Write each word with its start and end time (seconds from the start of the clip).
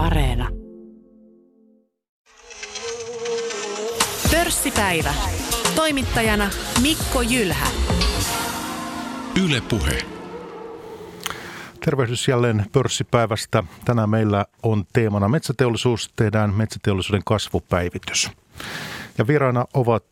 Areena. 0.00 0.48
Pörssipäivä. 4.30 5.14
Toimittajana 5.76 6.50
Mikko 6.82 7.22
Jylhä. 7.22 7.66
Yle 9.44 9.60
Puhe. 9.60 9.98
Tervehdys 11.84 12.28
jälleen 12.28 12.66
pörssipäivästä. 12.72 13.64
Tänään 13.84 14.10
meillä 14.10 14.46
on 14.62 14.84
teemana 14.92 15.28
metsäteollisuus. 15.28 16.10
Tehdään 16.16 16.54
metsäteollisuuden 16.54 17.22
kasvupäivitys. 17.24 18.30
Ja 19.18 19.26
vieraana 19.26 19.64
ovat 19.74 20.04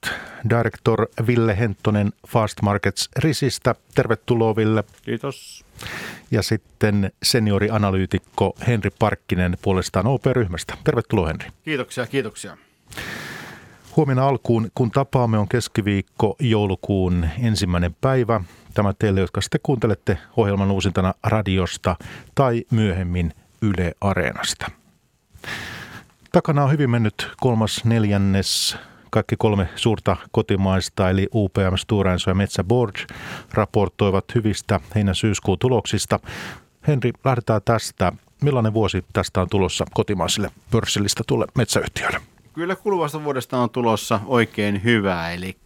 director 0.50 1.06
Ville 1.26 1.58
Henttonen 1.58 2.12
Fast 2.28 2.62
Markets 2.62 3.08
Risistä. 3.18 3.74
Tervetuloa 3.94 4.56
Ville. 4.56 4.84
Kiitos. 5.02 5.64
Ja 6.30 6.42
sitten 6.42 7.12
seniorianalyytikko 7.22 8.54
Henri 8.66 8.90
Parkkinen 8.98 9.58
puolestaan 9.62 10.06
OP-ryhmästä. 10.06 10.74
Tervetuloa 10.84 11.26
Henri. 11.26 11.48
Kiitoksia, 11.64 12.06
kiitoksia. 12.06 12.56
Huomenna 13.96 14.28
alkuun, 14.28 14.70
kun 14.74 14.90
tapaamme, 14.90 15.38
on 15.38 15.48
keskiviikko 15.48 16.36
joulukuun 16.40 17.28
ensimmäinen 17.42 17.96
päivä. 18.00 18.40
Tämä 18.74 18.94
teille, 18.98 19.20
jotka 19.20 19.40
sitten 19.40 19.60
kuuntelette 19.62 20.18
ohjelman 20.36 20.70
uusintana 20.70 21.14
radiosta 21.24 21.96
tai 22.34 22.64
myöhemmin 22.70 23.32
Yle 23.62 23.92
Areenasta. 24.00 24.70
Takana 26.32 26.64
on 26.64 26.72
hyvin 26.72 26.90
mennyt 26.90 27.30
kolmas 27.40 27.84
neljännes 27.84 28.76
kaikki 29.10 29.36
kolme 29.38 29.68
suurta 29.76 30.16
kotimaista, 30.30 31.10
eli 31.10 31.28
UPM, 31.34 31.76
Stora 31.76 32.12
ja 32.26 32.34
Metsä 32.34 32.64
Board, 32.64 32.96
raportoivat 33.52 34.24
hyvistä 34.34 34.80
heinä-syyskuun 34.94 35.58
tuloksista. 35.58 36.20
Henri, 36.88 37.12
lähdetään 37.24 37.60
tästä. 37.64 38.12
Millainen 38.42 38.74
vuosi 38.74 39.04
tästä 39.12 39.40
on 39.40 39.48
tulossa 39.48 39.84
kotimaisille 39.94 40.50
pörssillistä 40.70 41.22
tulle 41.26 41.46
metsäyhtiöille? 41.54 42.20
Kyllä 42.52 42.76
kuluvasta 42.76 43.24
vuodesta 43.24 43.58
on 43.58 43.70
tulossa 43.70 44.20
oikein 44.26 44.84
hyvä, 44.84 45.32
eli 45.32 45.56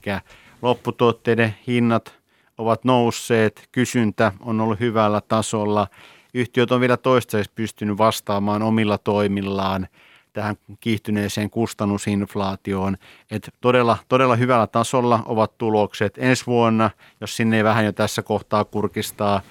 lopputuotteiden 0.62 1.54
hinnat 1.66 2.14
ovat 2.58 2.84
nousseet, 2.84 3.68
kysyntä 3.72 4.32
on 4.40 4.60
ollut 4.60 4.80
hyvällä 4.80 5.20
tasolla, 5.20 5.86
yhtiöt 6.34 6.72
on 6.72 6.80
vielä 6.80 6.96
toistaiseksi 6.96 7.52
pystynyt 7.54 7.98
vastaamaan 7.98 8.62
omilla 8.62 8.98
toimillaan 8.98 9.88
tähän 10.32 10.56
kiihtyneeseen 10.80 11.50
kustannusinflaatioon. 11.50 12.96
että 13.30 13.50
todella, 13.60 13.98
todella 14.08 14.36
hyvällä 14.36 14.66
tasolla 14.66 15.22
ovat 15.26 15.58
tulokset. 15.58 16.18
Ensi 16.18 16.46
vuonna, 16.46 16.90
jos 17.20 17.36
sinne 17.36 17.56
ei 17.56 17.64
vähän 17.64 17.84
jo 17.84 17.92
tässä 17.92 18.22
kohtaa 18.22 18.64
kurkistaa, 18.64 19.42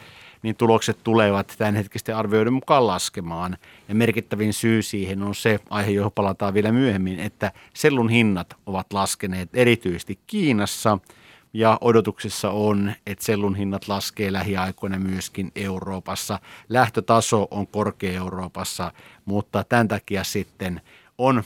niin 0.44 0.56
tulokset 0.56 0.98
tulevat 1.04 1.56
tämänhetkisten 1.58 2.16
arvioiden 2.16 2.54
mukaan 2.54 2.88
laskemaan. 2.88 3.58
Ja 3.90 3.96
merkittävin 3.96 4.54
syy 4.54 4.82
siihen 4.82 5.24
on 5.24 5.36
se 5.36 5.60
aihe, 5.70 5.92
johon 5.92 6.12
palataan 6.12 6.54
vielä 6.54 6.72
myöhemmin, 6.72 7.20
että 7.20 7.52
sellun 7.74 8.10
hinnat 8.10 8.56
ovat 8.66 8.94
laskeneet 8.94 9.50
erityisesti 9.54 10.20
Kiinassa– 10.28 10.98
ja 11.54 11.78
odotuksissa 11.82 12.50
on, 12.50 12.94
että 13.06 13.26
sellun 13.26 13.56
hinnat 13.56 13.88
laskee 13.88 14.34
lähiaikoina 14.34 15.00
myöskin 15.00 15.52
Euroopassa. 15.56 16.40
Lähtötaso 16.70 17.48
on 17.52 17.68
korkea 17.68 18.12
Euroopassa, 18.12 18.92
mutta 19.26 19.64
tämän 19.64 19.88
takia 19.88 20.24
sitten 20.24 20.82
on 21.18 21.44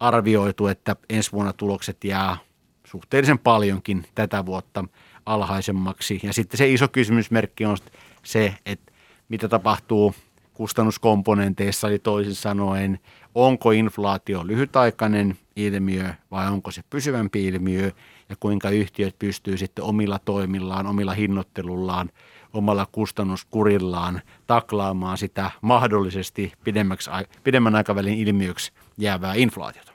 arvioitu, 0.00 0.66
että 0.66 0.96
ensi 1.10 1.32
vuonna 1.32 1.52
tulokset 1.52 2.04
jää 2.04 2.36
suhteellisen 2.84 3.38
paljonkin 3.38 4.04
tätä 4.14 4.46
vuotta 4.46 4.84
alhaisemmaksi. 5.26 6.20
Ja 6.22 6.32
sitten 6.32 6.58
se 6.58 6.72
iso 6.72 6.88
kysymysmerkki 6.88 7.64
on 7.64 7.76
se, 8.22 8.54
että 8.66 8.92
mitä 9.28 9.48
tapahtuu 9.48 10.14
kustannuskomponenteissa, 10.54 11.88
eli 11.88 11.98
toisin 11.98 12.34
sanoen, 12.34 13.00
onko 13.34 13.70
inflaatio 13.70 14.46
lyhytaikainen 14.46 15.38
ilmiö 15.56 16.14
vai 16.30 16.48
onko 16.48 16.70
se 16.70 16.82
pysyvämpi 16.90 17.46
ilmiö 17.46 17.90
ja 18.28 18.36
kuinka 18.40 18.70
yhtiöt 18.70 19.18
pystyy 19.18 19.56
sitten 19.56 19.84
omilla 19.84 20.18
toimillaan, 20.18 20.86
omilla 20.86 21.12
hinnoittelullaan, 21.12 22.10
omalla 22.52 22.86
kustannuskurillaan 22.92 24.20
taklaamaan 24.46 25.18
sitä 25.18 25.50
mahdollisesti 25.60 26.52
pidemmäksi, 26.64 27.10
pidemmän 27.44 27.74
aikavälin 27.74 28.18
ilmiöksi 28.18 28.72
jäävää 28.98 29.34
inflaatiota. 29.34 29.92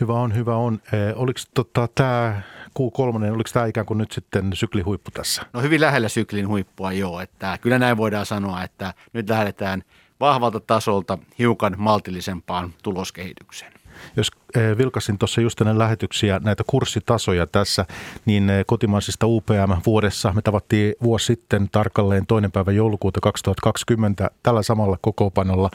Hyvä 0.00 0.14
on, 0.14 0.34
hyvä 0.34 0.56
on. 0.56 0.80
Eh, 0.92 1.14
oliko 1.16 1.40
tota, 1.54 1.88
tämä 1.94 2.42
Q3, 2.78 3.32
oliko 3.32 3.50
tämä 3.52 3.66
ikään 3.66 3.86
kuin 3.86 3.98
nyt 3.98 4.12
sitten 4.12 4.50
syklihuippu 4.54 5.10
tässä? 5.10 5.42
No 5.52 5.60
hyvin 5.60 5.80
lähellä 5.80 6.08
syklin 6.08 6.48
huippua 6.48 6.92
joo, 6.92 7.20
että 7.20 7.58
kyllä 7.60 7.78
näin 7.78 7.96
voidaan 7.96 8.26
sanoa, 8.26 8.62
että 8.62 8.94
nyt 9.12 9.30
lähdetään 9.30 9.82
vahvalta 10.20 10.60
tasolta 10.60 11.18
hiukan 11.38 11.74
maltillisempaan 11.78 12.74
tuloskehitykseen. 12.82 13.72
Jos 14.16 14.30
eh, 14.56 14.78
vilkasin 14.78 15.18
tuossa 15.18 15.40
just 15.40 15.60
ennen 15.60 15.78
lähetyksiä 15.78 16.40
näitä 16.44 16.62
kurssitasoja 16.66 17.46
tässä, 17.46 17.86
niin 18.24 18.50
eh, 18.50 18.64
kotimaisista 18.66 19.26
UPM-vuodessa 19.26 20.32
me 20.32 20.42
tavattiin 20.42 20.94
vuosi 21.02 21.26
sitten 21.26 21.68
tarkalleen 21.72 22.26
toinen 22.26 22.52
päivä 22.52 22.72
joulukuuta 22.72 23.20
2020 23.20 24.30
tällä 24.42 24.62
samalla 24.62 24.98
kokoopanolla 25.00 25.70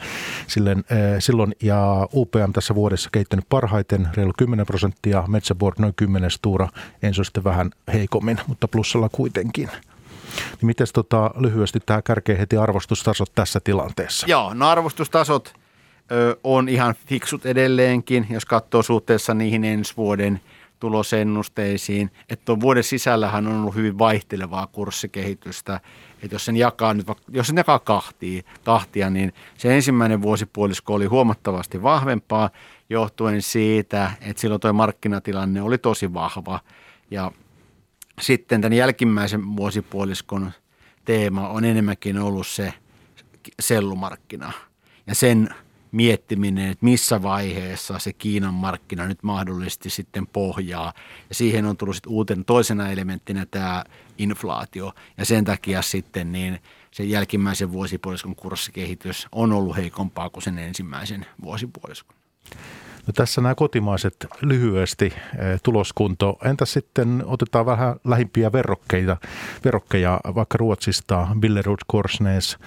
silloin, 0.46 0.78
eh, 0.78 1.16
silloin 1.18 1.54
ja 1.62 2.08
UPM 2.14 2.52
tässä 2.52 2.74
vuodessa 2.74 3.10
kehittynyt 3.12 3.44
parhaiten, 3.48 4.08
reilu 4.14 4.32
10 4.38 4.66
prosenttia, 4.66 5.24
Metsäboard 5.28 5.76
noin 5.78 5.94
10 5.96 6.30
tuura, 6.42 6.68
Enso 7.02 7.24
sitten 7.24 7.44
vähän 7.44 7.70
heikommin, 7.92 8.40
mutta 8.46 8.68
plussalla 8.68 9.08
kuitenkin. 9.08 9.68
Niin 10.38 10.66
miten 10.66 10.86
tota, 10.94 11.30
lyhyesti 11.36 11.80
tämä 11.86 12.02
kärkee 12.02 12.38
heti 12.38 12.56
arvostustasot 12.56 13.32
tässä 13.34 13.60
tilanteessa? 13.64 14.26
Joo, 14.30 14.54
no 14.54 14.68
arvostustasot– 14.68 15.52
on 16.44 16.68
ihan 16.68 16.94
fiksut 17.06 17.46
edelleenkin, 17.46 18.26
jos 18.30 18.44
katsoo 18.44 18.82
suhteessa 18.82 19.34
niihin 19.34 19.64
ensi 19.64 19.94
vuoden 19.96 20.40
tulosennusteisiin. 20.80 22.10
Että 22.28 22.44
tuon 22.44 22.60
vuoden 22.60 22.84
sisällähän 22.84 23.46
on 23.46 23.60
ollut 23.60 23.74
hyvin 23.74 23.98
vaihtelevaa 23.98 24.66
kurssikehitystä. 24.66 25.80
Että 26.22 26.34
jos 26.34 26.44
sen 26.44 26.56
jakaa, 26.56 26.94
nyt, 26.94 27.06
jos 27.28 27.46
sen 27.46 27.56
jakaa 27.56 27.78
kahtia, 27.78 28.42
kahtia, 28.64 29.10
niin 29.10 29.32
se 29.56 29.74
ensimmäinen 29.74 30.22
vuosipuolisko 30.22 30.94
oli 30.94 31.06
huomattavasti 31.06 31.82
vahvempaa 31.82 32.50
johtuen 32.90 33.42
siitä, 33.42 34.10
että 34.20 34.40
silloin 34.40 34.60
tuo 34.60 34.72
markkinatilanne 34.72 35.62
oli 35.62 35.78
tosi 35.78 36.14
vahva. 36.14 36.60
Ja 37.10 37.32
sitten 38.20 38.60
tämän 38.60 38.76
jälkimmäisen 38.76 39.56
vuosipuoliskon 39.56 40.52
teema 41.04 41.48
on 41.48 41.64
enemmänkin 41.64 42.18
ollut 42.18 42.46
se 42.46 42.74
sellumarkkina. 43.60 44.52
Ja 45.06 45.14
sen 45.14 45.48
miettiminen, 45.92 46.70
että 46.70 46.84
missä 46.84 47.22
vaiheessa 47.22 47.98
se 47.98 48.12
Kiinan 48.12 48.54
markkina 48.54 49.06
nyt 49.06 49.22
mahdollisesti 49.22 49.90
sitten 49.90 50.26
pohjaa. 50.26 50.92
Ja 51.28 51.34
siihen 51.34 51.66
on 51.66 51.76
tullut 51.76 51.96
sitten 51.96 52.12
uuten 52.12 52.44
toisena 52.44 52.90
elementtinä 52.90 53.46
tämä 53.46 53.84
inflaatio. 54.18 54.92
Ja 55.18 55.24
sen 55.24 55.44
takia 55.44 55.82
sitten 55.82 56.32
niin 56.32 56.58
se 56.90 57.04
jälkimmäisen 57.04 57.72
vuosipuoliskon 57.72 58.36
kurssikehitys 58.36 59.28
on 59.32 59.52
ollut 59.52 59.76
heikompaa 59.76 60.30
kuin 60.30 60.42
sen 60.42 60.58
ensimmäisen 60.58 61.26
vuosipuoliskon. 61.42 62.16
No 63.08 63.12
tässä 63.12 63.40
nämä 63.40 63.54
kotimaiset 63.54 64.26
lyhyesti 64.42 65.04
eh, 65.04 65.60
tuloskunto. 65.62 66.38
Entä 66.44 66.64
sitten 66.64 67.22
otetaan 67.26 67.66
vähän 67.66 67.96
lähimpiä 68.04 68.52
verrokkeita, 68.52 69.16
verrokkeja 69.64 70.20
vaikka 70.34 70.58
Ruotsista, 70.58 71.28
Billerud, 71.40 71.78
Korsnäs, 71.86 72.58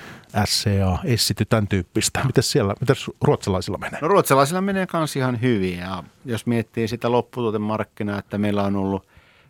SCA, 0.46 1.00
Essity, 1.04 1.46
tämän 1.46 1.68
tyyppistä. 1.68 2.24
Miten 2.26 2.44
siellä, 2.44 2.74
miten 2.80 2.96
ruotsalaisilla 3.22 3.78
menee? 3.78 4.00
No 4.02 4.08
ruotsalaisilla 4.08 4.62
menee 4.62 4.88
myös 4.94 5.16
ihan 5.16 5.42
hyvin 5.42 5.78
ja 5.78 6.04
jos 6.26 6.46
miettii 6.46 6.88
sitä 6.88 7.12
lopputuotemarkkinaa, 7.12 8.20
että 8.20 8.38
meillä 8.38 8.64
on 8.64 8.76
ollut 8.76 9.08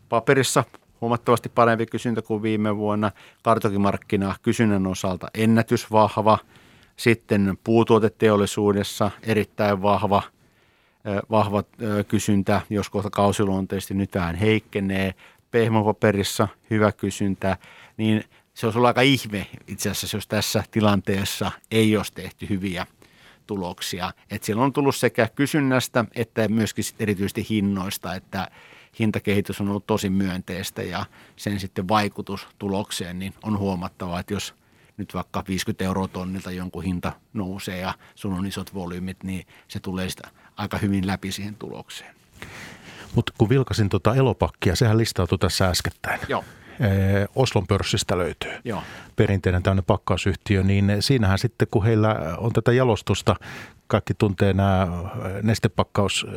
paperissa 0.10 0.64
huomattavasti 1.02 1.50
parempi 1.50 1.86
kysyntä 1.86 2.22
kuin 2.22 2.42
viime 2.42 2.78
vuonna. 2.78 3.12
Kartokimarkkina 3.44 4.36
kysynnän 4.42 4.88
osalta 4.88 5.28
ennätysvahva. 5.34 6.38
Sitten 6.98 7.58
puutuoteteollisuudessa 7.64 9.12
erittäin 9.24 9.82
vahva– 9.82 10.24
vahva 11.32 11.64
kysyntä, 12.08 12.62
jos 12.70 12.90
kohta 12.90 13.10
kausiluonteisesti 13.10 13.94
nyt 13.94 14.16
vähän 14.16 14.36
heikkenee. 14.36 15.14
Pehmopaperissa 15.52 16.48
hyvä 16.70 16.92
kysyntä, 16.92 17.58
niin 17.98 18.24
se 18.54 18.68
olisi 18.68 18.78
ollut 18.78 18.88
aika 18.88 19.02
ihme 19.02 19.48
itse 19.68 19.90
asiassa, 19.90 20.18
jos 20.18 20.28
tässä 20.28 20.64
tilanteessa 20.72 21.52
ei 21.72 21.98
olisi 21.98 22.14
tehty 22.14 22.50
hyviä 22.50 22.88
tuloksia. 23.48 24.14
Et 24.32 24.44
siellä 24.44 24.64
on 24.64 24.74
tullut 24.74 24.96
sekä 24.96 25.28
kysynnästä 25.36 26.06
että 26.16 26.48
myöskin 26.48 26.86
erityisesti 27.00 27.46
hinnoista, 27.50 28.16
että 28.16 28.48
hintakehitys 29.00 29.62
on 29.62 29.70
ollut 29.70 29.88
tosi 29.88 30.10
myönteistä 30.10 30.84
ja 30.84 31.06
sen 31.36 31.60
sitten 31.60 31.88
vaikutus 31.88 32.48
tulokseen 32.60 33.20
niin 33.20 33.34
on 33.44 33.58
huomattava, 33.58 34.20
että 34.20 34.34
jos 34.34 34.56
nyt 34.98 35.14
vaikka 35.14 35.44
50 35.48 35.84
euroa 35.84 36.08
tonnilta 36.08 36.52
jonkun 36.52 36.84
hinta 36.84 37.12
nousee 37.34 37.78
ja 37.78 37.94
sun 38.16 38.34
on 38.34 38.46
isot 38.46 38.74
volyymit, 38.74 39.24
niin 39.24 39.46
se 39.68 39.80
tulee 39.80 40.10
sitä 40.10 40.30
aika 40.62 40.78
hyvin 40.78 41.08
läpi 41.08 41.32
siihen 41.32 41.56
tulokseen. 41.56 42.16
Mutta 43.16 43.34
kun 43.38 43.50
vilkasin 43.50 43.90
tuota 43.90 44.16
elopakkia, 44.16 44.76
sehän 44.76 44.98
listautui 44.98 45.38
tässä 45.38 45.68
äskettäin. 45.68 46.20
Joo. 46.28 46.44
Oslon 47.36 47.68
pörssistä 47.68 48.18
löytyy. 48.18 48.52
Joo. 48.64 48.84
Perinteinen 49.16 49.64
tämmöinen 49.64 49.84
pakkausyhtiö, 49.84 50.64
niin 50.64 50.96
siinähän 51.00 51.40
sitten 51.40 51.68
kun 51.72 51.84
heillä 51.84 52.16
on 52.38 52.54
tätä 52.54 52.72
jalostusta, 52.72 53.36
kaikki 53.88 54.14
tuntee 54.14 54.54
nämä 54.54 54.88
nestepakkaus 55.44 56.28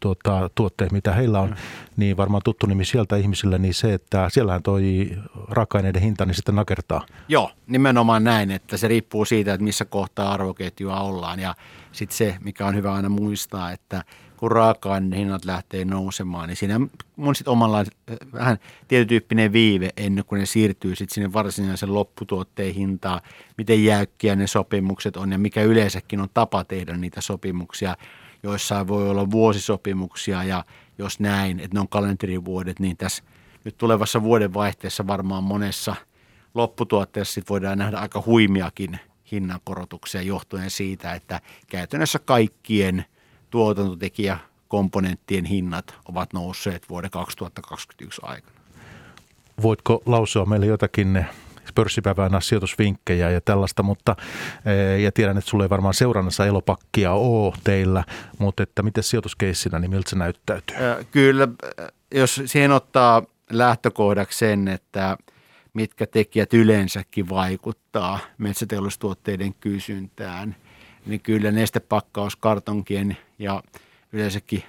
tuota, 0.00 0.50
tuotteet, 0.54 0.92
mitä 0.92 1.12
heillä 1.12 1.40
on, 1.40 1.48
mm. 1.48 1.56
niin 1.96 2.16
varmaan 2.16 2.42
tuttu 2.44 2.66
nimi 2.66 2.84
sieltä 2.84 3.16
ihmisille, 3.16 3.58
niin 3.58 3.74
se, 3.74 3.94
että 3.94 4.28
siellähän 4.28 4.62
toi 4.62 5.10
raaka-aineiden 5.48 6.02
hinta, 6.02 6.26
niin 6.26 6.34
sitten 6.34 6.54
nakertaa. 6.54 7.06
Joo, 7.28 7.50
nimenomaan 7.66 8.24
näin, 8.24 8.50
että 8.50 8.76
se 8.76 8.88
riippuu 8.88 9.24
siitä, 9.24 9.54
että 9.54 9.64
missä 9.64 9.84
kohtaa 9.84 10.32
arvoketjua 10.32 11.00
ollaan 11.00 11.40
ja 11.40 11.54
sitten 11.92 12.16
se, 12.16 12.36
mikä 12.40 12.66
on 12.66 12.74
hyvä 12.74 12.92
aina 12.92 13.08
muistaa, 13.08 13.72
että 13.72 14.04
kun 14.36 14.50
raaka 14.50 14.94
hinnat 15.16 15.44
lähtee 15.44 15.84
nousemaan, 15.84 16.48
niin 16.48 16.56
siinä 16.56 16.80
on 17.18 17.34
sitten 17.34 17.52
omanlainen 17.52 17.92
vähän 18.32 18.58
tietytyyppinen 18.88 19.52
viive 19.52 19.90
ennen 19.96 20.24
kuin 20.24 20.38
ne 20.38 20.46
siirtyy 20.46 20.96
sitten 20.96 21.14
sinne 21.14 21.32
varsinaisen 21.32 21.94
lopputuotteen 21.94 22.74
hintaan, 22.74 23.20
miten 23.58 23.84
jäykkiä 23.84 24.36
ne 24.36 24.46
sopimukset 24.46 25.16
on 25.16 25.32
ja 25.32 25.38
mikä 25.38 25.62
yleensäkin 25.62 26.20
on 26.20 26.28
tapa 26.34 26.64
tehdä 26.64 26.96
niitä 26.96 27.20
sopimuksia. 27.20 27.96
Joissain 28.42 28.88
voi 28.88 29.10
olla 29.10 29.30
vuosisopimuksia 29.30 30.44
ja 30.44 30.64
jos 30.98 31.20
näin, 31.20 31.60
että 31.60 31.74
ne 31.76 31.80
on 31.80 31.88
kalenterivuodet, 31.88 32.80
niin 32.80 32.96
tässä 32.96 33.22
nyt 33.64 33.78
tulevassa 33.78 34.22
vuodenvaihteessa 34.22 35.06
varmaan 35.06 35.44
monessa 35.44 35.96
lopputuotteessa 36.54 37.34
sit 37.34 37.50
voidaan 37.50 37.78
nähdä 37.78 37.98
aika 37.98 38.22
huimiakin 38.26 39.00
hinnankorotuksia 39.32 40.22
johtuen 40.22 40.70
siitä, 40.70 41.12
että 41.12 41.40
käytännössä 41.66 42.18
kaikkien– 42.18 43.04
tuotantotekijä 43.52 44.38
komponenttien 44.68 45.44
hinnat 45.44 45.94
ovat 46.08 46.32
nousseet 46.32 46.88
vuoden 46.88 47.10
2021 47.10 48.20
aikana. 48.24 48.56
Voitko 49.62 50.02
lausua 50.06 50.44
meille 50.44 50.66
jotakin 50.66 51.26
pörssipäivänä 51.74 52.40
sijoitusvinkkejä 52.40 53.30
ja 53.30 53.40
tällaista, 53.40 53.82
mutta 53.82 54.16
eh, 54.66 55.00
ja 55.00 55.12
tiedän, 55.12 55.38
että 55.38 55.50
sulle 55.50 55.64
ei 55.64 55.70
varmaan 55.70 55.94
seurannassa 55.94 56.46
elopakkia 56.46 57.12
ole 57.12 57.54
teillä, 57.64 58.04
mutta 58.38 58.62
että 58.62 58.82
miten 58.82 59.04
sijoituskeissinä, 59.04 59.78
niin 59.78 59.90
miltä 59.90 60.10
se 60.10 60.16
näyttäytyy? 60.16 60.76
Kyllä, 61.10 61.48
jos 62.14 62.42
siihen 62.46 62.72
ottaa 62.72 63.22
lähtökohdaksi 63.50 64.38
sen, 64.38 64.68
että 64.68 65.16
mitkä 65.74 66.06
tekijät 66.06 66.54
yleensäkin 66.54 67.28
vaikuttaa 67.28 68.18
metsäteollisuustuotteiden 68.38 69.54
kysyntään– 69.54 70.56
niin 71.06 71.20
kyllä 71.20 71.50
nestepakkauskartonkien 71.50 73.16
ja 73.38 73.62
yleensäkin 74.12 74.64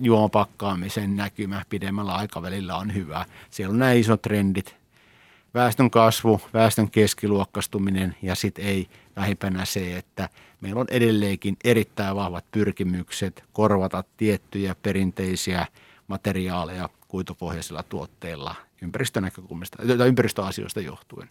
juomapakkaamisen 0.00 1.16
näkymä 1.16 1.62
pidemmällä 1.68 2.14
aikavälillä 2.14 2.76
on 2.76 2.94
hyvä. 2.94 3.26
Siellä 3.50 3.72
on 3.72 3.78
nämä 3.78 3.92
isot 3.92 4.22
trendit, 4.22 4.76
väestön 5.54 5.90
kasvu, 5.90 6.40
väestön 6.54 6.90
keskiluokkastuminen 6.90 8.16
ja 8.22 8.34
sitten 8.34 8.64
ei 8.64 8.88
vähimpänä 9.16 9.64
se, 9.64 9.96
että 9.96 10.28
meillä 10.60 10.80
on 10.80 10.86
edelleenkin 10.90 11.56
erittäin 11.64 12.16
vahvat 12.16 12.44
pyrkimykset 12.50 13.44
korvata 13.52 14.04
tiettyjä 14.16 14.74
perinteisiä 14.82 15.66
materiaaleja 16.08 16.88
kuitupohjaisilla 17.08 17.82
tuotteilla 17.82 18.54
ympäristönäkökulmasta, 18.82 19.82
ympäristöasioista 20.06 20.80
johtuen. 20.80 21.28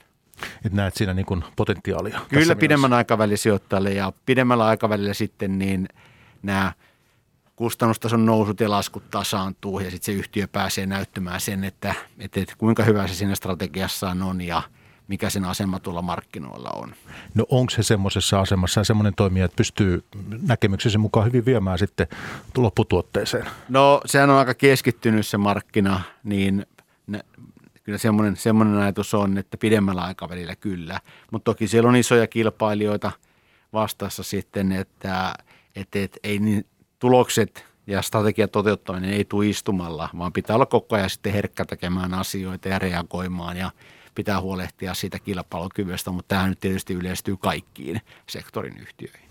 Et 0.66 0.74
näet 0.74 0.96
siinä 0.96 1.14
niin 1.14 1.26
kuin 1.26 1.44
potentiaalia. 1.56 2.20
Kyllä 2.30 2.56
pidemmän 2.56 2.94
aikavälin 2.94 3.38
sijoittajalle 3.38 3.94
ja 3.94 4.14
pidemmällä 4.26 4.66
aikavälillä 4.66 5.14
sitten 5.14 5.60
niin 5.60 5.88
nämä 6.44 6.74
kustannustason 7.56 8.26
nousut 8.26 8.60
ja 8.60 8.70
laskut 8.70 9.10
tasaantuu 9.12 9.80
ja 9.80 9.92
sitten 9.92 10.14
se 10.14 10.20
yhtiö 10.20 10.48
pääsee 10.48 10.86
näyttämään 10.86 11.42
sen, 11.42 11.64
että, 11.64 11.96
että, 12.20 12.40
että 12.40 12.54
kuinka 12.58 12.84
hyvä 12.84 13.08
se 13.08 13.14
siinä 13.14 13.36
strategiassaan 13.36 14.22
on 14.22 14.42
ja 14.42 14.62
mikä 15.08 15.30
sen 15.30 15.46
asema 15.46 15.80
tuolla 15.80 16.02
markkinoilla 16.02 16.70
on. 16.76 16.94
No 17.36 17.46
onko 17.50 17.70
se 17.70 17.84
semmoisessa 17.84 18.40
asemassa 18.40 18.80
ja 18.80 18.86
semmoinen 18.86 19.14
toimija, 19.16 19.46
että 19.46 19.56
pystyy 19.56 20.04
näkemyksesi 20.42 20.98
mukaan 20.98 21.26
hyvin 21.26 21.46
viemään 21.46 21.78
sitten 21.80 22.08
lopputuotteeseen? 22.58 23.46
No 23.70 24.02
sehän 24.06 24.30
on 24.30 24.38
aika 24.38 24.54
keskittynyt 24.54 25.28
se 25.28 25.38
markkina, 25.38 26.02
niin 26.24 26.66
kyllä 27.83 27.98
semmoinen, 27.98 28.36
semmoinen 28.38 28.77
ajatus 28.77 29.13
on, 29.13 29.38
että 29.38 29.57
pidemmällä 29.57 30.01
aikavälillä 30.01 30.56
kyllä. 30.56 31.00
Mutta 31.31 31.45
toki 31.45 31.68
siellä 31.68 31.89
on 31.89 31.95
isoja 31.95 32.27
kilpailijoita 32.27 33.12
vastassa 33.74 34.24
sitten, 34.24 34.71
että, 34.71 35.33
että, 35.75 36.00
että 36.00 36.19
ei 36.24 36.39
niin, 36.39 36.65
tulokset 37.00 37.65
ja 37.88 38.01
strategian 38.01 38.50
toteuttaminen 38.50 39.13
ei 39.13 39.25
tule 39.25 39.48
istumalla, 39.48 40.09
vaan 40.18 40.33
pitää 40.33 40.56
olla 40.56 40.65
koko 40.65 40.95
ajan 40.95 41.09
sitten 41.09 41.33
herkkä 41.33 41.65
tekemään 41.65 42.13
asioita 42.13 42.69
ja 42.69 42.80
reagoimaan 42.80 43.57
ja 43.57 43.71
pitää 44.15 44.42
huolehtia 44.42 44.94
siitä 44.94 45.19
kilpailukyvystä, 45.19 46.12
mutta 46.12 46.27
tämähän 46.27 46.50
nyt 46.50 46.59
tietysti 46.59 46.94
yleistyy 46.94 47.38
kaikkiin 47.38 48.01
sektorin 48.30 48.77
yhtiöihin. 48.77 49.30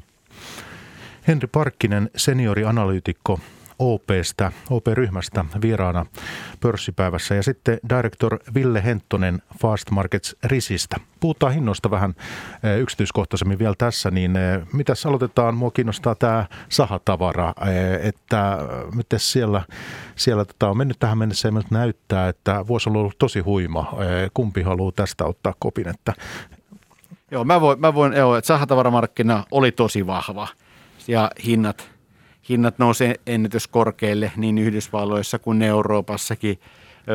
Henri 1.28 1.46
Parkkinen, 1.46 2.10
seniorianalyytikko 2.16 3.40
OPstä, 3.78 4.52
OP-ryhmästä 4.70 5.44
vieraana 5.62 6.06
pörssipäivässä 6.60 7.34
ja 7.34 7.42
sitten 7.42 7.78
director 7.88 8.38
Ville 8.54 8.84
Henttonen 8.84 9.42
Fast 9.60 9.90
Markets 9.90 10.36
Risistä. 10.44 10.96
Puhutaan 11.20 11.52
hinnoista 11.52 11.90
vähän 11.90 12.14
eh, 12.62 12.80
yksityiskohtaisemmin 12.80 13.58
vielä 13.58 13.74
tässä, 13.78 14.10
niin 14.10 14.36
eh, 14.36 14.62
mitäs 14.72 15.06
aloitetaan? 15.06 15.56
Mua 15.56 15.70
kiinnostaa 15.70 16.14
tämä 16.14 16.46
sahatavara, 16.68 17.52
eh, 17.66 18.08
että 18.08 18.58
miten 18.94 19.20
siellä, 19.20 19.62
siellä 20.16 20.44
tota, 20.44 20.68
on 20.68 20.76
mennyt 20.76 20.98
tähän 20.98 21.18
mennessä 21.18 21.48
ja 21.48 21.52
näyttää, 21.70 22.28
että 22.28 22.64
vuosi 22.66 22.90
on 22.90 22.96
ollut 22.96 23.18
tosi 23.18 23.40
huima. 23.40 23.92
Kumpi 24.34 24.62
haluaa 24.62 24.92
tästä 24.92 25.24
ottaa 25.24 25.54
kopin? 25.58 25.88
Että... 25.88 26.12
Joo, 27.30 27.44
mä 27.44 27.60
voin, 27.60 27.80
mä 27.80 27.94
voin 27.94 28.12
joo, 28.12 28.36
että 28.36 28.46
sahatavaramarkkina 28.46 29.44
oli 29.50 29.72
tosi 29.72 30.06
vahva 30.06 30.48
ja 31.08 31.30
hinnat– 31.44 31.90
hinnat 32.48 32.78
nousee 32.78 33.14
ennätyskorkeille 33.26 34.32
niin 34.36 34.58
Yhdysvalloissa 34.58 35.38
kuin 35.38 35.62
Euroopassakin. 35.62 36.60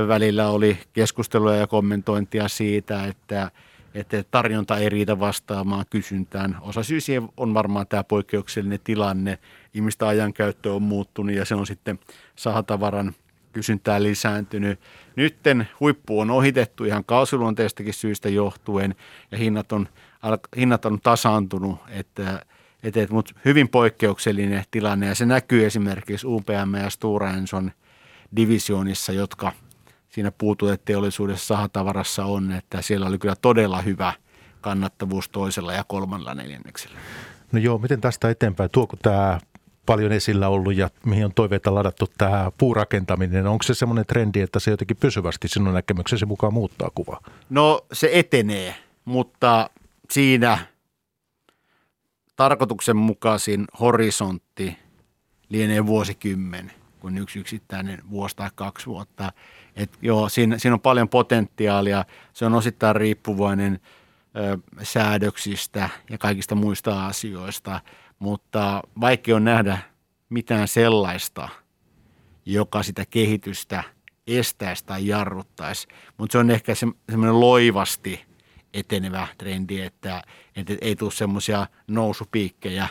Välillä 0.07 0.49
oli 0.49 0.77
keskustelua 0.93 1.55
ja 1.55 1.67
kommentointia 1.67 2.47
siitä, 2.47 3.05
että, 3.05 3.51
että 3.93 4.23
tarjonta 4.31 4.77
ei 4.77 4.89
riitä 4.89 5.19
vastaamaan 5.19 5.85
kysyntään. 5.89 6.57
Osa 6.61 6.83
syy 6.83 7.01
siihen 7.01 7.29
on 7.37 7.53
varmaan 7.53 7.87
tämä 7.87 8.03
poikkeuksellinen 8.03 8.79
tilanne. 8.83 9.37
Ihmistä 9.73 10.07
ajankäyttö 10.07 10.73
on 10.73 10.81
muuttunut 10.81 11.35
ja 11.35 11.45
se 11.45 11.55
on 11.55 11.67
sitten 11.67 11.99
sahatavaran 12.35 13.15
kysyntää 13.53 14.03
lisääntynyt. 14.03 14.79
Nytten 15.15 15.67
huippu 15.79 16.19
on 16.19 16.31
ohitettu 16.31 16.83
ihan 16.83 17.05
kausiluonteistakin 17.05 17.93
syistä 17.93 18.29
johtuen 18.29 18.95
ja 19.31 19.37
hinnat 19.37 19.71
on, 19.71 19.87
hinnat 20.57 20.85
on 20.85 21.01
tasaantunut, 21.01 21.79
että 21.89 22.45
et, 22.83 22.97
et, 22.97 23.09
mutta 23.09 23.33
hyvin 23.45 23.69
poikkeuksellinen 23.69 24.63
tilanne 24.71 25.07
ja 25.07 25.15
se 25.15 25.25
näkyy 25.25 25.65
esimerkiksi 25.65 26.27
UPM 26.27 26.75
ja 26.83 26.89
Stora 26.89 27.29
Enson 27.29 27.71
divisioonissa, 28.35 29.11
jotka 29.11 29.51
siinä 30.09 30.31
puututeteollisuudessa 30.37 31.47
sahatavarassa 31.47 32.25
on, 32.25 32.51
että 32.51 32.81
siellä 32.81 33.07
oli 33.07 33.17
kyllä 33.17 33.35
todella 33.41 33.81
hyvä 33.81 34.13
kannattavuus 34.61 35.29
toisella 35.29 35.73
ja 35.73 35.83
kolmannella 35.87 36.33
neljänneksellä. 36.33 36.97
No 37.51 37.59
joo, 37.59 37.77
miten 37.77 38.01
tästä 38.01 38.29
eteenpäin? 38.29 38.69
Tuoko 38.69 38.97
tämä 39.01 39.39
paljon 39.85 40.11
esillä 40.11 40.47
ollut 40.47 40.75
ja 40.75 40.89
mihin 41.05 41.25
on 41.25 41.33
toiveita 41.33 41.75
ladattu 41.75 42.07
tämä 42.17 42.51
puurakentaminen? 42.57 43.47
Onko 43.47 43.63
se 43.63 43.73
semmoinen 43.73 44.05
trendi, 44.05 44.41
että 44.41 44.59
se 44.59 44.71
jotenkin 44.71 44.97
pysyvästi 44.97 45.47
sinun 45.47 45.73
näkemyksesi 45.73 46.25
mukaan 46.25 46.53
muuttaa 46.53 46.89
kuvaa? 46.95 47.19
No 47.49 47.81
se 47.93 48.09
etenee, 48.13 48.75
mutta 49.05 49.69
siinä– 50.09 50.57
tarkoituksenmukaisin 52.41 53.65
horisontti 53.79 54.77
lienee 55.49 55.85
vuosikymmen 55.85 56.71
kuin 56.99 57.17
yksi 57.17 57.39
yksittäinen 57.39 57.99
vuosi 58.09 58.35
tai 58.35 58.49
kaksi 58.55 58.85
vuotta. 58.85 59.31
Et 59.75 59.97
joo, 60.01 60.29
siinä, 60.29 60.57
siinä 60.57 60.73
on 60.73 60.81
paljon 60.81 61.09
potentiaalia. 61.09 62.05
Se 62.33 62.45
on 62.45 62.53
osittain 62.53 62.95
riippuvainen 62.95 63.79
ö, 64.35 64.57
säädöksistä 64.83 65.89
ja 66.09 66.17
kaikista 66.17 66.55
muista 66.55 67.05
asioista, 67.05 67.79
mutta 68.19 68.81
vaikea 69.01 69.35
on 69.35 69.43
nähdä 69.43 69.77
mitään 70.29 70.67
sellaista, 70.67 71.49
joka 72.45 72.83
sitä 72.83 73.05
kehitystä 73.09 73.83
estäisi 74.27 74.85
tai 74.85 75.07
jarruttaisi. 75.07 75.87
Mutta 76.17 76.31
se 76.31 76.37
on 76.37 76.51
ehkä 76.51 76.75
se, 76.75 76.87
semmoinen 77.09 77.39
loivasti– 77.39 78.21
etenevä 78.73 79.27
trendi, 79.37 79.81
että, 79.81 80.23
että 80.55 80.73
ei 80.81 80.95
tule 80.95 81.11
semmoisia 81.11 81.67
nousupiikkejä 81.87 82.87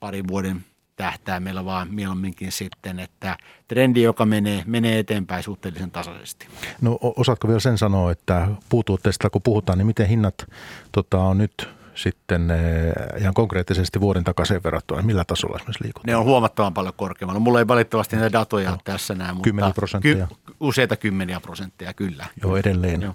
parin 0.00 0.28
vuoden 0.28 0.64
tähtäimellä, 0.96 1.64
vaan 1.64 1.88
mieluumminkin 1.94 2.52
sitten, 2.52 3.00
että 3.00 3.36
trendi, 3.68 4.02
joka 4.02 4.26
menee, 4.26 4.62
menee 4.66 4.98
eteenpäin 4.98 5.42
suhteellisen 5.42 5.90
tasaisesti. 5.90 6.46
No 6.80 6.98
osaatko 7.02 7.48
vielä 7.48 7.60
sen 7.60 7.78
sanoa, 7.78 8.12
että 8.12 8.48
puutuotteista 8.68 9.30
kun 9.30 9.42
puhutaan, 9.42 9.78
niin 9.78 9.86
miten 9.86 10.08
hinnat 10.08 10.46
tota, 10.92 11.18
on 11.18 11.38
nyt 11.38 11.68
sitten 11.94 12.50
eh, 12.50 13.20
ihan 13.20 13.34
konkreettisesti 13.34 14.00
vuoden 14.00 14.24
takaisin 14.24 14.62
verrattuna? 14.64 15.02
Millä 15.02 15.24
tasolla 15.24 15.56
esimerkiksi 15.56 15.84
liikutaan? 15.84 16.06
Ne 16.06 16.16
on 16.16 16.24
huomattavan 16.24 16.74
paljon 16.74 16.94
korkeammalla. 16.96 17.40
Mulla 17.40 17.58
ei 17.58 17.68
valitettavasti 17.68 18.16
näitä 18.16 18.38
datoja 18.38 18.70
no. 18.70 18.78
tässä 18.84 19.14
näin, 19.14 19.34
mutta 19.34 19.44
10 19.44 19.72
prosenttia. 19.72 20.26
Ky- 20.26 20.54
useita 20.60 20.96
kymmeniä 20.96 21.40
prosenttia 21.40 21.94
kyllä. 21.94 22.26
Joo, 22.42 22.56
edelleen. 22.56 23.02
Joo. 23.02 23.14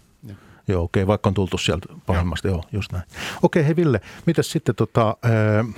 Joo, 0.68 0.84
okei, 0.84 1.08
vaikka 1.08 1.30
on 1.30 1.34
tultu 1.34 1.58
sieltä 1.58 1.94
pahemmasta, 2.06 2.48
joo, 2.48 2.64
just 2.72 2.92
näin. 2.92 3.04
Okei, 3.44 3.66
hei 3.66 3.76
Ville, 3.76 4.02
mitäs 4.26 4.52
sitten 4.52 4.76
tota, 4.76 5.18
äh, 5.26 5.76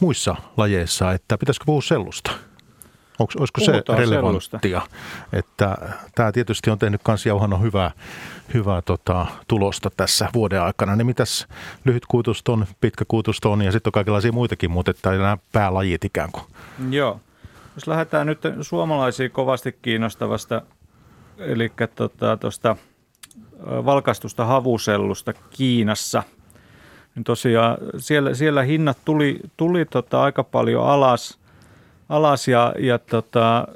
muissa 0.00 0.36
lajeissa, 0.56 1.12
että 1.12 1.38
pitäisikö 1.38 1.64
puhua 1.64 1.82
sellusta? 1.82 2.30
Onko, 3.18 3.32
olisiko 3.38 3.60
Puhutaan 3.66 3.98
se 3.98 4.04
relevanttia? 4.04 4.80
Että 5.32 5.76
tämä 6.14 6.32
tietysti 6.32 6.70
on 6.70 6.78
tehnyt 6.78 7.00
myös 7.08 7.26
jauhano 7.26 7.58
hyvää, 7.58 7.90
hyvää 8.54 8.82
tota, 8.82 9.26
tulosta 9.48 9.90
tässä 9.96 10.28
vuoden 10.34 10.62
aikana. 10.62 10.96
Niin 10.96 11.06
mitäs 11.06 11.46
lyhytkuitusta 11.84 12.52
on, 12.52 12.66
pitkäkuitusta 12.80 13.48
on 13.48 13.62
ja 13.62 13.72
sitten 13.72 13.88
on 13.88 13.92
kaikenlaisia 13.92 14.32
muitakin, 14.32 14.70
mutta 14.70 14.90
että 14.90 15.10
nämä 15.10 15.38
päälajit 15.52 16.04
ikään 16.04 16.32
kuin. 16.32 16.44
Joo. 16.90 17.20
Jos 17.74 17.86
lähdetään 17.86 18.26
nyt 18.26 18.40
suomalaisia 18.62 19.30
kovasti 19.30 19.78
kiinnostavasta, 19.82 20.62
eli 21.38 21.68
tuosta 21.68 22.36
tota, 22.36 22.76
valkastusta 23.66 24.44
havusellusta 24.44 25.32
Kiinassa, 25.32 26.22
niin 27.14 27.24
tosiaan 27.24 27.76
siellä, 27.98 28.34
siellä 28.34 28.62
hinnat 28.62 28.98
tuli, 29.04 29.40
tuli 29.56 29.84
tota 29.84 30.22
aika 30.22 30.44
paljon 30.44 30.86
alas– 30.86 31.38
alas 32.08 32.48
ja, 32.48 32.74
ja 32.78 32.98
tota, 32.98 33.68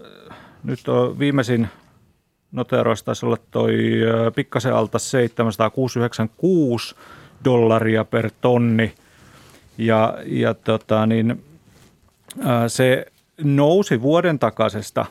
nyt 0.64 0.88
on 0.88 1.18
viimeisin 1.18 1.68
noteroissa 2.52 3.04
taisi 3.04 3.26
olla 3.26 3.36
toi 3.50 3.74
pikkasen 4.34 4.74
alta 4.74 4.98
796 4.98 6.94
dollaria 7.44 8.04
per 8.04 8.30
tonni. 8.40 8.94
Ja, 9.78 10.14
ja 10.26 10.54
tota, 10.54 11.06
niin, 11.06 11.44
se 12.68 13.06
nousi 13.44 14.02
vuoden 14.02 14.38
takaisesta, 14.38 15.06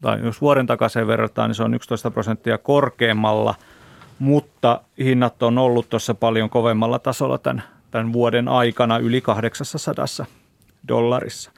tai 0.00 0.20
jos 0.24 0.40
vuoden 0.40 0.66
takaiseen 0.66 1.06
verrataan, 1.06 1.50
niin 1.50 1.54
se 1.54 1.62
on 1.62 1.74
11 1.74 2.10
prosenttia 2.10 2.58
korkeammalla, 2.58 3.54
mutta 4.20 4.80
hinnat 4.98 5.42
on 5.42 5.58
ollut 5.58 5.88
tuossa 5.88 6.14
paljon 6.14 6.50
kovemmalla 6.50 6.98
tasolla 6.98 7.38
tämän, 7.38 7.62
tämän 7.90 8.12
vuoden 8.12 8.48
aikana 8.48 8.98
yli 8.98 9.20
800 9.20 10.06
dollarissa. 10.88 11.50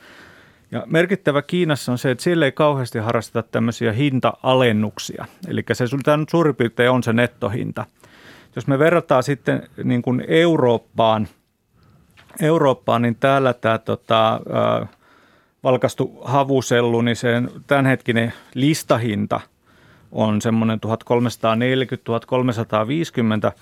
Ja 0.71 0.83
merkittävä 0.87 1.42
Kiinassa 1.42 1.92
on 1.92 1.99
se, 1.99 2.11
että 2.11 2.25
siellä 2.25 2.45
ei 2.45 2.52
kauheasti 2.52 2.99
harrasteta 2.99 3.42
tämmöisiä 3.42 3.92
hinta-alennuksia. 3.92 5.25
Eli 5.49 5.64
se 5.73 5.85
nyt 5.85 6.31
suurin 6.31 6.57
piirtein 6.57 6.90
on 6.90 7.02
se 7.02 7.12
nettohinta. 7.12 7.87
Jos 8.57 8.66
me 8.66 8.78
verrataan 8.78 9.23
sitten 9.23 9.69
niin 9.85 10.02
kuin 10.02 10.25
Eurooppaan, 10.28 11.28
Eurooppaan, 12.40 13.02
niin 13.02 13.16
täällä 13.21 13.52
tämä 13.52 13.78
tota, 13.78 14.35
äh, 14.35 14.88
valkastu 15.64 16.21
havusellu, 16.25 17.00
niin 17.00 17.16
sen 17.16 17.50
tämänhetkinen 17.66 18.33
listahinta 18.54 19.40
on 20.12 20.42
semmoinen 20.42 20.81
1340-1350 23.49 23.52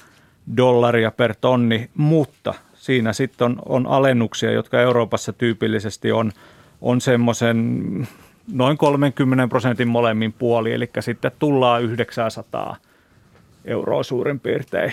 dollaria 0.56 1.10
per 1.10 1.34
tonni, 1.40 1.90
mutta 1.94 2.54
siinä 2.74 3.12
sitten 3.12 3.44
on, 3.44 3.62
on 3.66 3.86
alennuksia, 3.86 4.52
jotka 4.52 4.80
Euroopassa 4.80 5.32
tyypillisesti 5.32 6.12
on– 6.12 6.32
on 6.80 7.00
semmoisen 7.00 8.08
noin 8.52 8.78
30 8.78 9.48
prosentin 9.48 9.88
molemmin 9.88 10.32
puoli, 10.32 10.72
eli 10.72 10.90
sitten 11.00 11.32
tullaan 11.38 11.82
900 11.82 12.76
euroa 13.64 14.02
suurin 14.02 14.40
piirtein, 14.40 14.92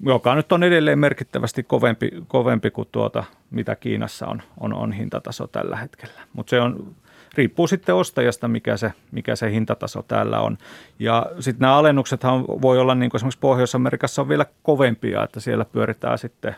joka 0.00 0.34
nyt 0.34 0.52
on 0.52 0.62
edelleen 0.62 0.98
merkittävästi 0.98 1.62
kovempi, 1.62 2.10
kovempi 2.28 2.70
kuin 2.70 2.88
tuota, 2.92 3.24
mitä 3.50 3.76
Kiinassa 3.76 4.26
on, 4.26 4.42
on, 4.60 4.74
on 4.74 4.92
hintataso 4.92 5.46
tällä 5.46 5.76
hetkellä. 5.76 6.20
Mutta 6.32 6.50
se 6.50 6.60
on, 6.60 6.94
riippuu 7.36 7.66
sitten 7.66 7.94
ostajasta, 7.94 8.48
mikä 8.48 8.76
se, 8.76 8.92
mikä 9.12 9.36
se 9.36 9.50
hintataso 9.50 10.02
täällä 10.02 10.40
on. 10.40 10.58
Ja 10.98 11.26
sitten 11.40 11.60
nämä 11.60 11.76
alennuksethan 11.76 12.44
voi 12.46 12.78
olla, 12.78 12.94
niin 12.94 13.10
kuin 13.10 13.18
esimerkiksi 13.18 13.40
Pohjois-Amerikassa 13.40 14.22
on 14.22 14.28
vielä 14.28 14.46
kovempia, 14.62 15.22
että 15.22 15.40
siellä 15.40 15.64
pyöritään 15.64 16.18
sitten 16.18 16.56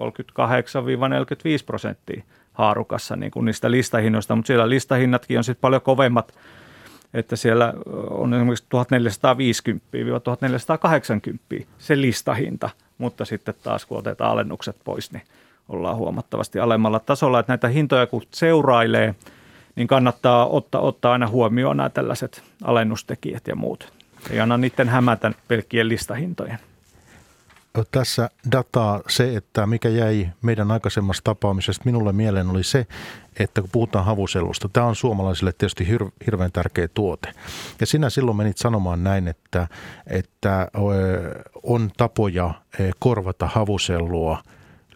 38-45 0.00 0.02
prosenttia 1.66 2.22
haarukassa 2.52 3.16
niin 3.16 3.30
kuin 3.30 3.44
niistä 3.44 3.70
listahinnoista, 3.70 4.36
mutta 4.36 4.46
siellä 4.46 4.68
listahinnatkin 4.68 5.38
on 5.38 5.44
sitten 5.44 5.60
paljon 5.60 5.82
kovemmat, 5.82 6.34
että 7.14 7.36
siellä 7.36 7.74
on 8.10 8.34
esimerkiksi 8.34 8.64
1450-1480 11.60 11.64
se 11.78 12.00
listahinta, 12.00 12.70
mutta 12.98 13.24
sitten 13.24 13.54
taas 13.62 13.86
kun 13.86 13.98
otetaan 13.98 14.32
alennukset 14.32 14.76
pois, 14.84 15.12
niin 15.12 15.22
ollaan 15.68 15.96
huomattavasti 15.96 16.60
alemmalla 16.60 17.00
tasolla, 17.00 17.40
että 17.40 17.52
näitä 17.52 17.68
hintoja 17.68 18.06
kun 18.06 18.22
seurailee, 18.30 19.14
niin 19.76 19.88
kannattaa 19.88 20.46
ottaa, 20.46 20.80
ottaa 20.80 21.12
aina 21.12 21.28
huomioon 21.28 21.76
nämä 21.76 21.90
tällaiset 21.90 22.42
alennustekijät 22.64 23.46
ja 23.48 23.56
muut. 23.56 23.92
Ei 24.30 24.40
anna 24.40 24.56
niiden 24.56 24.88
hämätä 24.88 25.32
pelkkien 25.48 25.88
listahintojen 25.88 26.58
tässä 27.90 28.30
dataa 28.52 29.00
se, 29.08 29.36
että 29.36 29.66
mikä 29.66 29.88
jäi 29.88 30.28
meidän 30.42 30.70
aikaisemmasta 30.70 31.24
tapaamisesta 31.24 31.82
minulle 31.84 32.12
mieleen 32.12 32.50
oli 32.50 32.62
se, 32.62 32.86
että 33.38 33.60
kun 33.60 33.70
puhutaan 33.72 34.04
havusellusta, 34.04 34.68
tämä 34.68 34.86
on 34.86 34.96
suomalaisille 34.96 35.52
tietysti 35.52 35.84
hir- 35.84 36.12
hirveän 36.26 36.52
tärkeä 36.52 36.88
tuote. 36.88 37.32
Ja 37.80 37.86
sinä 37.86 38.10
silloin 38.10 38.36
menit 38.36 38.58
sanomaan 38.58 39.04
näin, 39.04 39.28
että, 39.28 39.68
että 40.06 40.68
on 41.62 41.90
tapoja 41.96 42.54
korvata 42.98 43.46
havusellua 43.46 44.42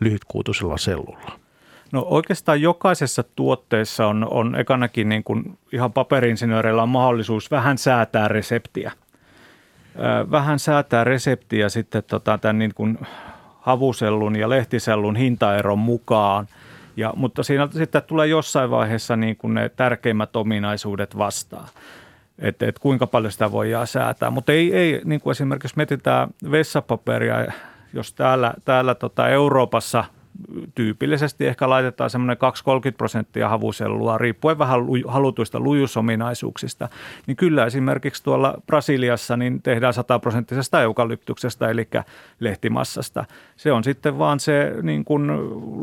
lyhytkuutuisella 0.00 0.78
sellulla. 0.78 1.43
No 1.94 2.06
oikeastaan 2.10 2.60
jokaisessa 2.60 3.24
tuotteessa 3.36 4.06
on, 4.06 4.26
on 4.30 4.56
ekanakin 4.56 5.08
niin 5.08 5.24
kuin 5.24 5.58
ihan 5.72 5.92
paperinsinööreillä 5.92 6.82
on 6.82 6.88
mahdollisuus 6.88 7.50
vähän 7.50 7.78
säätää 7.78 8.28
reseptiä– 8.28 8.92
vähän 10.30 10.58
säätää 10.58 11.04
reseptiä 11.04 11.68
sitten 11.68 12.02
tota, 12.06 12.38
tämän 12.38 12.58
niin 12.58 12.74
kuin 12.74 12.98
havusellun 13.60 14.36
ja 14.36 14.48
lehtisellun 14.48 15.16
hintaeron 15.16 15.78
mukaan. 15.78 16.46
Ja, 16.96 17.12
mutta 17.16 17.42
siinä 17.42 17.68
sitten 17.72 18.02
tulee 18.02 18.26
jossain 18.26 18.70
vaiheessa 18.70 19.16
niin 19.16 19.36
kuin 19.36 19.54
ne 19.54 19.68
tärkeimmät 19.68 20.36
ominaisuudet 20.36 21.18
vastaan. 21.18 21.68
Että 22.38 22.66
et 22.66 22.78
kuinka 22.78 23.06
paljon 23.06 23.32
sitä 23.32 23.52
voidaan 23.52 23.86
säätää. 23.86 24.30
Mutta 24.30 24.52
ei, 24.52 24.76
ei 24.76 25.00
niin 25.04 25.20
kuin 25.20 25.30
esimerkiksi 25.30 25.76
mietitään 25.76 26.28
vessapaperia, 26.50 27.46
jos 27.92 28.12
täällä, 28.12 28.54
täällä 28.64 28.94
tota 28.94 29.28
Euroopassa– 29.28 30.04
tyypillisesti 30.74 31.46
ehkä 31.46 31.68
laitetaan 31.68 32.10
semmoinen 32.10 32.36
2-30 32.90 32.94
prosenttia 32.96 33.48
havusellua, 33.48 34.18
riippuen 34.18 34.58
vähän 34.58 34.80
halutuista 35.08 35.60
lujusominaisuuksista, 35.60 36.88
niin 37.26 37.36
kyllä 37.36 37.66
esimerkiksi 37.66 38.24
tuolla 38.24 38.54
Brasiliassa 38.66 39.36
niin 39.36 39.62
tehdään 39.62 39.94
100 39.94 40.18
prosenttisesta 40.18 40.82
eukalyptuksesta, 40.82 41.70
eli 41.70 41.88
lehtimassasta. 42.40 43.24
Se 43.56 43.72
on 43.72 43.84
sitten 43.84 44.18
vaan 44.18 44.40
se 44.40 44.74
niin 44.82 45.04
kuin 45.04 45.30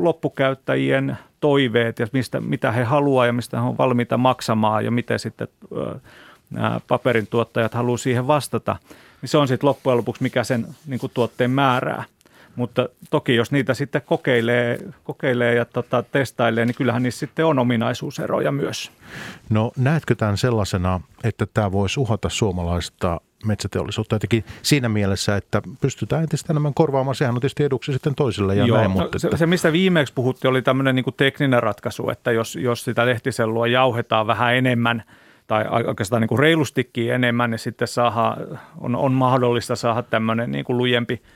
loppukäyttäjien 0.04 1.18
toiveet 1.40 2.00
ja 2.00 2.08
mistä, 2.14 2.40
mitä 2.40 2.72
he 2.72 2.84
haluaa 2.84 3.26
ja 3.26 3.34
mistä 3.34 3.62
he 3.62 3.68
on 3.68 3.78
valmiita 3.78 4.18
maksamaan 4.18 4.86
ja 4.86 4.92
miten 4.92 5.20
sitten 5.20 5.48
nämä 6.50 6.82
paperin 6.88 7.28
tuottajat 7.28 7.74
haluaa 7.74 7.98
siihen 7.98 8.28
vastata. 8.28 8.76
Niin 9.22 9.30
se 9.30 9.38
on 9.38 9.48
sitten 9.48 9.68
loppujen 9.68 9.98
lopuksi, 9.98 10.24
mikä 10.24 10.44
sen 10.44 10.68
niin 10.88 11.00
kuin 11.00 11.12
tuotteen 11.14 11.52
määrää. 11.52 12.04
Mutta 12.62 12.90
toki 13.10 13.36
jos 13.36 13.52
niitä 13.52 13.74
sitten 13.74 14.02
kokeilee, 14.02 14.80
kokeilee 15.04 15.56
ja 15.56 15.66
tota, 15.66 16.04
testailee, 16.04 16.66
niin 16.66 16.76
kyllähän 16.76 17.04
niissä 17.04 17.20
sitten 17.20 17.46
on 17.46 17.60
ominaisuuseroja 17.60 18.52
myös. 18.52 18.92
No 19.50 19.72
näetkö 19.78 20.16
tämän 20.16 20.38
sellaisena, 20.38 21.02
että 21.24 21.46
tämä 21.54 21.72
voisi 21.72 22.00
uhata 22.00 22.30
suomalaista 22.30 23.22
metsäteollisuutta 23.46 24.16
jotenkin 24.16 24.44
siinä 24.62 24.90
mielessä, 24.90 25.38
että 25.38 25.62
pystytään 25.82 26.24
entistä 26.24 26.54
enemmän 26.54 26.74
korvaamaan. 26.74 27.16
Sehän 27.16 27.36
on 27.36 27.42
tietysti 27.42 27.64
eduksi 27.64 27.94
sitten 27.94 28.16
toisille 28.16 28.56
ja 28.56 28.66
Joo, 28.66 28.78
näin. 28.78 28.92
Mutta 28.92 29.10
no, 29.14 29.20
se, 29.20 29.38
se, 29.38 29.46
mistä 29.46 29.72
viimeksi 29.72 30.14
puhuttiin, 30.14 30.50
oli 30.50 30.62
tämmöinen 30.62 30.96
niin 30.96 31.06
tekninen 31.18 31.64
ratkaisu, 31.64 32.10
että 32.10 32.32
jos, 32.32 32.56
jos 32.56 32.84
sitä 32.84 33.06
lehtisellua 33.06 33.68
jauhetaan 33.68 34.28
vähän 34.28 34.56
enemmän 34.56 35.04
tai 35.48 35.66
oikeastaan 35.88 36.22
niin 36.22 36.30
kuin 36.30 36.40
reilustikin 36.40 37.14
enemmän, 37.14 37.52
niin 37.52 37.60
sitten 37.60 37.88
saada, 37.88 38.38
on, 38.78 38.96
on 38.96 39.12
mahdollista 39.12 39.76
saada 39.76 40.04
tämmöinen 40.04 40.52
niin 40.52 40.66
kuin 40.66 40.78
lujempi– 40.78 41.22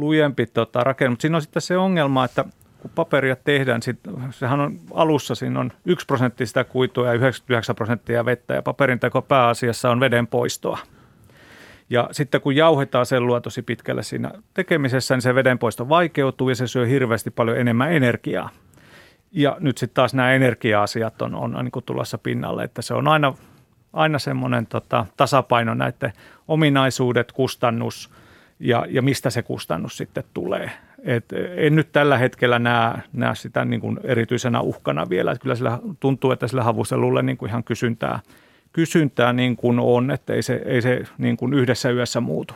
lujempi 0.00 0.46
tota, 0.46 0.84
rakenne. 0.84 1.10
Mutta 1.10 1.22
siinä 1.22 1.36
on 1.36 1.42
sitten 1.42 1.62
se 1.62 1.76
ongelma, 1.76 2.24
että 2.24 2.44
kun 2.80 2.90
paperia 2.94 3.36
tehdään, 3.36 3.82
sit, 3.82 3.98
sehän 4.30 4.60
on 4.60 4.80
alussa, 4.94 5.34
siinä 5.34 5.60
on 5.60 5.72
1 5.84 6.06
prosentti 6.06 6.46
sitä 6.46 6.64
kuitua 6.64 7.06
ja 7.06 7.12
99 7.12 7.76
prosenttia 7.76 8.24
vettä 8.24 8.54
ja 8.54 8.62
paperin 8.62 9.00
teko 9.00 9.22
pääasiassa 9.22 9.90
on 9.90 10.00
veden 10.00 10.26
poistoa. 10.26 10.78
Ja 11.90 12.08
sitten 12.12 12.40
kun 12.40 12.56
jauhetaan 12.56 13.06
sellua 13.06 13.40
tosi 13.40 13.62
pitkälle 13.62 14.02
siinä 14.02 14.30
tekemisessä, 14.54 15.14
niin 15.14 15.22
se 15.22 15.34
vedenpoisto 15.34 15.88
vaikeutuu 15.88 16.48
ja 16.48 16.54
se 16.54 16.66
syö 16.66 16.86
hirveästi 16.86 17.30
paljon 17.30 17.58
enemmän 17.58 17.92
energiaa. 17.92 18.50
Ja 19.32 19.56
nyt 19.60 19.78
sitten 19.78 19.94
taas 19.94 20.14
nämä 20.14 20.32
energia-asiat 20.32 21.22
on, 21.22 21.34
on 21.34 21.52
niin 21.52 21.72
kuin 21.72 21.84
tulossa 21.84 22.18
pinnalle, 22.18 22.64
että 22.64 22.82
se 22.82 22.94
on 22.94 23.08
aina, 23.08 23.34
aina 23.92 24.18
semmoinen 24.18 24.66
tota, 24.66 25.06
tasapaino 25.16 25.74
näiden 25.74 26.12
ominaisuudet, 26.48 27.32
kustannus– 27.32 28.10
ja, 28.60 28.86
ja 28.88 29.02
mistä 29.02 29.30
se 29.30 29.42
kustannus 29.42 29.96
sitten 29.96 30.24
tulee. 30.34 30.70
Et 31.02 31.24
en 31.56 31.76
nyt 31.76 31.92
tällä 31.92 32.18
hetkellä 32.18 32.58
näe, 32.58 32.94
näe 33.12 33.34
sitä 33.34 33.64
niin 33.64 33.80
kuin 33.80 34.00
erityisenä 34.04 34.60
uhkana 34.60 35.08
vielä. 35.10 35.32
Että 35.32 35.42
kyllä 35.42 35.54
sillä 35.54 35.78
tuntuu, 36.00 36.30
että 36.30 36.48
sillä 36.48 36.62
havuselulle 36.62 37.22
niin 37.22 37.36
kuin 37.36 37.48
ihan 37.48 37.64
kysyntää, 37.64 38.20
kysyntää 38.72 39.32
niin 39.32 39.56
kuin 39.56 39.78
on, 39.78 40.10
että 40.10 40.34
ei 40.34 40.42
se, 40.42 40.62
ei 40.64 40.82
se 40.82 41.02
niin 41.18 41.36
kuin 41.36 41.54
yhdessä 41.54 41.90
yössä 41.90 42.20
muutu 42.20 42.54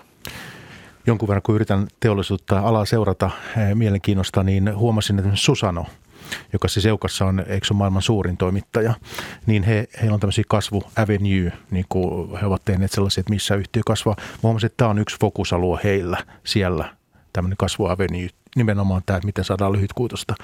jonkun 1.06 1.28
verran, 1.28 1.42
kun 1.42 1.54
yritän 1.54 1.86
teollisuutta 2.00 2.58
alaa 2.58 2.84
seurata 2.84 3.30
eh, 3.56 3.74
mielenkiinnosta, 3.74 4.42
niin 4.42 4.76
huomasin, 4.76 5.18
että 5.18 5.30
Susano, 5.34 5.86
joka 6.52 6.68
siis 6.68 6.86
Eukassa 6.86 7.24
on, 7.24 7.44
eikö 7.46 7.66
se 7.66 7.74
maailman 7.74 8.02
suurin 8.02 8.36
toimittaja, 8.36 8.94
niin 9.46 9.62
he, 9.62 9.88
heillä 10.00 10.14
on 10.14 10.20
tämmöisiä 10.20 10.44
kasvu 10.48 10.82
avenue, 10.96 11.52
niin 11.70 11.86
kuin 11.88 12.38
he 12.40 12.46
ovat 12.46 12.64
tehneet 12.64 12.92
sellaisia, 12.92 13.20
että 13.20 13.32
missä 13.32 13.54
yhtiö 13.54 13.82
kasvaa. 13.86 14.16
Mä 14.18 14.38
huomasin, 14.42 14.66
että 14.66 14.76
tämä 14.76 14.90
on 14.90 14.98
yksi 14.98 15.16
fokusalue 15.20 15.80
heillä 15.84 16.18
siellä, 16.44 16.94
tämmöinen 17.32 17.56
kasvu 17.56 17.86
avenue, 17.86 18.28
nimenomaan 18.56 19.02
tämä, 19.06 19.16
että 19.16 19.26
miten 19.26 19.44
saadaan 19.44 19.72
lyhytkuutosta 19.72 20.34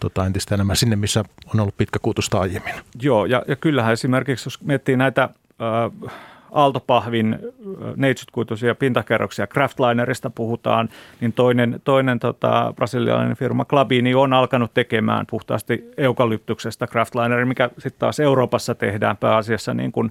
tota, 0.00 0.26
entistä 0.26 0.54
enemmän 0.54 0.76
sinne, 0.76 0.96
missä 0.96 1.24
on 1.54 1.60
ollut 1.60 1.76
pitkäkuutosta 1.76 2.40
aiemmin. 2.40 2.74
Joo, 3.02 3.26
ja, 3.26 3.42
ja 3.48 3.56
kyllähän 3.56 3.92
esimerkiksi, 3.92 4.46
jos 4.46 4.60
miettii 4.60 4.96
näitä 4.96 5.22
äh, 5.22 6.12
aaltopahvin 6.52 7.38
neitsytkuituisia 7.96 8.74
pintakerroksia, 8.74 9.46
Kraftlinerista 9.46 10.30
puhutaan, 10.30 10.88
niin 11.20 11.32
toinen, 11.32 11.80
toinen 11.84 12.18
tota, 12.18 12.72
brasilialainen 12.76 13.36
firma 13.36 13.64
Klabini 13.64 14.14
on 14.14 14.32
alkanut 14.32 14.74
tekemään 14.74 15.26
puhtaasti 15.26 15.90
eukalyptuksesta 15.96 16.86
Kraftlinerin, 16.86 17.48
mikä 17.48 17.70
sitten 17.78 17.98
taas 17.98 18.20
Euroopassa 18.20 18.74
tehdään 18.74 19.16
pääasiassa 19.16 19.74
niin 19.74 19.92
kuin 19.92 20.10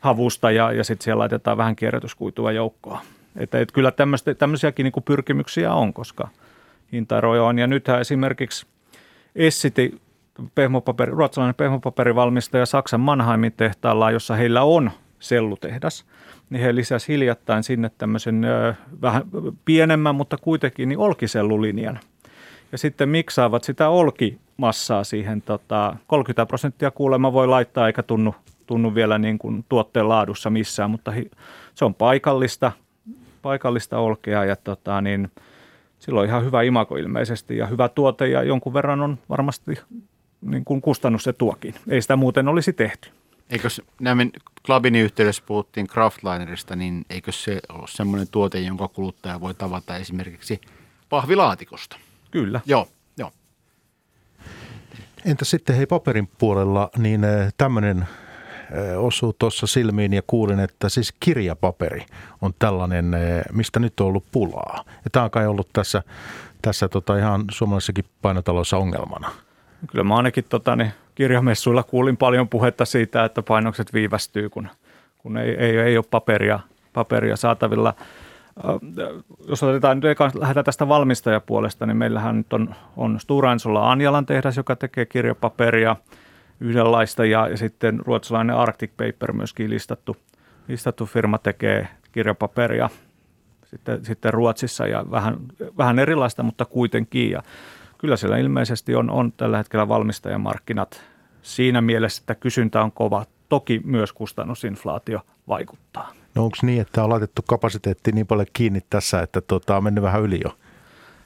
havusta 0.00 0.50
ja, 0.50 0.72
ja 0.72 0.84
sitten 0.84 1.04
siellä 1.04 1.20
laitetaan 1.20 1.56
vähän 1.56 1.76
kierrätyskuitua 1.76 2.52
joukkoa. 2.52 3.00
Että 3.36 3.58
et 3.58 3.72
kyllä 3.72 3.92
tämmöisiäkin 4.38 4.84
niin 4.84 5.04
pyrkimyksiä 5.04 5.72
on, 5.72 5.92
koska 5.92 6.28
hintaeroja 6.92 7.42
on. 7.42 7.58
Ja 7.58 7.66
nythän 7.66 8.00
esimerkiksi 8.00 8.66
Essiti, 9.34 10.00
pehmopaperi, 10.54 11.12
ruotsalainen 11.12 11.54
pehmopaperivalmistaja 11.54 12.66
Saksan 12.66 13.00
Mannheimin 13.00 13.52
tehtaalla, 13.52 14.10
jossa 14.10 14.34
heillä 14.34 14.62
on 14.62 14.90
sellutehdas, 15.20 16.04
niin 16.50 16.62
he 16.62 16.74
lisäsivät 16.74 17.08
hiljattain 17.08 17.62
sinne 17.62 17.90
tämmöisen 17.98 18.44
ö, 18.44 18.74
vähän 19.02 19.22
pienemmän, 19.64 20.14
mutta 20.14 20.36
kuitenkin 20.36 20.88
niin 20.88 20.98
olkisellulinjan. 20.98 22.00
Ja 22.72 22.78
sitten 22.78 23.08
miksaavat 23.08 23.64
sitä 23.64 23.88
olkimassaa 23.88 25.04
siihen, 25.04 25.42
tota, 25.42 25.96
30 26.06 26.46
prosenttia 26.46 26.90
kuulemma 26.90 27.32
voi 27.32 27.48
laittaa 27.48 27.86
eikä 27.86 28.02
tunnu, 28.02 28.34
tunnu 28.66 28.94
vielä 28.94 29.18
niin 29.18 29.38
kuin 29.38 29.64
tuotteen 29.68 30.08
laadussa 30.08 30.50
missään, 30.50 30.90
mutta 30.90 31.10
hi, 31.10 31.30
se 31.74 31.84
on 31.84 31.94
paikallista, 31.94 32.72
paikallista 33.42 33.98
olkea 33.98 34.44
ja 34.44 34.56
tota, 34.56 35.00
niin, 35.00 35.30
silloin 35.98 36.28
ihan 36.28 36.44
hyvä 36.44 36.62
imako 36.62 36.96
ilmeisesti 36.96 37.56
ja 37.56 37.66
hyvä 37.66 37.88
tuote 37.88 38.28
ja 38.28 38.42
jonkun 38.42 38.74
verran 38.74 39.00
on 39.00 39.18
varmasti 39.28 39.78
niin 40.40 40.64
kuin 40.64 40.80
kustannus 40.80 41.24
se 41.24 41.32
tuokin. 41.32 41.74
Ei 41.88 42.02
sitä 42.02 42.16
muuten 42.16 42.48
olisi 42.48 42.72
tehty. 42.72 43.10
Eikö 43.50 43.68
näin 44.00 44.32
Clubin 44.66 44.96
yhteydessä 44.96 45.42
puhuttiin 45.46 45.86
Kraftlinerista, 45.86 46.76
niin 46.76 47.04
eikö 47.10 47.32
se 47.32 47.60
ole 47.68 47.88
semmoinen 47.88 48.28
tuote, 48.30 48.60
jonka 48.60 48.88
kuluttaja 48.88 49.40
voi 49.40 49.54
tavata 49.54 49.96
esimerkiksi 49.96 50.60
pahvilaatikosta? 51.08 51.96
Kyllä. 52.30 52.60
Joo, 52.66 52.88
joo. 53.16 53.32
Entä 55.24 55.44
sitten 55.44 55.76
hei 55.76 55.86
paperin 55.86 56.28
puolella, 56.38 56.90
niin 56.96 57.24
eh, 57.24 57.52
tämmöinen 57.56 57.98
eh, 57.98 58.98
osuu 58.98 59.32
tuossa 59.32 59.66
silmiin 59.66 60.12
ja 60.12 60.22
kuulin, 60.26 60.60
että 60.60 60.88
siis 60.88 61.14
kirjapaperi 61.20 62.06
on 62.42 62.54
tällainen, 62.58 63.14
eh, 63.14 63.42
mistä 63.52 63.80
nyt 63.80 64.00
on 64.00 64.06
ollut 64.06 64.24
pulaa. 64.32 64.84
Ja 64.86 65.10
tämä 65.12 65.24
on 65.24 65.30
kai 65.30 65.46
ollut 65.46 65.68
tässä, 65.72 66.02
tässä 66.62 66.88
tota 66.88 67.18
ihan 67.18 67.44
suomalaisessakin 67.50 68.04
painotalossa 68.22 68.76
ongelmana. 68.76 69.30
Kyllä 69.90 70.04
mä 70.04 70.16
ainakin 70.16 70.44
tota, 70.48 70.76
niin 70.76 70.92
kirjamessuilla 71.20 71.82
kuulin 71.82 72.16
paljon 72.16 72.48
puhetta 72.48 72.84
siitä, 72.84 73.24
että 73.24 73.42
painokset 73.42 73.92
viivästyy, 73.92 74.48
kun, 74.48 74.68
kun 75.18 75.36
ei, 75.36 75.56
ei, 75.56 75.78
ei 75.78 75.96
ole 75.96 76.04
paperia, 76.10 76.60
paperia 76.92 77.36
saatavilla. 77.36 77.94
Jos 79.48 79.62
otetaan 79.62 79.96
nyt 79.96 80.04
eka, 80.04 80.30
lähdetään 80.34 80.64
tästä 80.64 80.88
valmistajapuolesta, 80.88 81.86
niin 81.86 81.96
meillähän 81.96 82.36
nyt 82.36 82.52
on, 82.52 82.74
on 82.96 83.20
Stora 83.20 83.52
Ensolla 83.52 83.92
Anjalan 83.92 84.26
tehdas, 84.26 84.56
joka 84.56 84.76
tekee 84.76 85.06
kirjapaperia 85.06 85.96
yhdenlaista 86.60 87.24
ja, 87.24 87.48
ja 87.48 87.56
sitten 87.56 88.00
ruotsalainen 88.06 88.56
Arctic 88.56 88.90
Paper 88.90 89.32
myöskin 89.32 89.70
listattu, 89.70 90.16
listattu 90.68 91.06
firma 91.06 91.38
tekee 91.38 91.88
kirjapaperia 92.12 92.90
sitten, 93.64 94.04
sitten 94.04 94.34
Ruotsissa 94.34 94.86
ja 94.86 95.04
vähän, 95.10 95.36
vähän 95.78 95.98
erilaista, 95.98 96.42
mutta 96.42 96.64
kuitenkin. 96.64 97.30
Ja 97.30 97.42
kyllä 97.98 98.16
siellä 98.16 98.36
ilmeisesti 98.36 98.94
on, 98.94 99.10
on 99.10 99.32
tällä 99.32 99.56
hetkellä 99.56 99.88
valmistajamarkkinat 99.88 101.09
siinä 101.42 101.80
mielessä, 101.80 102.22
että 102.22 102.34
kysyntä 102.34 102.82
on 102.82 102.92
kova. 102.92 103.26
Toki 103.48 103.80
myös 103.84 104.12
kustannusinflaatio 104.12 105.20
vaikuttaa. 105.48 106.12
No 106.34 106.44
onko 106.44 106.56
niin, 106.62 106.80
että 106.80 107.04
on 107.04 107.10
laitettu 107.10 107.42
kapasiteetti 107.42 108.12
niin 108.12 108.26
paljon 108.26 108.46
kiinni 108.52 108.80
tässä, 108.90 109.22
että 109.22 109.40
tota, 109.40 109.76
on 109.76 109.84
mennyt 109.84 110.04
vähän 110.04 110.22
yli 110.22 110.40
jo? 110.44 110.56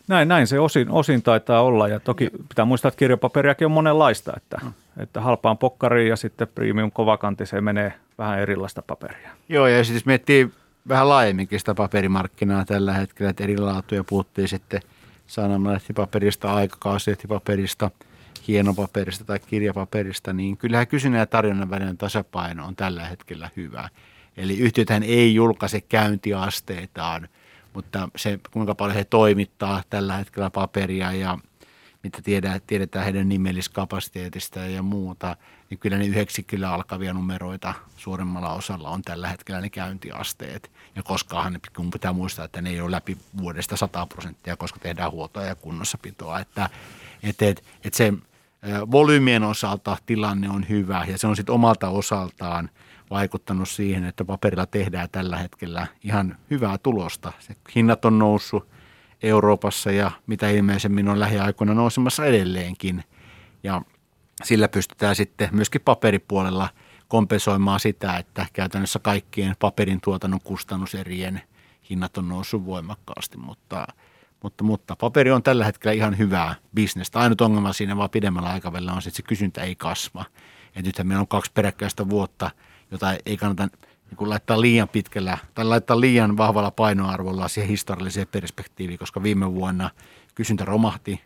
Näin, 0.09 0.29
näin 0.29 0.47
se 0.47 0.61
osin, 0.61 0.91
osin 0.91 1.23
taitaa 1.23 1.63
olla 1.63 1.89
ja 1.89 2.01
toki 2.01 2.31
pitää 2.49 2.65
muistaa, 2.65 2.89
että 2.89 2.99
kirjapaperiakin 2.99 3.67
on 3.67 3.73
monenlaista, 3.73 4.33
että, 4.37 4.61
mm. 4.63 4.73
että 5.03 5.21
halpaan 5.21 5.59
pokkariin 5.59 6.09
ja 6.09 6.17
sitten 6.17 6.49
premium 6.49 6.93
kovakantiseen 6.93 7.65
menee 7.65 7.93
vähän 8.19 8.39
erilaista 8.39 8.83
paperia. 8.83 9.31
Joo 9.49 9.67
ja 9.67 9.85
siis 9.85 10.07
miettii 10.07 10.51
vähän 10.89 11.09
laajemminkin 11.09 11.59
sitä 11.59 11.75
paperimarkkinaa 11.75 12.65
tällä 12.65 12.93
hetkellä, 12.93 13.31
että 13.31 13.45
eri 13.45 13.59
laatuja 13.59 14.05
puhuttiin 14.05 14.49
sitten 14.49 14.81
sanomalehtipaperista, 15.27 16.55
aikakauslehtipaperista– 16.55 17.91
hienopaperista 18.49 19.25
tai 19.25 19.39
kirjapaperista, 19.39 20.33
niin 20.33 20.57
kyllähän 20.57 20.87
kysynnän 20.87 21.19
ja 21.19 21.27
tarjonnan 21.27 21.71
välinen 21.71 21.99
tasapaino 21.99 22.67
on 22.67 22.77
tällä 22.77 23.05
hetkellä 23.07 23.51
hyvä. 23.57 23.89
Eli 24.37 24.59
yhtiöthän 24.59 25.03
ei 25.03 25.35
julkaise 25.35 25.81
käyntiasteitaan, 25.81 27.29
mutta 27.75 28.09
se 28.17 28.41
kuinka 28.51 28.75
paljon 28.75 28.97
he 28.97 29.05
toimittaa 29.05 29.83
tällä 29.91 30.17
hetkellä 30.17 30.51
paperia 30.51 31.13
ja 31.13 31.39
mitä 32.03 32.23
tiedetään, 32.23 32.61
tiedetään 32.67 33.05
heidän 33.05 33.29
nimelliskapasiteetista 33.29 34.61
ja 34.61 34.83
muuta, 34.83 35.37
niin 35.71 35.79
kyllä 35.79 35.99
ne 35.99 36.07
kyllä 36.47 36.71
alkavia 36.71 37.13
numeroita 37.13 37.75
suuremmalla 37.97 38.53
osalla 38.53 38.91
on 38.91 39.03
tällä 39.03 39.29
hetkellä 39.29 39.61
ne 39.61 39.71
käyntiasteet. 39.71 40.71
Ja 40.97 41.03
koskaan 41.03 41.61
kun 41.77 41.91
pitää 41.91 42.13
muistaa, 42.13 42.45
että 42.45 42.63
ne 42.63 42.71
ei 42.71 42.81
ole 42.81 42.91
läpi 42.91 43.19
vuodesta 43.37 43.77
100 43.77 44.07
prosenttia, 44.07 44.57
koska 44.57 44.79
tehdään 44.79 45.13
huoltoa 45.13 45.45
ja 45.45 45.55
kunnossapitoa. 45.55 46.41
Että, 46.41 46.71
että, 47.23 47.47
että, 47.49 47.63
että 47.85 47.97
se 47.97 48.13
volyymien 48.91 49.43
osalta 49.43 49.97
tilanne 50.07 50.51
on 50.51 50.69
hyvä 50.69 51.05
ja 51.09 51.19
se 51.19 51.27
on 51.27 51.37
sitten 51.37 51.55
omalta 51.55 51.89
osaltaan 51.89 52.71
vaikuttanut 53.11 53.69
siihen, 53.69 54.05
että 54.05 54.25
paperilla 54.25 54.67
tehdään 54.67 55.09
tällä 55.13 55.37
hetkellä 55.37 55.87
ihan 56.05 56.37
hyvää 56.51 56.79
tulosta. 56.79 57.33
Se 57.39 57.57
hinnat 57.75 58.05
on 58.05 58.19
noussut 58.19 58.69
Euroopassa 59.23 59.91
ja 59.91 60.11
mitä 60.27 60.51
ilmeisemmin 60.51 61.09
on 61.09 61.21
lähiaikoina 61.21 61.75
nousemassa 61.75 62.25
edelleenkin 62.25 63.05
ja 63.63 63.83
sillä 64.45 64.69
pystytään 64.69 65.17
sitten 65.17 65.49
myöskin 65.53 65.81
paperipuolella 65.85 66.69
kompensoimaan 67.09 67.81
sitä, 67.81 68.17
että 68.17 68.47
käytännössä 68.53 68.99
kaikkien 68.99 69.57
paperin 69.59 70.01
tuotannon 70.01 70.41
kustannuserien 70.45 71.41
hinnat 71.91 72.19
on 72.19 72.29
noussut 72.29 72.67
voimakkaasti, 72.67 73.37
mutta– 73.37 73.87
mutta, 74.45 74.65
mutta 74.65 74.97
paperi 74.97 75.31
on 75.31 75.43
tällä 75.43 75.65
hetkellä 75.65 75.93
ihan 75.93 76.19
hyvää 76.19 76.55
bisnestä. 76.75 77.19
Ainut 77.19 77.41
ongelma 77.41 77.73
siinä 77.73 77.97
vaan 77.97 78.11
pidemmällä 78.11 78.49
aikavälillä 78.49 78.93
on 78.93 79.03
se, 79.03 79.09
että 79.09 79.17
se 79.17 79.23
kysyntä 79.23 79.63
ei 79.63 79.75
kasva. 79.75 80.25
Et 80.77 80.85
nythän 80.85 81.07
meillä 81.07 81.21
on 81.21 81.29
kaksi 81.29 81.51
peräkkäistä 81.55 82.09
vuotta, 82.09 82.51
jota 82.91 83.15
ei 83.27 83.37
kannata 83.37 83.69
niin 84.11 84.17
kuin 84.17 84.31
laittaa 84.31 84.61
liian 84.61 84.89
pitkällä 84.89 85.39
tai 85.55 85.65
laittaa 85.65 86.01
liian 86.01 86.37
vahvalla 86.37 86.71
painoarvolla 86.71 87.49
siihen 87.49 87.69
historialliseen 87.69 88.27
perspektiiviin, 88.27 88.99
koska 88.99 89.23
viime 89.23 89.55
vuonna 89.55 89.91
kysyntä 90.35 90.65
romahti 90.65 91.21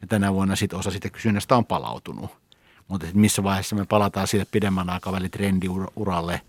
ja 0.00 0.06
tänä 0.06 0.32
vuonna 0.32 0.56
sit 0.56 0.72
osa 0.72 0.90
siitä 0.90 1.10
kysynnästä 1.10 1.56
on 1.56 1.66
palautunut. 1.66 2.30
Mutta 2.88 3.06
missä 3.14 3.42
vaiheessa 3.42 3.76
me 3.76 3.86
palataan 3.86 4.26
siitä 4.26 4.46
pidemmän 4.50 4.90
aikavälin 4.90 5.30
trendiuralle 5.30 6.40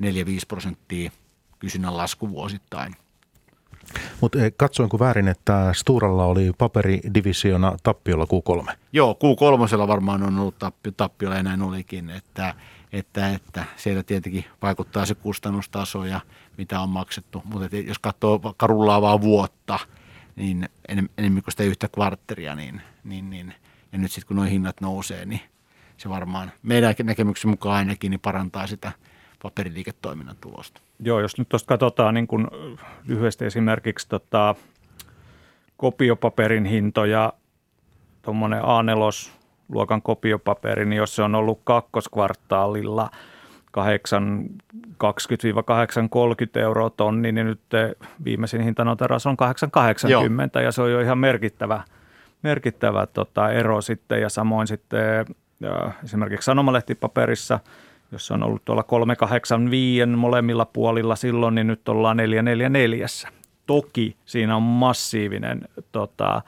4-5 0.00 0.04
prosenttia 0.48 1.10
kysynnän 1.58 1.96
lasku 1.96 2.30
vuosittain. 2.30 2.96
Mutta 4.20 4.44
eh, 4.44 4.52
katsoinko 4.56 4.98
väärin, 4.98 5.28
että 5.28 5.72
Sturalla 5.72 6.24
oli 6.24 6.52
paperidivisiona 6.58 7.76
tappiolla 7.82 8.24
Q3? 8.24 8.72
Joo, 8.92 9.18
Q3 9.24 9.88
varmaan 9.88 10.22
on 10.22 10.38
ollut 10.38 10.58
tappio, 10.58 10.92
tappiolla 10.96 11.36
ja 11.36 11.42
näin 11.42 11.62
olikin, 11.62 12.10
että, 12.10 12.54
että, 12.92 13.30
että 13.30 13.64
siellä 13.76 14.02
tietenkin 14.02 14.44
vaikuttaa 14.62 15.06
se 15.06 15.14
kustannustaso 15.14 16.04
ja 16.04 16.20
mitä 16.58 16.80
on 16.80 16.88
maksettu. 16.88 17.42
Mutta 17.44 17.76
jos 17.76 17.98
katsoo 17.98 18.42
vaikka 18.42 18.66
rullaavaa 18.66 19.20
vuotta, 19.20 19.78
niin 20.36 20.68
enemmän 21.18 21.42
kuin 21.42 21.52
sitä 21.52 21.62
yhtä 21.62 21.88
kvartteria, 21.88 22.54
niin, 22.54 22.82
niin, 23.04 23.30
niin 23.30 23.54
ja 23.92 23.98
nyt 23.98 24.12
sitten 24.12 24.28
kun 24.28 24.36
nuo 24.36 24.44
hinnat 24.44 24.80
nousee, 24.80 25.26
niin 25.26 25.40
se 25.96 26.08
varmaan 26.08 26.52
meidän 26.62 26.94
näkemyksen 27.02 27.50
mukaan 27.50 27.76
ainakin 27.76 28.10
niin 28.10 28.20
parantaa 28.20 28.66
sitä 28.66 28.92
paperiliiketoiminnan 29.42 30.36
tulosta. 30.40 30.80
Joo, 31.00 31.20
jos 31.20 31.38
nyt 31.38 31.48
tuosta 31.48 31.68
katsotaan 31.68 32.14
niin 32.14 32.26
kuin 32.26 32.46
lyhyesti 33.08 33.44
esimerkiksi 33.44 34.08
tota, 34.08 34.54
kopiopaperin 35.76 36.64
hintoja, 36.64 37.32
tuommoinen 38.22 38.62
A4 38.62 39.30
luokan 39.68 40.02
kopiopaperi, 40.02 40.84
niin 40.84 40.96
jos 40.96 41.16
se 41.16 41.22
on 41.22 41.34
ollut 41.34 41.60
kakkoskvartaalilla 41.64 43.10
820-830 43.78 43.80
euroa 46.54 46.90
tonni, 46.90 47.32
niin 47.32 47.46
nyt 47.46 47.60
viimeisin 48.24 48.60
hintanoteraus 48.60 49.26
on 49.26 49.36
880 49.36 50.60
ja 50.60 50.72
se 50.72 50.82
on 50.82 50.92
jo 50.92 51.00
ihan 51.00 51.18
merkittävä, 51.18 51.82
merkittävä 52.42 53.06
tota, 53.06 53.50
ero 53.50 53.80
sitten. 53.80 54.20
Ja 54.20 54.28
samoin 54.28 54.66
sitten 54.66 55.26
ja 55.60 55.90
esimerkiksi 56.04 56.44
sanomalehtipaperissa, 56.44 57.60
jos 58.14 58.30
on 58.30 58.42
ollut 58.42 58.64
tuolla 58.64 58.82
385 58.82 60.06
molemmilla 60.06 60.64
puolilla 60.64 61.16
silloin, 61.16 61.54
niin 61.54 61.66
nyt 61.66 61.88
ollaan 61.88 62.16
444. 62.16 63.06
Toki 63.66 64.16
siinä 64.24 64.56
on 64.56 64.62
massiivinen 64.62 65.68
tota, 65.92 66.42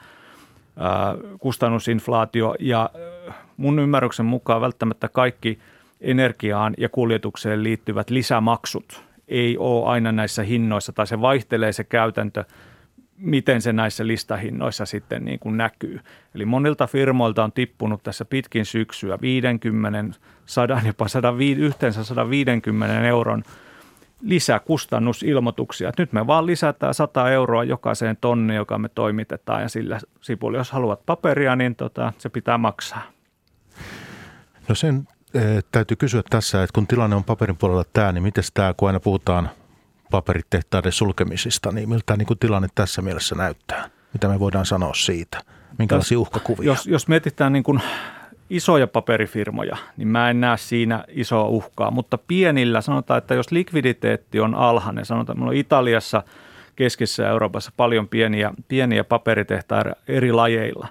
kustannusinflaatio 1.39 2.55
ja 2.59 2.89
mun 3.57 3.79
ymmärryksen 3.79 4.25
mukaan 4.25 4.61
välttämättä 4.61 5.07
kaikki 5.07 5.59
energiaan 6.01 6.73
ja 6.77 6.89
kuljetukseen 6.89 7.63
liittyvät 7.63 8.09
lisämaksut 8.09 9.03
ei 9.27 9.57
ole 9.57 9.85
aina 9.85 10.11
näissä 10.11 10.43
hinnoissa 10.43 10.93
tai 10.93 11.07
se 11.07 11.21
vaihtelee 11.21 11.71
se 11.71 11.83
käytäntö, 11.83 12.45
miten 13.17 13.61
se 13.61 13.73
näissä 13.73 14.07
listahinnoissa 14.07 14.85
sitten 14.85 15.25
niin 15.25 15.39
kuin 15.39 15.57
näkyy. 15.57 15.99
Eli 16.35 16.45
monilta 16.45 16.87
firmoilta 16.87 17.43
on 17.43 17.51
tippunut 17.51 18.03
tässä 18.03 18.25
pitkin 18.25 18.65
syksyä 18.65 19.17
50, 19.21 20.19
100, 20.45 20.81
jopa 20.85 21.07
100, 21.07 21.33
yhteensä 21.57 22.03
150 22.03 23.07
euron 23.07 23.43
lisäkustannusilmoituksia. 24.21 25.91
Nyt 25.97 26.13
me 26.13 26.27
vaan 26.27 26.45
lisätään 26.45 26.93
100 26.93 27.31
euroa 27.31 27.63
jokaiseen 27.63 28.17
tonni, 28.21 28.55
joka 28.55 28.77
me 28.77 28.89
toimitetaan 28.89 29.61
ja 29.61 29.69
sillä 29.69 29.99
sipuli, 30.21 30.57
jos 30.57 30.71
haluat 30.71 31.05
paperia, 31.05 31.55
niin 31.55 31.75
tota, 31.75 32.13
se 32.17 32.29
pitää 32.29 32.57
maksaa. 32.57 33.01
No 34.69 34.75
sen 34.75 35.07
e, 35.33 35.39
täytyy 35.71 35.97
kysyä 35.97 36.21
tässä, 36.29 36.63
että 36.63 36.73
kun 36.73 36.87
tilanne 36.87 37.15
on 37.15 37.23
paperin 37.23 37.57
puolella 37.57 37.83
tämä, 37.93 38.11
niin 38.11 38.23
miten 38.23 38.43
tämä, 38.53 38.73
kun 38.77 38.89
aina 38.89 38.99
puhutaan 38.99 39.49
paperitehtaiden 40.11 40.91
sulkemisista, 40.91 41.71
niin 41.71 41.89
miltä 41.89 42.17
niin 42.17 42.25
kuin 42.25 42.39
tilanne 42.39 42.67
tässä 42.75 43.01
mielessä 43.01 43.35
näyttää? 43.35 43.89
Mitä 44.13 44.27
me 44.27 44.39
voidaan 44.39 44.65
sanoa 44.65 44.93
siitä? 44.93 45.41
Minkälaisia 45.77 46.19
uhkakuvia? 46.19 46.67
Jos, 46.67 46.87
jos 46.87 47.07
mietitään 47.07 47.53
niin 47.53 47.63
kuin 47.63 47.81
isoja 48.49 48.87
paperifirmoja, 48.87 49.77
niin 49.97 50.07
mä 50.07 50.29
en 50.29 50.41
näe 50.41 50.57
siinä 50.57 51.03
isoa 51.07 51.43
uhkaa. 51.43 51.91
Mutta 51.91 52.17
pienillä 52.17 52.81
sanotaan, 52.81 53.17
että 53.17 53.35
jos 53.35 53.51
likviditeetti 53.51 54.39
on 54.39 54.55
alhainen, 54.55 55.05
sanotaan, 55.05 55.33
että 55.33 55.39
meillä 55.39 55.51
on 55.51 55.57
Italiassa, 55.57 56.23
keskisessä 56.75 57.29
Euroopassa 57.29 57.71
paljon 57.77 58.07
pieniä, 58.07 58.51
pieniä 58.67 59.03
paperitehtaita 59.03 59.95
eri 60.07 60.31
lajeilla, 60.31 60.87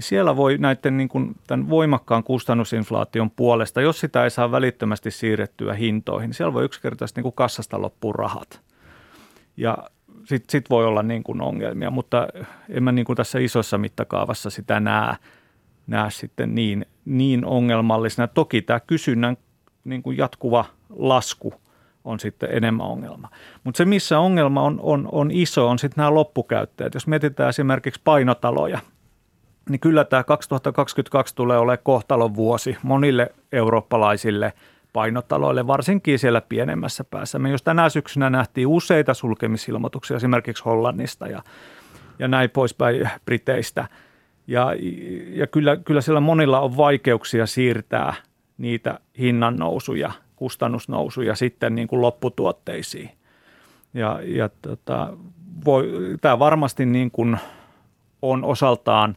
niin 0.00 0.08
siellä 0.08 0.36
voi 0.36 0.58
näiden 0.58 0.96
niin 0.96 1.08
kuin, 1.08 1.36
tämän 1.46 1.70
voimakkaan 1.70 2.24
kustannusinflaation 2.24 3.30
puolesta, 3.30 3.80
jos 3.80 4.00
sitä 4.00 4.24
ei 4.24 4.30
saa 4.30 4.50
välittömästi 4.50 5.10
siirrettyä 5.10 5.74
hintoihin, 5.74 6.28
niin 6.28 6.34
siellä 6.34 6.54
voi 6.54 6.64
yksinkertaisesti 6.64 7.18
niin 7.18 7.22
kuin 7.22 7.34
kassasta 7.34 7.82
loppua 7.82 8.12
rahat. 8.12 8.60
Ja 9.56 9.78
sitten 10.24 10.50
sit 10.50 10.70
voi 10.70 10.86
olla 10.86 11.02
niin 11.02 11.22
kuin 11.22 11.42
ongelmia, 11.42 11.90
mutta 11.90 12.28
en 12.68 12.82
mä 12.82 12.92
niin 12.92 13.04
kuin 13.04 13.16
tässä 13.16 13.38
isossa 13.38 13.78
mittakaavassa 13.78 14.50
sitä 14.50 14.80
näe 14.80 15.14
näe 15.86 16.10
sitten 16.10 16.54
niin, 16.54 16.86
niin 17.04 17.44
ongelmallisena. 17.44 18.28
Toki 18.28 18.62
tämä 18.62 18.80
kysynnän 18.80 19.36
niin 19.84 20.02
kuin 20.02 20.16
jatkuva 20.16 20.64
lasku 20.88 21.54
on 22.04 22.20
sitten 22.20 22.48
enemmän 22.52 22.86
ongelma. 22.86 23.28
Mutta 23.64 23.78
se, 23.78 23.84
missä 23.84 24.18
ongelma 24.18 24.62
on, 24.62 24.80
on, 24.82 25.08
on 25.12 25.30
iso, 25.30 25.68
on 25.68 25.78
sitten 25.78 26.02
nämä 26.02 26.14
loppukäyttäjät. 26.14 26.94
Jos 26.94 27.06
mietitään 27.06 27.48
esimerkiksi 27.48 28.00
painotaloja, 28.04 28.78
niin 29.68 29.80
kyllä 29.80 30.04
tämä 30.04 30.24
2022 30.24 31.34
tulee 31.34 31.58
olemaan 31.58 31.78
kohtalon 31.82 32.34
vuosi 32.34 32.76
monille 32.82 33.34
eurooppalaisille 33.52 34.52
painotaloille, 34.92 35.66
varsinkin 35.66 36.18
siellä 36.18 36.40
pienemmässä 36.40 37.04
päässä. 37.04 37.38
Me 37.38 37.50
jos 37.50 37.62
tänä 37.62 37.88
syksynä 37.88 38.30
nähtiin 38.30 38.66
useita 38.66 39.14
sulkemisilmoituksia 39.14 40.16
esimerkiksi 40.16 40.64
Hollannista 40.64 41.26
ja, 41.26 41.42
ja 42.18 42.28
näin 42.28 42.50
poispäin 42.50 43.10
Briteistä– 43.24 43.88
ja, 44.50 44.74
ja 45.34 45.46
kyllä, 45.46 45.76
kyllä 45.76 46.00
siellä 46.00 46.20
monilla 46.20 46.60
on 46.60 46.76
vaikeuksia 46.76 47.46
siirtää 47.46 48.14
niitä 48.58 49.00
hinnannousuja, 49.18 50.12
kustannusnousuja 50.36 51.34
sitten 51.34 51.74
niin 51.74 51.88
kuin 51.88 52.02
lopputuotteisiin. 52.02 53.10
Ja, 53.94 54.20
ja 54.24 54.50
tota, 54.62 55.12
voi, 55.64 55.90
tämä 56.20 56.38
varmasti 56.38 56.86
niin 56.86 57.10
kuin 57.10 57.38
on 58.22 58.44
osaltaan 58.44 59.16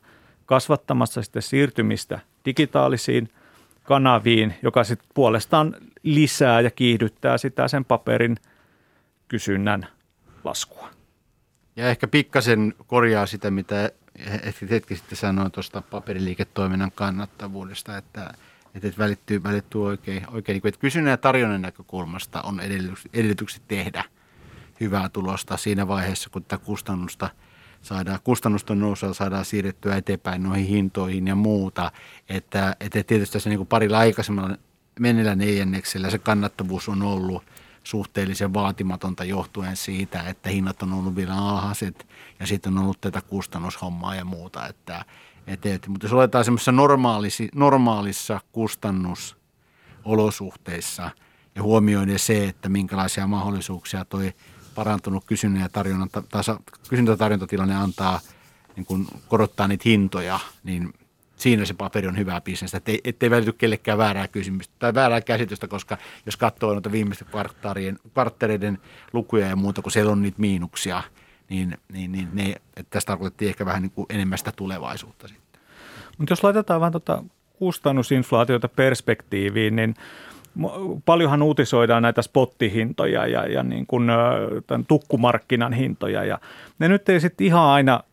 kasvattamassa 0.54 1.22
sitten 1.22 1.42
siirtymistä 1.42 2.20
digitaalisiin 2.46 3.30
kanaviin, 3.84 4.54
joka 4.62 4.84
sitten 4.84 5.10
puolestaan 5.14 5.76
lisää 6.04 6.62
ja 6.62 6.72
kiihdyttää 6.72 7.38
sitä 7.38 7.68
sen 7.68 7.86
paperin 7.86 8.38
kysynnän 9.28 9.88
laskua. 10.44 10.90
Ja 11.76 11.90
ehkä 11.90 12.08
pikkasen 12.08 12.74
korjaa 12.88 13.26
sitä, 13.26 13.52
mitä 13.52 13.92
hetki 14.70 14.96
sitten 14.96 15.18
sanoin 15.18 15.52
tuosta 15.52 15.82
paperiliiketoiminnan 15.82 16.92
kannattavuudesta, 16.92 17.98
että, 17.98 18.34
että 18.76 18.98
välittyy, 18.98 19.44
välittyy 19.44 19.86
oikein, 19.86 20.26
oikein 20.32 20.54
niin 20.54 20.68
että 20.68 20.82
kysynnän 20.82 21.12
ja 21.12 21.18
tarjonnan 21.18 21.62
näkökulmasta 21.62 22.42
on 22.42 22.60
edellytykset 23.14 23.64
tehdä 23.68 24.04
hyvää 24.80 25.10
tulosta 25.10 25.58
siinä 25.58 25.88
vaiheessa, 25.88 26.30
kun 26.30 26.44
tätä 26.44 26.66
kustannusta 26.66 27.30
saadaan, 27.84 28.20
kustannusten 28.24 28.80
nousua 28.80 29.14
saadaan 29.14 29.46
siirrettyä 29.46 29.98
eteenpäin 29.98 30.44
noihin 30.44 30.68
hintoihin 30.68 31.28
ja 31.28 31.36
muuta. 31.36 31.92
Että, 32.30 32.76
että 32.80 33.04
tietysti 33.04 33.34
tässä 33.34 33.50
niin 33.50 33.60
kuin 33.60 33.68
parilla 33.68 34.00
aikaisemmalla 34.00 34.58
menellä 35.00 35.36
neljänneksellä 35.36 36.10
se 36.10 36.18
kannattavuus 36.18 36.90
on 36.90 37.02
ollut 37.02 37.44
suhteellisen 37.84 38.54
vaatimatonta 38.54 39.24
johtuen 39.24 39.78
siitä, 39.78 40.24
että 40.24 40.50
hinnat 40.50 40.84
on 40.84 40.94
ollut 40.94 41.16
vielä 41.16 41.36
alhaiset 41.36 42.08
ja 42.40 42.48
sitten 42.48 42.78
on 42.78 42.84
ollut 42.84 43.02
tätä 43.02 43.22
kustannushommaa 43.22 44.16
ja 44.16 44.26
muuta. 44.26 44.68
Että, 44.68 45.06
et, 45.48 45.66
et, 45.66 45.88
mutta 45.88 46.06
jos 46.06 46.14
oletaan 46.14 46.46
semmoisessa 46.46 46.72
normaalisi, 46.72 47.50
normaalissa 47.56 48.42
kustannusolosuhteissa 48.52 51.12
ja 51.56 51.64
huomioiden 51.64 52.20
se, 52.20 52.48
että 52.48 52.70
minkälaisia 52.70 53.28
mahdollisuuksia 53.28 54.06
toi 54.06 54.34
parantunut 54.76 55.26
kysynnän 55.26 55.62
ja 55.62 55.70
tarjonnan, 55.70 56.10
tasa, 56.30 56.60
kysyntätarjontatilanne 56.90 57.76
antaa 57.76 58.20
niin 58.76 58.86
kun 58.86 59.08
korottaa 59.28 59.68
niitä 59.68 59.84
hintoja, 59.86 60.40
niin 60.64 60.94
siinä 61.36 61.66
se 61.66 61.74
paperi 61.74 62.08
on 62.08 62.18
hyvää 62.18 62.42
bisnestä, 62.42 62.78
ettei, 62.78 63.02
ettei 63.04 63.30
välity 63.30 63.54
kellekään 63.54 63.98
väärää 63.98 64.28
kysymystä 64.28 64.74
tai 64.80 64.94
väärää 64.94 65.22
käsitystä, 65.22 65.68
koska 65.68 65.98
jos 66.26 66.38
katsoo 66.38 66.72
noita 66.72 66.92
viimeisten 66.92 67.28
kvarttereiden 68.14 68.80
lukuja 69.14 69.48
ja 69.48 69.56
muuta, 69.56 69.82
kun 69.82 69.92
siellä 69.92 70.12
on 70.12 70.22
niitä 70.22 70.42
miinuksia, 70.42 71.04
niin, 71.50 71.78
niin, 71.92 72.12
niin 72.12 72.30
ne, 72.34 72.52
että 72.52 72.90
tästä 72.90 73.08
tarkoitettiin 73.08 73.50
ehkä 73.50 73.66
vähän 73.66 73.82
niin 73.82 74.06
enemmän 74.10 74.38
sitä 74.38 74.52
tulevaisuutta 74.56 75.28
sitten. 75.28 75.62
Mutta 76.18 76.32
jos 76.32 76.44
laitetaan 76.44 76.82
vähän 76.82 76.92
tuota 76.92 77.24
kustannusinflaatiota 77.54 78.68
perspektiiviin, 78.68 79.76
niin 79.76 79.96
paljonhan 81.06 81.42
uutisoidaan 81.42 82.04
näitä 82.04 82.22
spottihintoja 82.22 83.28
ja, 83.28 83.48
ja 83.48 83.64
niin 83.64 83.88
kuin, 83.88 84.08
tämän 84.68 84.86
tukkumarkkinan 84.86 85.74
hintoja 85.74 86.24
ja 86.24 86.40
ne 86.80 86.88
nyt 86.88 87.10
ei 87.10 87.20
sitten 87.20 87.48
ihan 87.48 87.64
aina 87.64 88.04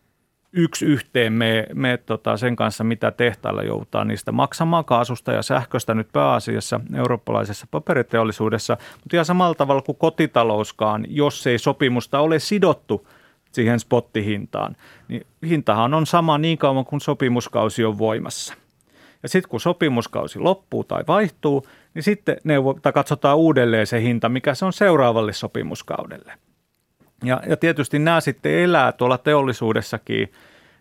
yksi 0.53 0.85
yhteen 0.85 1.33
me, 1.33 1.67
me 1.75 1.97
tota 2.07 2.37
sen 2.37 2.57
kanssa, 2.57 2.85
mitä 2.85 3.11
tehtailla 3.11 3.63
joudutaan 3.63 4.09
niistä 4.09 4.33
maksamaan 4.33 4.85
kaasusta 4.85 5.33
ja 5.33 5.43
sähköstä 5.43 5.95
nyt 5.95 6.09
pääasiassa 6.13 6.81
eurooppalaisessa 6.95 7.67
paperiteollisuudessa, 7.71 8.77
mutta 8.95 9.17
ihan 9.17 9.25
samalla 9.25 9.55
tavalla 9.55 9.83
kuin 9.83 9.99
kotitalouskaan, 9.99 11.07
jos 11.09 11.47
ei 11.47 11.59
sopimusta 11.59 12.21
ole 12.21 12.39
sidottu 12.39 13.09
siihen 13.53 13.81
spottihintaan, 13.81 14.77
niin 15.09 15.27
hintahan 15.49 15.95
on 15.95 16.07
sama 16.07 16.39
niin 16.39 16.59
kauan 16.59 16.85
kuin 16.85 17.01
sopimuskausi 17.01 17.85
on 17.85 17.99
voimassa. 17.99 18.55
Ja 19.23 19.29
sitten 19.29 19.51
kun 19.51 19.61
sopimuskausi 19.61 20.39
loppuu 20.39 20.85
tai 20.85 21.05
vaihtuu, 21.09 21.67
niin 21.95 22.03
sitten 22.03 22.37
neuvo, 22.45 22.75
tai 22.75 22.93
katsotaan 22.93 23.37
uudelleen 23.37 23.87
se 23.87 24.03
hinta, 24.03 24.29
mikä 24.29 24.55
se 24.55 24.65
on 24.65 24.73
seuraavalle 24.73 25.33
sopimuskaudelle. 25.33 26.33
Ja, 27.25 27.43
ja 27.47 27.57
tietysti 27.57 27.99
nämä 27.99 28.21
sitten 28.21 28.53
elää 28.53 28.93
tuolla 28.93 29.19
teollisuudessakin, 29.19 30.33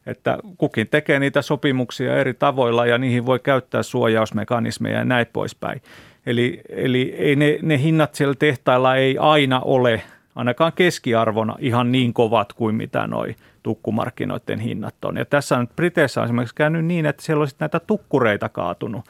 että 0.06 0.38
kukin 0.58 0.88
tekee 0.88 1.19
niitä 1.19 1.41
sopimuksia 1.41 2.17
eri 2.17 2.34
tavoilla 2.34 2.86
ja 2.86 2.98
niihin 2.98 3.26
voi 3.26 3.39
käyttää 3.39 3.84
suojausmekanismeja 3.84 4.98
ja 4.98 5.06
näin 5.06 5.28
poispäin. 5.34 5.82
Eli, 6.26 6.62
eli 6.69 7.15
ei 7.17 7.36
ne, 7.36 7.60
ne 7.62 7.82
hinnat 7.82 8.15
siellä 8.15 8.36
tehtailla 8.39 8.95
ei 8.95 9.17
aina 9.17 9.60
ole 9.60 10.02
ainakaan 10.36 10.74
keskiarvona 10.74 11.56
ihan 11.60 11.91
niin 11.91 12.13
kovat 12.13 12.54
kuin 12.54 12.76
mitä 12.76 13.08
noi 13.08 13.36
tukkumarkkinoiden 13.63 14.60
hinnat 14.60 15.06
on. 15.06 15.17
Ja 15.17 15.26
tässä 15.26 15.58
on 15.58 15.67
Briteissä 15.76 16.22
on 16.22 16.26
esimerkiksi 16.26 16.56
käynyt 16.56 16.86
niin, 16.86 17.06
että 17.06 17.24
siellä 17.24 17.41
olisi 17.41 17.56
näitä 17.60 17.80
tukkureita 17.80 18.50
kaatunut, 18.50 19.06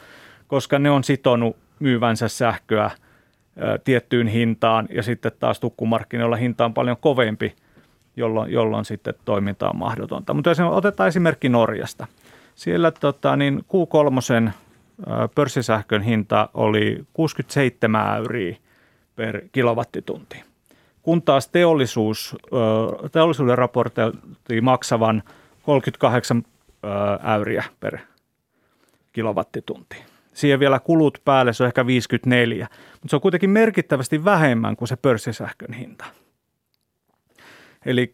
koska 0.48 0.80
ne 0.80 0.90
on 0.90 1.04
sitonut 1.04 1.58
myyvänsä 1.80 2.28
sähköä– 2.28 2.92
tiettyyn 3.84 4.28
hintaan 4.28 4.88
ja 4.92 5.04
sitten 5.04 5.32
taas 5.40 5.60
tukkumarkkinoilla 5.60 6.36
hinta 6.36 6.66
on 6.66 6.74
paljon 6.74 6.98
kovempi 6.98 7.56
jolloin, 8.16 8.52
jolloin 8.52 8.86
sitten 8.86 9.14
toiminta 9.26 9.70
on 9.70 9.78
mahdotonta. 9.78 10.34
Mutta 10.34 10.50
jos 10.50 10.60
otetaan 10.60 11.08
esimerkki 11.08 11.50
Norjasta. 11.50 12.08
Siellä 12.56 12.92
tota, 12.92 13.36
niin 13.36 13.60
Q3 13.60 14.52
pörssisähkön 15.36 16.02
hinta 16.02 16.50
oli 16.54 17.04
67 17.14 18.18
euroa 18.18 18.56
per 19.16 19.42
kilowattitunti. 19.52 20.44
Kun 21.02 21.22
taas 21.22 21.48
teollisuus, 21.48 22.36
teollisuuden 23.12 23.58
raportoitiin 23.58 24.64
maksavan 24.64 25.24
38 25.64 26.44
äyriä 27.24 27.64
per 27.80 27.98
kilowattitunti. 29.14 30.09
Siihen 30.40 30.60
vielä 30.60 30.80
kulut 30.80 31.22
päälle, 31.26 31.54
se 31.54 31.64
on 31.64 31.68
ehkä 31.68 31.86
54, 31.88 32.68
mutta 32.92 33.08
se 33.08 33.16
on 33.16 33.22
kuitenkin 33.22 33.50
merkittävästi 33.50 34.26
vähemmän 34.26 34.76
kuin 34.76 34.88
se 34.88 34.96
pörssisähkön 34.96 35.74
hinta. 35.74 36.06
Eli 37.86 38.12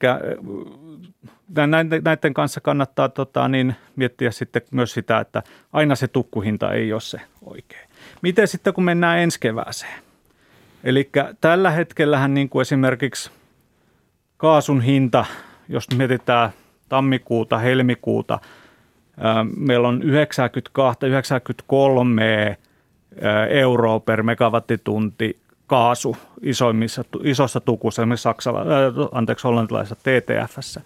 näiden 2.03 2.33
kanssa 2.33 2.61
kannattaa 2.61 3.09
tota, 3.09 3.47
niin, 3.47 3.75
miettiä 3.95 4.31
sitten 4.31 4.61
myös 4.71 4.93
sitä, 4.93 5.19
että 5.19 5.43
aina 5.73 5.95
se 5.95 6.07
tukkuhinta 6.07 6.73
ei 6.73 6.93
ole 6.93 7.01
se 7.01 7.21
oikein. 7.41 7.89
Miten 8.21 8.47
sitten 8.47 8.73
kun 8.73 8.83
mennään 8.83 9.19
ensi 9.19 9.39
kevääseen? 9.39 10.03
Eli 10.83 11.09
tällä 11.41 11.71
hetkellähän 11.71 12.33
niin 12.33 12.49
kuin 12.49 12.61
esimerkiksi 12.61 13.31
kaasun 14.37 14.81
hinta, 14.81 15.25
jos 15.69 15.87
mietitään 15.97 16.49
tammikuuta, 16.89 17.57
helmikuuta, 17.57 18.39
meillä 19.57 19.87
on 19.87 20.01
92-93 20.01 20.05
euroa 23.49 23.99
per 23.99 24.23
megawattitunti 24.23 25.37
kaasu 25.67 26.17
isoimmissa, 26.41 27.03
isossa 27.23 27.59
tukussa, 27.59 28.01
esimerkiksi 28.01 28.23
Saksalla, 28.23 28.61
äh, 28.61 28.65
anteeksi, 29.11 29.47
hollantilaisessa 29.47 29.95
TTFssä. 29.95 30.81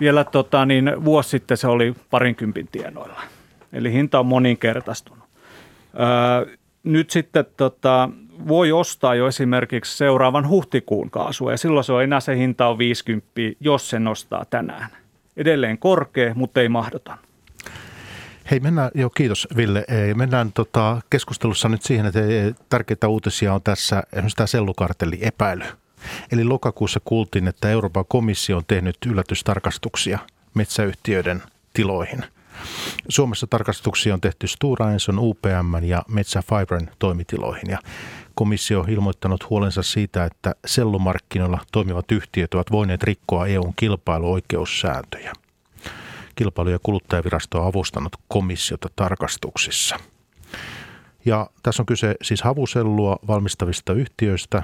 Vielä 0.00 0.24
tota, 0.24 0.66
niin 0.66 1.04
vuosi 1.04 1.28
sitten 1.28 1.56
se 1.56 1.66
oli 1.66 1.94
parinkympin 2.10 2.68
tienoilla. 2.72 3.20
Eli 3.72 3.92
hinta 3.92 4.18
on 4.18 4.26
moninkertaistunut. 4.26 5.24
Nyt 6.84 7.10
sitten 7.10 7.44
tota, 7.56 8.08
voi 8.48 8.72
ostaa 8.72 9.14
jo 9.14 9.26
esimerkiksi 9.26 9.96
seuraavan 9.96 10.48
huhtikuun 10.48 11.10
kaasua 11.10 11.50
ja 11.50 11.58
silloin 11.58 11.84
se 11.84 11.92
on 11.92 12.02
enää 12.02 12.20
se 12.20 12.36
hinta 12.36 12.66
on 12.66 12.78
50, 12.78 13.30
jos 13.60 13.90
se 13.90 13.98
nostaa 13.98 14.44
tänään. 14.50 14.90
Edelleen 15.36 15.78
korkea, 15.78 16.34
mutta 16.34 16.60
ei 16.60 16.68
mahdoton. 16.68 17.16
Hei, 18.50 18.60
mennään, 18.60 18.90
joo 18.94 19.10
kiitos 19.10 19.48
Ville. 19.56 19.84
Mennään 20.14 20.52
tota, 20.52 21.00
keskustelussa 21.10 21.68
nyt 21.68 21.82
siihen, 21.82 22.06
että 22.06 22.20
tärkeitä 22.68 23.08
uutisia 23.08 23.54
on 23.54 23.62
tässä 23.62 24.02
esimerkiksi 24.12 24.36
tämä 24.36 24.46
sellukartelli 24.46 25.18
epäily. 25.20 25.64
Eli 26.32 26.44
lokakuussa 26.44 27.00
kuultiin, 27.04 27.48
että 27.48 27.70
Euroopan 27.70 28.04
komissio 28.08 28.56
on 28.56 28.64
tehnyt 28.66 28.96
yllätystarkastuksia 29.06 30.18
metsäyhtiöiden 30.54 31.42
tiloihin. 31.72 32.24
Suomessa 33.08 33.46
tarkastuksia 33.46 34.14
on 34.14 34.20
tehty 34.20 34.46
Stora 34.46 34.92
Enson, 34.92 35.18
UPM 35.18 35.84
ja 35.84 36.02
Metsäfibren 36.08 36.90
toimitiloihin 36.98 37.70
ja 37.70 37.78
komissio 38.34 38.80
on 38.80 38.90
ilmoittanut 38.90 39.50
huolensa 39.50 39.82
siitä, 39.82 40.24
että 40.24 40.54
sellumarkkinoilla 40.66 41.58
toimivat 41.72 42.12
yhtiöt 42.12 42.54
ovat 42.54 42.70
voineet 42.70 43.02
rikkoa 43.02 43.46
EUn 43.46 43.72
kilpailuoikeussääntöjä. 43.76 45.32
Kilpailu- 46.34 46.70
ja 46.70 46.78
kuluttajavirasto 46.82 47.60
on 47.60 47.66
avustanut 47.66 48.16
komissiota 48.28 48.88
tarkastuksissa. 48.96 49.96
Ja 51.24 51.46
tässä 51.62 51.82
on 51.82 51.86
kyse 51.86 52.14
siis 52.22 52.42
havusellua 52.42 53.18
valmistavista 53.26 53.92
yhtiöistä. 53.92 54.62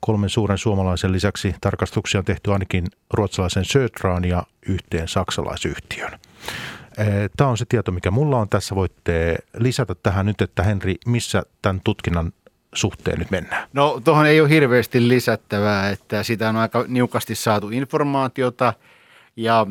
Kolmen 0.00 0.30
suuren 0.30 0.58
suomalaisen 0.58 1.12
lisäksi 1.12 1.54
tarkastuksia 1.60 2.18
on 2.18 2.24
tehty 2.24 2.52
ainakin 2.52 2.86
ruotsalaisen 3.12 3.64
Södraan 3.64 4.24
ja 4.24 4.42
yhteen 4.68 5.08
saksalaisyhtiön. 5.08 6.18
Tämä 7.36 7.50
on 7.50 7.58
se 7.58 7.64
tieto, 7.64 7.92
mikä 7.92 8.10
mulla 8.10 8.38
on 8.38 8.48
tässä. 8.48 8.74
Voitte 8.74 9.36
lisätä 9.58 9.94
tähän 9.94 10.26
nyt, 10.26 10.40
että 10.40 10.62
Henri, 10.62 10.94
missä 11.06 11.42
tämän 11.62 11.80
tutkinnan 11.84 12.32
suhteen 12.74 13.18
nyt 13.18 13.30
mennään? 13.30 13.68
No 13.72 14.00
tuohon 14.04 14.26
ei 14.26 14.40
ole 14.40 14.48
hirveästi 14.48 15.08
lisättävää, 15.08 15.90
että 15.90 16.22
sitä 16.22 16.48
on 16.48 16.56
aika 16.56 16.84
niukasti 16.88 17.34
saatu 17.34 17.68
informaatiota 17.68 18.72
ja 19.36 19.66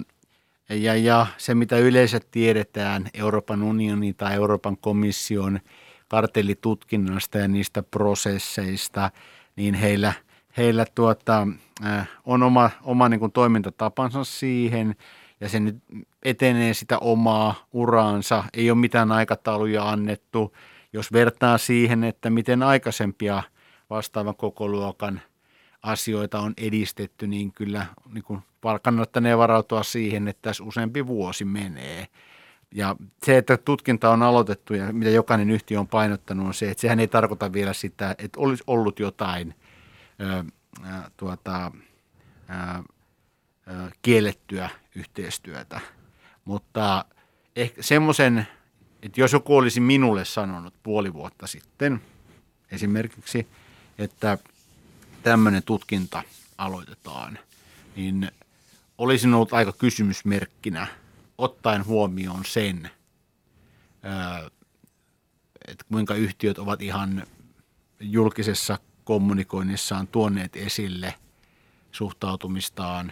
ja, 0.69 0.95
ja 0.95 1.28
se, 1.38 1.56
mitä 1.56 1.78
yleensä 1.78 2.19
tiedetään 2.32 3.10
Euroopan 3.13 3.63
unionin 3.63 4.15
tai 4.15 4.34
Euroopan 4.34 4.78
komission 4.78 5.60
kartellitutkinnasta 6.08 7.38
ja 7.38 7.47
niistä 7.47 7.84
prosesseista, 7.84 9.12
niin 9.56 9.73
heillä, 9.73 10.13
heillä 10.58 10.86
tuota, 10.95 11.47
äh, 11.86 12.10
on 12.25 12.43
oma, 12.43 12.69
oma 12.84 13.10
niin 13.10 13.19
kuin 13.19 13.32
toimintatapansa 13.32 14.23
siihen 14.23 14.95
ja 15.41 15.49
se 15.49 15.60
nyt 15.60 15.78
etenee 16.23 16.73
sitä 16.73 16.97
omaa 16.97 17.56
uraansa. 17.73 18.43
Ei 18.54 18.71
ole 18.71 18.78
mitään 18.78 19.12
aikatauluja 19.12 19.89
annettu. 19.89 20.56
Jos 20.93 21.12
vertaa 21.12 21.58
siihen, 21.58 22.04
että 22.04 22.30
miten 22.30 22.63
aikaisempia 22.63 23.43
vastaavan 23.89 24.36
kokoluokan 24.36 25.21
asioita 25.84 26.39
on 26.39 26.54
edistetty, 26.58 27.28
niin 27.28 27.51
kyllä 27.51 27.86
niin 28.13 28.23
kuin 28.23 28.41
kannattanee 28.84 29.38
varautua 29.38 29.84
siihen, 29.84 30.28
että 30.28 30.41
tässä 30.41 30.63
useampi 30.63 31.08
vuosi 31.08 31.45
menee. 31.45 32.08
Ja 32.71 32.95
se, 33.25 33.38
että 33.38 33.58
tutkinta 33.58 34.10
on 34.10 34.23
aloitettu 34.23 34.73
ja 34.73 34.93
mitä 34.93 35.10
jokainen 35.10 35.49
yhtiö 35.49 35.80
on 35.80 35.88
painottanut, 35.88 36.47
on 36.47 36.54
se, 36.54 36.71
että 36.71 36.82
sehän 36.82 36.99
ei 36.99 37.08
tarkoita 37.08 37.54
vielä 37.54 37.73
sitä, 37.73 38.15
että 38.17 38.39
olisi 38.39 38.63
ollut 38.67 38.99
jotain 38.99 39.56
ö, 40.21 40.43
tuota, 41.17 41.71
ö, 42.49 42.84
ö, 43.67 43.91
kiellettyä 44.01 44.69
yhteistyötä. 44.95 45.80
Mutta 46.45 47.06
ehkä 47.56 47.84
semmoisen, 47.84 48.47
että 49.04 49.21
jos 49.21 49.34
joku 49.34 49.58
olisi 49.58 49.80
minulle 49.80 50.25
sanonut 50.25 50.73
puoli 50.84 51.13
vuotta 51.13 51.47
sitten 51.47 52.01
esimerkiksi, 52.71 53.47
että 53.97 54.38
tämmöinen 55.23 55.63
tutkinta 55.63 56.23
aloitetaan, 56.58 57.39
niin– 57.95 58.32
olisin 58.97 59.34
ollut 59.34 59.53
aika 59.53 59.73
kysymysmerkkinä 59.73 60.88
ottaen 61.38 61.86
huomioon 61.86 62.45
sen, 62.45 62.89
että 65.67 65.86
kuinka 65.91 66.15
yhtiöt 66.15 66.58
ovat 66.58 66.81
ihan 66.81 67.23
julkisessa 67.99 68.79
kommunikoinnissaan 69.03 70.08
tuoneet 70.08 70.55
esille 70.55 71.13
suhtautumistaan 71.91 73.12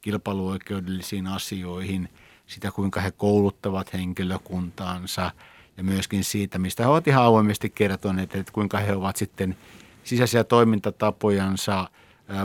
kilpailuoikeudellisiin 0.00 1.26
asioihin, 1.26 2.08
sitä 2.46 2.70
kuinka 2.70 3.00
he 3.00 3.10
kouluttavat 3.10 3.92
henkilökuntaansa 3.92 5.30
ja 5.76 5.84
myöskin 5.84 6.24
siitä, 6.24 6.58
mistä 6.58 6.82
he 6.82 6.88
ovat 6.88 7.08
ihan 7.08 7.24
avoimesti 7.24 7.70
kertoneet, 7.70 8.34
että 8.34 8.52
kuinka 8.52 8.78
he 8.78 8.92
ovat 8.92 9.16
sitten 9.16 9.56
sisäisiä 10.04 10.44
toimintatapojansa 10.44 11.90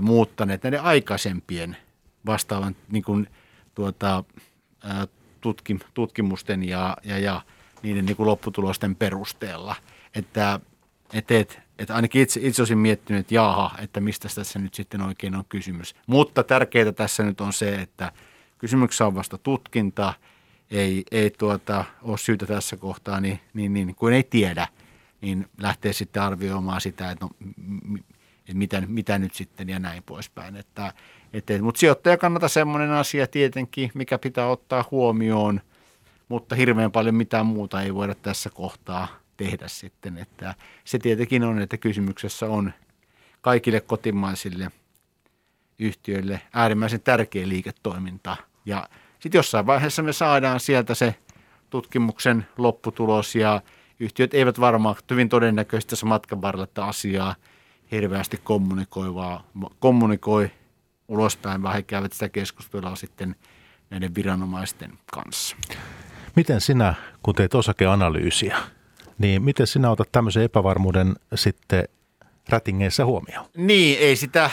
muuttaneet 0.01 0.63
näiden 0.63 0.81
aikaisempien– 0.81 1.77
vastaavan 2.25 2.75
niin 2.91 3.03
kuin, 3.03 3.27
tuota, 3.75 4.23
tutkim, 5.41 5.79
tutkimusten 5.93 6.63
ja, 6.63 6.97
ja, 7.03 7.19
ja 7.19 7.41
niiden 7.83 8.05
niin 8.05 8.15
kuin 8.15 8.27
lopputulosten 8.27 8.95
perusteella. 8.95 9.75
Että 10.15 10.59
et, 11.13 11.31
et, 11.31 11.59
et 11.79 11.91
ainakin 11.91 12.21
itse, 12.21 12.39
itse 12.43 12.61
olisin 12.61 12.77
miettinyt, 12.77 13.19
että 13.19 13.35
jaha, 13.35 13.71
että 13.79 13.99
mistä 13.99 14.29
tässä 14.35 14.59
nyt 14.59 14.73
sitten 14.73 15.01
oikein 15.01 15.35
on 15.35 15.45
kysymys. 15.49 15.95
Mutta 16.07 16.43
tärkeää 16.43 16.91
tässä 16.91 17.23
nyt 17.23 17.41
on 17.41 17.53
se, 17.53 17.75
että 17.75 18.11
kysymyksessä 18.57 19.05
on 19.05 19.15
vasta 19.15 19.37
tutkinta, 19.37 20.13
ei, 20.71 21.03
ei 21.11 21.29
tuota, 21.29 21.85
ole 22.01 22.17
syytä 22.17 22.45
tässä 22.45 22.77
kohtaa, 22.77 23.19
niin, 23.19 23.39
niin, 23.53 23.73
niin 23.73 23.95
kun 23.95 24.13
ei 24.13 24.23
tiedä, 24.23 24.67
niin 25.21 25.47
lähtee 25.57 25.93
sitten 25.93 26.23
arvioimaan 26.23 26.81
sitä, 26.81 27.11
että, 27.11 27.25
no, 27.25 27.31
että 28.39 28.53
mitä, 28.53 28.83
mitä 28.87 29.19
nyt 29.19 29.33
sitten 29.33 29.69
ja 29.69 29.79
näin 29.79 30.03
poispäin. 30.03 30.55
Että, 30.55 30.93
mutta 31.61 31.79
sijoittaja 31.79 32.17
kannata 32.17 32.47
semmoinen 32.47 32.91
asia 32.91 33.27
tietenkin, 33.27 33.91
mikä 33.93 34.17
pitää 34.17 34.47
ottaa 34.47 34.85
huomioon, 34.91 35.61
mutta 36.29 36.55
hirveän 36.55 36.91
paljon 36.91 37.15
mitään 37.15 37.45
muuta 37.45 37.81
ei 37.81 37.93
voida 37.93 38.15
tässä 38.15 38.49
kohtaa 38.49 39.07
tehdä 39.37 39.67
sitten. 39.67 40.17
Että 40.17 40.55
se 40.83 40.99
tietenkin 40.99 41.43
on, 41.43 41.61
että 41.61 41.77
kysymyksessä 41.77 42.45
on 42.45 42.73
kaikille 43.41 43.81
kotimaisille 43.81 44.71
yhtiöille 45.79 46.41
äärimmäisen 46.53 47.01
tärkeä 47.01 47.47
liiketoiminta. 47.47 48.37
Ja 48.65 48.89
sitten 49.19 49.39
jossain 49.39 49.65
vaiheessa 49.65 50.03
me 50.03 50.13
saadaan 50.13 50.59
sieltä 50.59 50.95
se 50.95 51.15
tutkimuksen 51.69 52.47
lopputulos 52.57 53.35
ja 53.35 53.61
yhtiöt 53.99 54.33
eivät 54.33 54.59
varmaan 54.59 54.95
hyvin 55.09 55.29
todennäköisesti 55.29 55.89
tässä 55.89 56.05
matkan 56.05 56.41
varrella 56.41 56.67
asiaa 56.77 57.35
hirveästi 57.91 58.39
kommunikoivaa, 58.43 59.43
kommunikoi 59.79 60.51
ulospäin, 61.09 61.63
vaan 61.63 61.75
he 61.75 61.81
käyvät 61.81 62.13
sitä 62.13 62.29
keskustelua 62.29 62.95
sitten 62.95 63.35
näiden 63.89 64.15
viranomaisten 64.15 64.99
kanssa. 65.13 65.55
Miten 66.35 66.61
sinä, 66.61 66.93
kun 67.23 67.35
teet 67.35 67.55
osakeanalyysiä, 67.55 68.57
niin 69.17 69.41
miten 69.41 69.67
sinä 69.67 69.89
otat 69.91 70.11
tämmöisen 70.11 70.43
epävarmuuden 70.43 71.15
sitten 71.35 71.83
rätingeissä 72.49 73.05
huomioon? 73.05 73.49
Niin, 73.57 73.99
ei 73.99 74.15
sitä, 74.15 74.49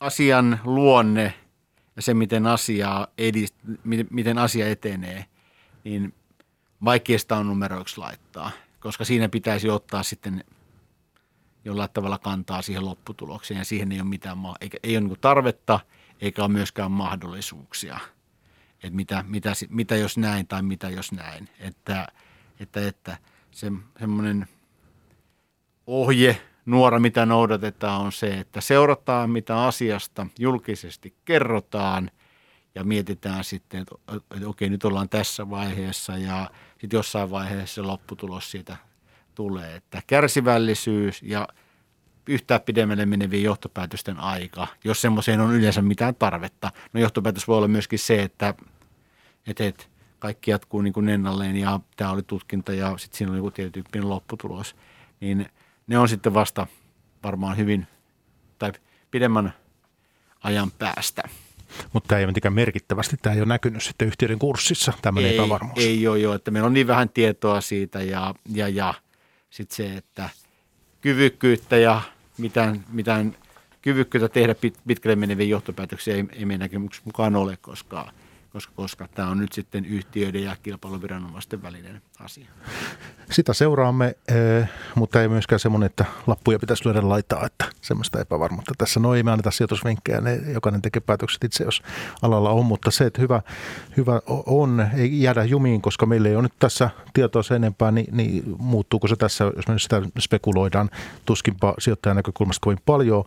asian 0.00 0.60
luonne 0.64 1.34
ja 1.96 2.02
se, 2.02 2.14
miten, 2.14 2.46
asiaa 2.46 3.06
edist, 3.18 3.54
miten 4.10 4.38
asia 4.38 4.68
etenee, 4.68 5.24
niin 5.84 6.14
vaikeasta 6.84 7.36
on 7.36 7.46
numeroiksi 7.46 7.98
laittaa, 7.98 8.50
koska 8.80 9.04
siinä 9.04 9.28
pitäisi 9.28 9.70
ottaa 9.70 10.02
sitten 10.02 10.44
jollain 11.64 11.90
tavalla 11.94 12.18
kantaa 12.18 12.62
siihen 12.62 12.84
lopputulokseen 12.84 13.58
ja 13.58 13.64
siihen 13.64 13.92
ei 13.92 14.00
ole 14.00 14.08
mitään, 14.08 14.38
eikä, 14.60 14.78
ei 14.82 14.96
ole 14.96 15.06
niin 15.06 15.20
tarvetta 15.20 15.80
eikä 16.20 16.42
ole 16.42 16.52
myöskään 16.52 16.92
mahdollisuuksia, 16.92 17.98
että 18.74 18.96
mitä, 18.96 19.24
mitä, 19.28 19.52
mitä 19.68 19.96
jos 19.96 20.18
näin 20.18 20.46
tai 20.46 20.62
mitä 20.62 20.90
jos 20.90 21.12
näin, 21.12 21.48
että, 21.58 22.08
että, 22.60 22.86
että 22.86 23.16
se, 23.50 23.72
semmoinen 23.98 24.48
ohje 25.86 26.42
nuora, 26.66 27.00
mitä 27.00 27.26
noudatetaan, 27.26 28.00
on 28.00 28.12
se, 28.12 28.38
että 28.38 28.60
seurataan, 28.60 29.30
mitä 29.30 29.64
asiasta 29.64 30.26
julkisesti 30.38 31.14
kerrotaan 31.24 32.10
ja 32.74 32.84
mietitään 32.84 33.44
sitten, 33.44 33.80
että, 33.80 33.94
että 34.36 34.48
okei, 34.48 34.68
nyt 34.68 34.84
ollaan 34.84 35.08
tässä 35.08 35.50
vaiheessa 35.50 36.16
ja 36.16 36.50
sitten 36.80 36.98
jossain 36.98 37.30
vaiheessa 37.30 37.74
se 37.74 37.82
lopputulos 37.82 38.50
siitä 38.50 38.76
tulee. 39.34 39.76
Että 39.76 40.02
kärsivällisyys 40.06 41.22
ja 41.22 41.48
yhtään 42.26 42.60
pidemmälle 42.60 43.06
menevien 43.06 43.42
johtopäätösten 43.42 44.18
aika, 44.18 44.66
jos 44.84 45.00
semmoiseen 45.00 45.40
on 45.40 45.54
yleensä 45.54 45.82
mitään 45.82 46.14
tarvetta. 46.14 46.72
No 46.92 47.00
johtopäätös 47.00 47.48
voi 47.48 47.56
olla 47.56 47.68
myöskin 47.68 47.98
se, 47.98 48.22
että, 48.22 48.54
että, 49.46 49.64
että 49.64 49.84
kaikki 50.18 50.50
jatkuu 50.50 50.82
niin 50.82 50.92
kuin 50.92 51.08
ennalleen 51.08 51.56
ja 51.56 51.80
tämä 51.96 52.10
oli 52.10 52.22
tutkinta 52.22 52.72
ja 52.72 52.98
sitten 52.98 53.18
siinä 53.18 53.30
oli 53.30 53.38
joku 53.38 53.50
tietyn 53.50 54.08
lopputulos. 54.08 54.76
Niin 55.20 55.46
ne 55.86 55.98
on 55.98 56.08
sitten 56.08 56.34
vasta 56.34 56.66
varmaan 57.22 57.56
hyvin 57.56 57.86
tai 58.58 58.72
pidemmän 59.10 59.52
ajan 60.42 60.70
päästä. 60.70 61.22
Mutta 61.92 62.08
tämä 62.08 62.18
ei 62.18 62.26
mitenkään 62.26 62.52
merkittävästi, 62.52 63.16
tämä 63.16 63.34
ei 63.34 63.40
ole 63.40 63.48
näkynyt 63.48 63.82
sitten 63.82 64.08
yhtiöiden 64.08 64.38
kurssissa, 64.38 64.92
tämmöinen 65.02 65.30
ei, 65.30 65.38
epävarmuus. 65.38 65.78
Ei 65.78 66.08
ole 66.08 66.18
jo, 66.18 66.34
että 66.34 66.50
meillä 66.50 66.66
on 66.66 66.72
niin 66.72 66.86
vähän 66.86 67.08
tietoa 67.08 67.60
siitä 67.60 68.02
ja, 68.02 68.34
ja, 68.52 68.68
ja 68.68 68.94
sitten 69.50 69.76
se, 69.76 69.96
että 69.96 70.30
kyvykkyyttä 71.00 71.76
ja 71.76 72.00
mitään, 72.38 72.84
mitään 72.92 73.36
kyvykkyyttä 73.82 74.28
tehdä 74.28 74.54
pit, 74.54 74.78
pitkälle 74.86 75.16
meneviä 75.16 75.46
johtopäätöksiä 75.46 76.14
ei, 76.14 76.24
ei 76.32 76.44
meidän 76.44 76.60
näkemyksen 76.60 77.02
mukaan 77.04 77.36
ole, 77.36 77.56
koska 77.56 78.12
koska, 78.52 78.72
koska 78.76 79.08
tämä 79.08 79.28
on 79.28 79.38
nyt 79.38 79.52
sitten 79.52 79.84
yhtiöiden 79.84 80.44
ja 80.44 80.56
kilpailuviranomaisten 80.62 81.62
välinen 81.62 82.02
asia. 82.20 82.46
Sitä 83.30 83.52
seuraamme, 83.52 84.14
eh, 84.28 84.68
mutta 84.94 85.22
ei 85.22 85.28
myöskään 85.28 85.60
semmoinen, 85.60 85.86
että 85.86 86.04
lappuja 86.26 86.58
pitäisi 86.58 86.86
lyödä 86.86 87.08
laittaa, 87.08 87.46
että 87.46 87.64
semmoista 87.80 88.20
epävarmuutta. 88.20 88.72
Tässä 88.78 89.00
no 89.00 89.14
ei 89.14 89.22
me 89.22 89.30
anneta 89.30 89.50
sijoitusvinkkejä, 89.50 90.20
ne, 90.20 90.34
jokainen 90.52 90.82
tekee 90.82 91.00
päätökset 91.00 91.44
itse, 91.44 91.64
jos 91.64 91.82
alalla 92.22 92.50
on, 92.50 92.66
mutta 92.66 92.90
se, 92.90 93.04
että 93.04 93.20
hyvä, 93.20 93.42
hyvä 93.96 94.20
on, 94.46 94.86
ei 94.96 95.22
jäädä 95.22 95.44
jumiin, 95.44 95.82
koska 95.82 96.06
meillä 96.06 96.28
ei 96.28 96.34
ole 96.34 96.42
nyt 96.42 96.58
tässä 96.58 96.90
tietoa 97.14 97.42
sen 97.42 97.56
enempää, 97.56 97.90
niin, 97.90 98.16
niin 98.16 98.42
muuttuuko 98.58 99.08
se 99.08 99.16
tässä, 99.16 99.44
jos 99.56 99.68
me 99.68 99.78
sitä 99.78 100.02
spekuloidaan, 100.18 100.90
tuskinpa 101.26 101.74
sijoittajan 101.78 102.16
näkökulmasta 102.16 102.64
kovin 102.64 102.80
paljon. 102.86 103.24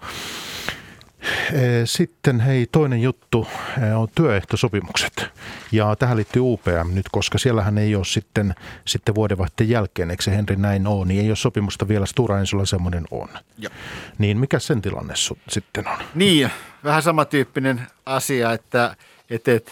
Sitten 1.86 2.40
hei, 2.40 2.68
toinen 2.72 3.02
juttu 3.02 3.48
on 3.96 4.08
työehtosopimukset. 4.16 5.26
Ja 5.72 5.96
tähän 5.96 6.18
liittyy 6.18 6.42
UPM 6.42 6.94
nyt, 6.94 7.06
koska 7.12 7.38
siellähän 7.38 7.78
ei 7.78 7.96
ole 7.96 8.06
sitten, 8.06 8.56
sitten 8.86 9.16
vuodenvaihteen 9.16 9.70
jälkeen, 9.70 10.12
eikö 10.12 10.24
se 10.24 10.32
Henri 10.32 10.56
näin 10.56 10.88
ole, 10.88 11.06
niin 11.06 11.22
ei 11.22 11.30
ole 11.30 11.36
sopimusta 11.36 11.88
vielä 11.88 12.06
Stura 12.06 12.40
Ensolla 12.40 12.66
semmoinen 12.66 13.04
on. 13.12 13.30
Ja. 13.58 13.70
Niin 14.18 14.38
mikä 14.38 14.60
sen 14.60 14.82
tilanne 14.82 15.14
sitten 15.50 15.88
on? 15.88 15.98
Niin, 16.16 16.50
vähän 16.84 17.04
samantyyppinen 17.04 17.88
asia, 18.06 18.54
että, 18.54 18.96
että, 19.30 19.52
että 19.52 19.72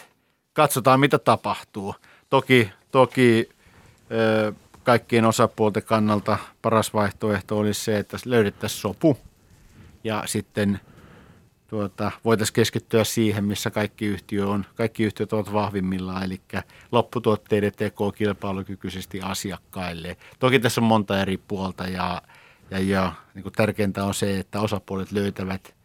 katsotaan 0.53 0.99
mitä 0.99 1.19
tapahtuu. 1.19 1.95
Toki, 2.29 2.71
toki 2.91 3.49
kaikkien 4.83 5.25
osapuolten 5.25 5.83
kannalta 5.83 6.37
paras 6.61 6.93
vaihtoehto 6.93 7.57
olisi 7.57 7.83
se, 7.83 7.97
että 7.97 8.17
löydettäisiin 8.25 8.81
sopu 8.81 9.17
ja 10.03 10.23
sitten– 10.25 10.79
tuota, 11.71 12.11
voitaisiin 12.25 12.53
keskittyä 12.53 13.03
siihen, 13.03 13.45
missä 13.45 13.71
kaikki, 13.71 14.05
yhtiö 14.05 14.47
on, 14.47 14.65
kaikki 14.75 15.03
yhtiöt 15.03 15.33
ovat 15.33 15.53
vahvimmillaan, 15.53 16.23
eli 16.23 16.41
lopputuotteiden 16.91 17.71
teko 17.75 18.11
kilpailukykyisesti 18.11 19.21
asiakkaille. 19.21 20.17
Toki 20.39 20.59
tässä 20.59 20.81
on 20.81 20.87
monta 20.87 21.21
eri 21.21 21.37
puolta 21.37 21.83
ja, 21.83 22.21
ja, 22.71 22.79
ja 22.79 23.13
niin 23.33 23.43
kuin 23.43 23.53
tärkeintä 23.53 24.05
on 24.05 24.13
se, 24.13 24.39
että 24.39 24.61
osapuolet 24.61 25.11
löytävät 25.11 25.75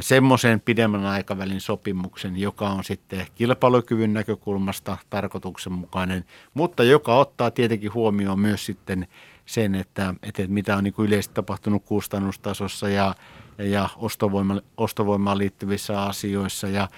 semmoisen 0.00 0.60
pidemmän 0.60 1.06
aikavälin 1.06 1.60
sopimuksen, 1.60 2.36
joka 2.36 2.68
on 2.68 2.84
sitten 2.84 3.26
kilpailukyvyn 3.34 4.12
näkökulmasta 4.12 4.98
tarkoituksenmukainen, 5.10 6.24
mutta 6.54 6.84
joka 6.84 7.16
ottaa 7.16 7.50
tietenkin 7.50 7.94
huomioon 7.94 8.40
myös 8.40 8.66
sitten 8.66 9.06
sen, 9.46 9.74
että, 9.74 10.14
että 10.22 10.42
mitä 10.46 10.76
on 10.76 10.84
niin 10.84 10.94
kuin 10.94 11.06
yleisesti 11.06 11.34
tapahtunut 11.34 11.84
kustannustasossa 11.84 12.88
ja 12.88 13.14
ja 13.62 13.88
ostovoima, 13.96 14.60
ostovoimaan 14.76 15.38
liittyvissä 15.38 16.02
asioissa 16.02 16.68
ja 16.68 16.88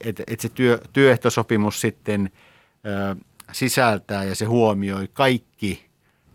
että 0.00 0.22
et 0.26 0.40
se 0.40 0.48
työ, 0.48 0.80
työehtosopimus 0.92 1.80
sitten 1.80 2.30
ö, 2.86 3.16
sisältää 3.52 4.24
ja 4.24 4.34
se 4.34 4.44
huomioi 4.44 5.08
kaikki 5.12 5.86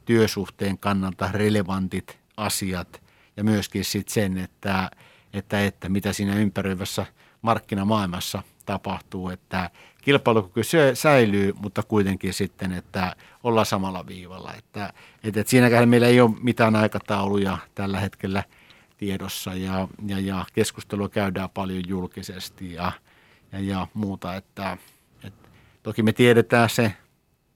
työsuhteen 0.06 0.78
kannalta 0.78 1.30
relevantit 1.32 2.20
asiat 2.38 3.02
ja 3.38 3.44
myöskin 3.44 3.86
sitten 3.86 4.14
sen, 4.14 4.38
että, 4.38 4.92
että, 5.34 5.66
että 5.66 5.90
mitä 5.90 6.14
siinä 6.14 6.36
ympäröivässä 6.36 7.06
markkinamaailmassa 7.42 8.44
tapahtuu, 8.66 9.30
että 9.30 9.70
kilpailukyky 10.02 10.62
säilyy, 10.94 11.54
mutta 11.62 11.84
kuitenkin 11.84 12.34
sitten, 12.34 12.72
että 12.72 13.16
ollaan 13.44 13.66
samalla 13.66 14.08
viivalla. 14.08 14.54
Että, 14.54 14.94
että, 15.24 15.40
että 15.40 15.50
siinäkään 15.50 15.90
meillä 15.90 16.08
ei 16.08 16.22
ole 16.22 16.32
mitään 16.42 16.76
aikatauluja 16.76 17.58
tällä 17.76 18.00
hetkellä– 18.00 18.44
tiedossa 19.02 19.54
ja, 19.54 19.88
ja, 20.08 20.20
ja 20.20 20.46
keskustelua 20.54 21.10
käydään 21.10 21.50
paljon 21.50 21.84
julkisesti 21.88 22.74
ja, 22.74 22.92
ja, 23.52 23.60
ja 23.60 23.88
muuta. 23.94 24.36
Että, 24.36 24.78
et, 25.24 25.34
toki 25.84 26.04
me 26.04 26.14
tiedetään 26.14 26.70
se 26.70 26.94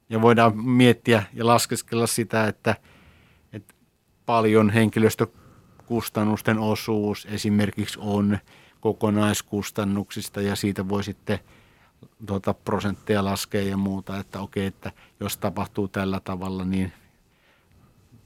ja 0.10 0.22
voidaan 0.22 0.58
miettiä 0.58 1.24
ja 1.34 1.46
laskeskella 1.46 2.08
sitä, 2.08 2.48
että, 2.48 2.76
että 3.54 3.74
paljon 4.26 4.70
henkilöstökustannusten 4.70 6.60
osuus 6.60 7.28
esimerkiksi 7.32 8.00
on 8.02 8.38
kokonaiskustannuksista 8.80 10.42
ja 10.42 10.56
siitä 10.56 10.90
voi 10.90 11.04
sitten 11.04 11.40
tuota, 12.26 12.54
prosentteja 12.54 13.26
laskea 13.26 13.62
ja 13.62 13.78
muuta, 13.78 14.20
että 14.20 14.40
okei, 14.40 14.66
että 14.66 14.92
jos 15.20 15.38
tapahtuu 15.38 15.88
tällä 15.88 16.20
tavalla, 16.20 16.66
niin 16.66 16.94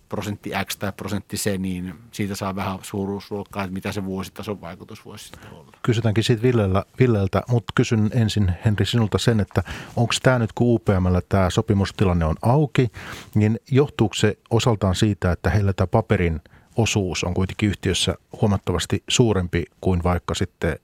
prosentti 0.10 0.52
X 0.65 0.78
tai 0.78 0.91
prosentti 0.91 1.38
C, 1.38 1.58
niin 1.58 1.95
siitä 2.12 2.36
saa 2.36 2.56
vähän 2.56 2.80
suuruusluokkaa, 2.82 3.63
että 3.63 3.74
mitä 3.74 3.91
se 3.91 4.06
vuositason 4.06 4.62
vaikutus 4.62 5.06
voisi 5.06 5.26
sitten 5.26 5.52
olla. 5.52 5.72
Kysytäänkin 5.84 6.24
siitä 6.24 6.41
Villellä, 6.41 6.84
Villeltä, 7.00 7.43
mutta 7.48 7.74
kysyn 7.76 8.10
ensin 8.13 8.54
Henri 8.65 8.86
sinulta 8.86 9.17
sen, 9.17 9.39
että 9.39 9.63
onko 9.95 10.13
tämä 10.24 10.39
nyt 10.39 10.54
kun 10.54 10.67
UPMllä 10.76 11.22
tämä 11.30 11.50
sopimustilanne 11.50 12.26
on 12.26 12.36
auki, 12.41 12.91
niin 13.36 13.60
johtuuko 13.72 14.13
se 14.13 14.38
osaltaan 14.50 14.95
siitä, 14.95 15.32
että 15.32 15.50
heillä 15.50 15.74
tämä 15.74 15.88
paperin 15.88 16.41
osuus 16.76 17.24
on 17.24 17.34
kuitenkin 17.34 17.69
yhtiössä 17.69 18.15
huomattavasti 18.41 19.04
suurempi 19.08 19.65
kuin 19.82 20.04
vaikka 20.04 20.36
sitten 20.36 20.80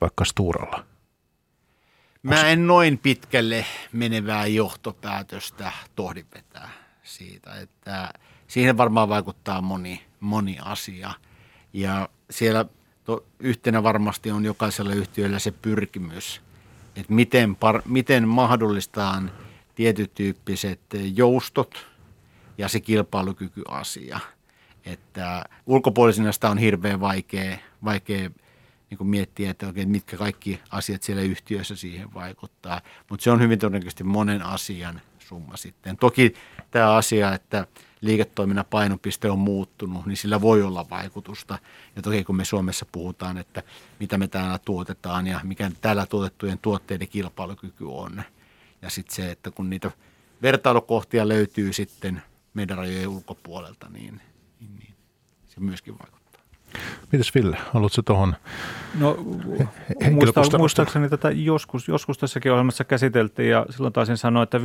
vaikka 0.00 0.24
Sturalla? 0.24 0.84
Mä 2.22 2.48
en 2.48 2.66
noin 2.66 2.98
pitkälle 2.98 3.64
menevää 3.92 4.46
johtopäätöstä 4.46 5.72
tohdi 5.94 6.24
vetää 6.34 6.85
siitä, 7.06 7.54
että 7.54 8.10
siihen 8.46 8.76
varmaan 8.76 9.08
vaikuttaa 9.08 9.60
moni, 9.60 10.02
moni 10.20 10.58
asia. 10.62 11.12
Ja 11.72 12.08
siellä 12.30 12.64
to, 13.04 13.24
yhtenä 13.38 13.82
varmasti 13.82 14.30
on 14.30 14.44
jokaisella 14.44 14.92
yhtiöllä 14.92 15.38
se 15.38 15.50
pyrkimys, 15.50 16.40
että 16.96 17.12
miten, 17.12 17.56
par, 17.56 17.82
miten 17.84 18.28
mahdollistaan 18.28 19.32
tietytyyppiset 19.74 20.80
joustot 21.14 21.86
ja 22.58 22.68
se 22.68 22.80
kilpailukykyasia. 22.80 24.20
Että 24.84 25.44
ulkopuolisena 25.66 26.32
sitä 26.32 26.50
on 26.50 26.58
hirveän 26.58 27.00
vaikea, 27.00 27.58
vaikea 27.84 28.30
niin 28.90 28.98
kuin 28.98 29.08
miettiä, 29.08 29.50
että 29.50 29.66
oikein 29.66 29.88
mitkä 29.88 30.16
kaikki 30.16 30.60
asiat 30.70 31.02
siellä 31.02 31.22
yhtiössä 31.22 31.76
siihen 31.76 32.14
vaikuttaa. 32.14 32.80
Mutta 33.10 33.24
se 33.24 33.30
on 33.30 33.40
hyvin 33.40 33.58
todennäköisesti 33.58 34.04
monen 34.04 34.42
asian 34.42 35.00
summa 35.28 35.56
sitten. 35.56 35.96
Toki 35.96 36.34
tämä 36.70 36.94
asia, 36.94 37.34
että 37.34 37.66
liiketoiminnan 38.00 38.64
painopiste 38.70 39.30
on 39.30 39.38
muuttunut, 39.38 40.06
niin 40.06 40.16
sillä 40.16 40.40
voi 40.40 40.62
olla 40.62 40.90
vaikutusta. 40.90 41.58
Ja 41.96 42.02
toki 42.02 42.24
kun 42.24 42.36
me 42.36 42.44
Suomessa 42.44 42.86
puhutaan, 42.92 43.38
että 43.38 43.62
mitä 44.00 44.18
me 44.18 44.28
täällä 44.28 44.58
tuotetaan 44.58 45.26
ja 45.26 45.40
mikä 45.42 45.70
täällä 45.80 46.06
tuotettujen 46.06 46.58
tuotteiden 46.58 47.08
kilpailukyky 47.08 47.84
on. 47.84 48.22
Ja 48.82 48.90
sitten 48.90 49.16
se, 49.16 49.30
että 49.30 49.50
kun 49.50 49.70
niitä 49.70 49.90
vertailukohtia 50.42 51.28
löytyy 51.28 51.72
sitten 51.72 52.22
meidän 52.54 52.78
rajojen 52.78 53.08
ulkopuolelta, 53.08 53.88
niin, 53.88 54.20
niin, 54.60 54.76
niin 54.78 54.94
se 55.46 55.60
myöskin 55.60 55.98
vaikuttaa. 55.98 56.25
Mites 57.12 57.34
Ville, 57.34 57.56
haluatko 57.72 58.02
tuohon 58.02 58.36
No 58.98 59.16
muista, 60.10 60.58
muistaakseni 60.58 61.08
tätä 61.08 61.30
joskus, 61.30 61.88
joskus 61.88 62.18
tässäkin 62.18 62.52
ohjelmassa 62.52 62.84
käsiteltiin 62.84 63.50
ja 63.50 63.66
silloin 63.70 63.92
taisin 63.92 64.16
sanoa, 64.16 64.42
että 64.42 64.58
5-12 64.58 64.62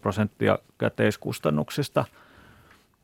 prosenttia 0.00 0.58
käteiskustannuksista 0.78 2.04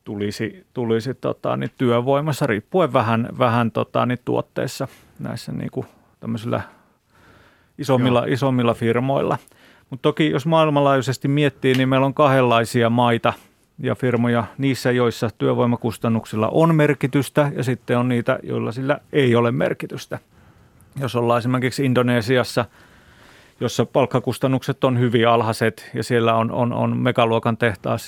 tulisi, 0.03 0.65
tulisi 0.73 1.13
tota, 1.13 1.57
niin 1.57 1.71
työvoimassa 1.77 2.47
riippuen 2.47 2.93
vähän, 2.93 3.29
vähän 3.39 3.71
tota, 3.71 4.05
niin 4.05 4.19
tuotteissa 4.25 4.87
näissä 5.19 5.51
niin 5.51 5.71
kuin 5.71 5.87
tämmöisillä 6.19 6.61
isommilla, 7.77 8.25
isommilla 8.27 8.73
firmoilla. 8.73 9.37
Mutta 9.89 10.01
toki 10.01 10.29
jos 10.29 10.45
maailmanlaajuisesti 10.45 11.27
miettii, 11.27 11.73
niin 11.73 11.89
meillä 11.89 12.05
on 12.05 12.13
kahdenlaisia 12.13 12.89
maita 12.89 13.33
ja 13.83 13.95
firmoja 13.95 14.43
niissä, 14.57 14.91
joissa 14.91 15.29
työvoimakustannuksilla 15.37 16.49
on 16.49 16.75
merkitystä 16.75 17.51
ja 17.55 17.63
sitten 17.63 17.97
on 17.97 18.09
niitä, 18.09 18.39
joilla 18.43 18.71
sillä 18.71 18.97
ei 19.13 19.35
ole 19.35 19.51
merkitystä. 19.51 20.19
Jos 20.99 21.15
ollaan 21.15 21.37
esimerkiksi 21.37 21.85
Indonesiassa, 21.85 22.65
jossa 23.59 23.85
palkkakustannukset 23.85 24.83
on 24.83 24.99
hyvin 24.99 25.27
alhaiset 25.27 25.89
ja 25.93 26.03
siellä 26.03 26.35
on, 26.35 26.51
on, 26.51 26.73
on 26.73 26.97
megaluokan 26.97 27.57
tehtaat, 27.57 28.01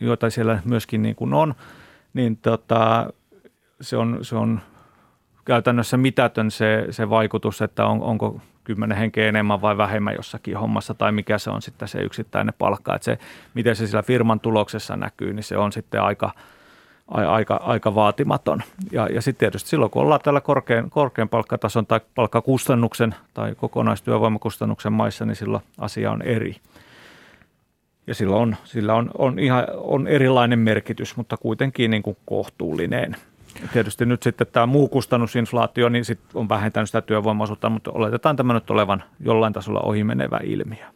joita 0.00 0.30
siellä 0.30 0.58
myöskin 0.64 1.02
niin 1.02 1.14
kuin 1.14 1.34
on, 1.34 1.54
niin 2.14 2.36
tota, 2.36 3.12
se, 3.80 3.96
on, 3.96 4.18
se 4.22 4.36
on 4.36 4.60
käytännössä 5.44 5.96
mitätön 5.96 6.50
se, 6.50 6.86
se 6.90 7.10
vaikutus, 7.10 7.62
että 7.62 7.86
on, 7.86 8.02
onko 8.02 8.40
kymmenen 8.64 8.98
henkeä 8.98 9.28
enemmän 9.28 9.60
vai 9.60 9.76
vähemmän 9.76 10.14
jossakin 10.14 10.56
hommassa 10.56 10.94
tai 10.94 11.12
mikä 11.12 11.38
se 11.38 11.50
on 11.50 11.62
sitten 11.62 11.88
se 11.88 11.98
yksittäinen 11.98 12.54
palkka. 12.58 12.94
Että 12.94 13.04
se, 13.04 13.18
miten 13.54 13.76
se 13.76 13.86
sillä 13.86 14.02
firman 14.02 14.40
tuloksessa 14.40 14.96
näkyy, 14.96 15.32
niin 15.32 15.44
se 15.44 15.56
on 15.56 15.72
sitten 15.72 16.02
aika, 16.02 16.30
aika, 17.08 17.54
aika 17.54 17.94
vaatimaton. 17.94 18.62
Ja, 18.92 19.06
ja 19.06 19.22
sitten 19.22 19.40
tietysti 19.40 19.68
silloin, 19.68 19.90
kun 19.90 20.02
ollaan 20.02 20.20
tällä 20.24 20.40
korkean, 20.40 20.90
korkean 20.90 21.28
palkkatason 21.28 21.86
tai 21.86 22.00
palkkakustannuksen 22.14 23.14
tai 23.34 23.54
kokonaistyövoimakustannuksen 23.54 24.92
maissa, 24.92 25.24
niin 25.24 25.36
silloin 25.36 25.62
asia 25.78 26.10
on 26.10 26.22
eri. 26.22 26.56
Ja 28.06 28.14
sillä 28.14 28.36
on, 28.36 28.56
sillä 28.64 28.94
on, 28.94 29.10
on, 29.18 29.38
ihan, 29.38 29.64
on 29.74 30.06
erilainen 30.06 30.58
merkitys, 30.58 31.16
mutta 31.16 31.36
kuitenkin 31.36 31.90
niin 31.90 32.02
kuin 32.02 32.16
kohtuullinen. 32.26 33.16
Tietysti 33.72 34.06
nyt 34.06 34.22
sitten 34.22 34.46
tämä 34.46 34.66
muu 34.66 34.88
kustannusinflaatio 34.88 35.88
niin 35.88 36.04
sit 36.04 36.20
on 36.34 36.48
vähentänyt 36.48 36.88
sitä 36.88 37.02
työvoimaisuutta, 37.02 37.70
mutta 37.70 37.90
oletetaan 37.90 38.36
tämä 38.36 38.54
nyt 38.54 38.70
olevan 38.70 39.04
jollain 39.20 39.52
tasolla 39.52 39.80
ohimenevä 39.80 40.40
ilmiö. 40.44 40.86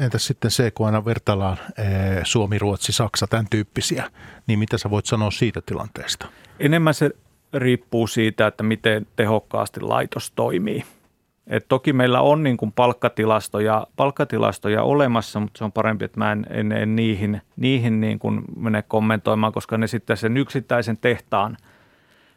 Entäs 0.00 0.26
sitten 0.26 0.50
se, 0.50 0.70
kun 0.70 0.86
aina 0.86 1.04
vertaillaan 1.04 1.56
Suomi, 2.24 2.58
Ruotsi, 2.58 2.92
Saksa, 2.92 3.26
tämän 3.26 3.46
tyyppisiä, 3.50 4.10
niin 4.46 4.58
mitä 4.58 4.78
sä 4.78 4.90
voit 4.90 5.06
sanoa 5.06 5.30
siitä 5.30 5.60
tilanteesta? 5.66 6.26
Enemmän 6.60 6.94
se 6.94 7.10
riippuu 7.54 8.06
siitä, 8.06 8.46
että 8.46 8.62
miten 8.62 9.06
tehokkaasti 9.16 9.80
laitos 9.80 10.30
toimii. 10.30 10.84
Et 11.46 11.64
toki 11.68 11.92
meillä 11.92 12.20
on 12.20 12.42
niin 12.42 12.56
kuin 12.56 12.72
palkkatilastoja, 12.72 13.86
palkkatilastoja 13.96 14.82
olemassa, 14.82 15.40
mutta 15.40 15.58
se 15.58 15.64
on 15.64 15.72
parempi, 15.72 16.04
että 16.04 16.18
mä 16.18 16.32
en, 16.32 16.46
en, 16.50 16.72
en 16.72 16.96
niihin, 16.96 17.42
niihin 17.56 18.00
niin 18.00 18.18
kuin 18.18 18.42
mene 18.56 18.82
kommentoimaan, 18.82 19.52
koska 19.52 19.78
ne 19.78 19.86
sitten 19.86 20.16
sen 20.16 20.36
yksittäisen 20.36 20.96
tehtaan 20.96 21.56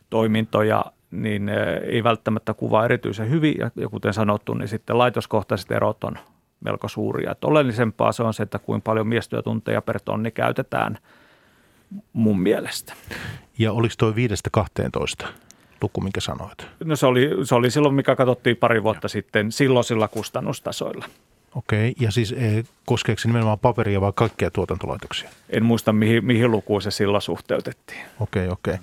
toimintoja 0.10 0.86
niin 1.12 1.50
ei 1.84 2.04
välttämättä 2.04 2.54
kuvaa 2.54 2.86
erityisen 2.86 3.30
hyvin. 3.30 3.56
Ja 3.76 3.90
kuten 3.90 4.14
sanottu, 4.14 4.54
niin 4.54 4.68
sitten 4.68 4.98
laitoskohtaiset 4.98 5.72
erot 5.72 6.04
on 6.04 6.18
melko 6.60 6.88
suuria. 6.88 7.32
Et 7.32 7.44
oleellisempaa 7.44 8.12
se 8.12 8.24
on 8.24 8.34
se, 8.34 8.44
että 8.44 8.60
kuinka 8.60 8.84
paljon 8.84 9.08
miestyötunteja 9.08 9.82
per 9.82 10.00
tonni 10.06 10.32
käytetään 10.32 10.98
mun 12.14 12.40
mielestä. 12.40 12.94
Ja 13.58 13.72
oliko 13.72 13.94
tuo 13.98 14.14
5-12? 15.26 15.28
Luku, 15.82 16.02
minkä 16.02 16.22
sanoit? 16.22 16.68
No 16.84 16.96
se 16.96 17.06
oli, 17.06 17.30
se 17.44 17.56
oli 17.56 17.72
silloin, 17.72 17.96
mikä 17.96 18.16
katsottiin 18.16 18.58
pari 18.58 18.84
vuotta 18.84 19.06
ja. 19.06 19.10
sitten 19.10 19.52
silloisilla 19.52 20.08
kustannustasoilla. 20.08 21.06
Okei, 21.56 21.96
ja 22.00 22.12
siis 22.12 22.32
e, 22.32 22.64
koskeeko 22.86 23.22
se 23.22 23.28
nimenomaan 23.28 23.60
paperia 23.60 24.02
vai 24.02 24.12
kaikkia 24.16 24.52
tuotantolaitoksia? 24.52 25.30
En 25.50 25.66
muista, 25.66 25.94
mihin, 25.94 26.26
mihin 26.26 26.52
lukuun 26.52 26.82
se 26.82 26.92
silloin 26.92 27.22
suhteutettiin. 27.22 28.00
Okei, 28.20 28.50
okei. 28.50 28.78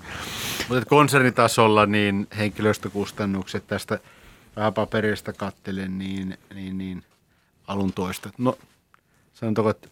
Mutta 0.69 0.85
konsernitasolla 0.85 1.85
niin 1.85 2.27
henkilöstökustannukset 2.37 3.67
tästä 3.67 3.99
vähän 4.55 4.73
paperista 4.73 5.33
kattelen, 5.33 5.97
niin, 5.97 6.37
niin, 6.53 6.77
niin 6.77 7.03
alun 7.67 7.93
toista. 7.93 8.29
No, 8.37 8.57
sanotaanko, 9.33 9.69
että 9.69 9.87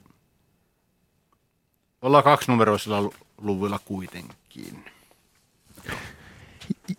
ollaan 2.02 2.24
kaksinumeroisilla 2.24 3.12
luvuilla 3.42 3.80
kuitenkin. 3.86 4.86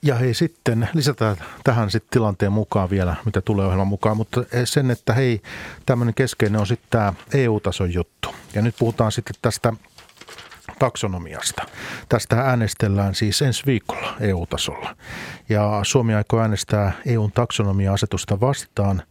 Ja 0.02 0.14
hei 0.14 0.34
sitten 0.34 0.88
lisätään 0.94 1.36
tähän 1.64 1.90
sitten 1.90 2.10
tilanteen 2.10 2.52
mukaan 2.52 2.90
vielä, 2.90 3.16
mitä 3.24 3.40
tulee 3.40 3.66
ohjelman 3.66 3.86
mukaan, 3.86 4.16
mutta 4.16 4.44
sen, 4.64 4.90
että 4.90 5.14
hei, 5.14 5.42
tämmöinen 5.86 6.14
keskeinen 6.14 6.60
on 6.60 6.66
sitten 6.66 6.90
tämä 6.90 7.12
EU-tason 7.34 7.94
juttu. 7.94 8.34
Ja 8.54 8.62
nyt 8.62 8.74
puhutaan 8.78 9.12
sitten 9.12 9.36
tästä 9.42 9.72
taksonomiasta. 10.78 11.62
Tästä 12.08 12.40
äänestellään 12.40 13.14
siis 13.14 13.42
ensi 13.42 13.62
viikolla 13.66 14.14
EU-tasolla. 14.20 14.96
Ja 15.48 15.80
Suomi 15.82 16.14
aikoo 16.14 16.40
äänestää 16.40 16.92
EUn 17.06 17.32
taksonomia-asetusta 17.32 18.40
vastaan– 18.40 19.02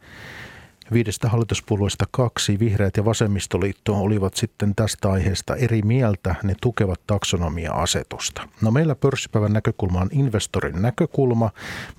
Viidestä 0.94 1.30
hallituspuolueesta 1.30 2.06
kaksi, 2.12 2.60
vihreät 2.60 2.98
ja 2.98 3.06
vasemmistoliitto, 3.06 3.98
olivat 3.98 4.34
sitten 4.34 4.76
tästä 4.76 5.12
aiheesta 5.12 5.56
eri 5.56 5.82
mieltä. 5.82 6.36
Ne 6.44 6.56
tukevat 6.62 7.02
taksonomia-asetusta. 7.08 8.48
No 8.62 8.72
meillä 8.72 8.96
pörssipäivän 8.96 9.54
näkökulma 9.54 10.02
on 10.02 10.10
investorin 10.12 10.82
näkökulma. 10.82 11.50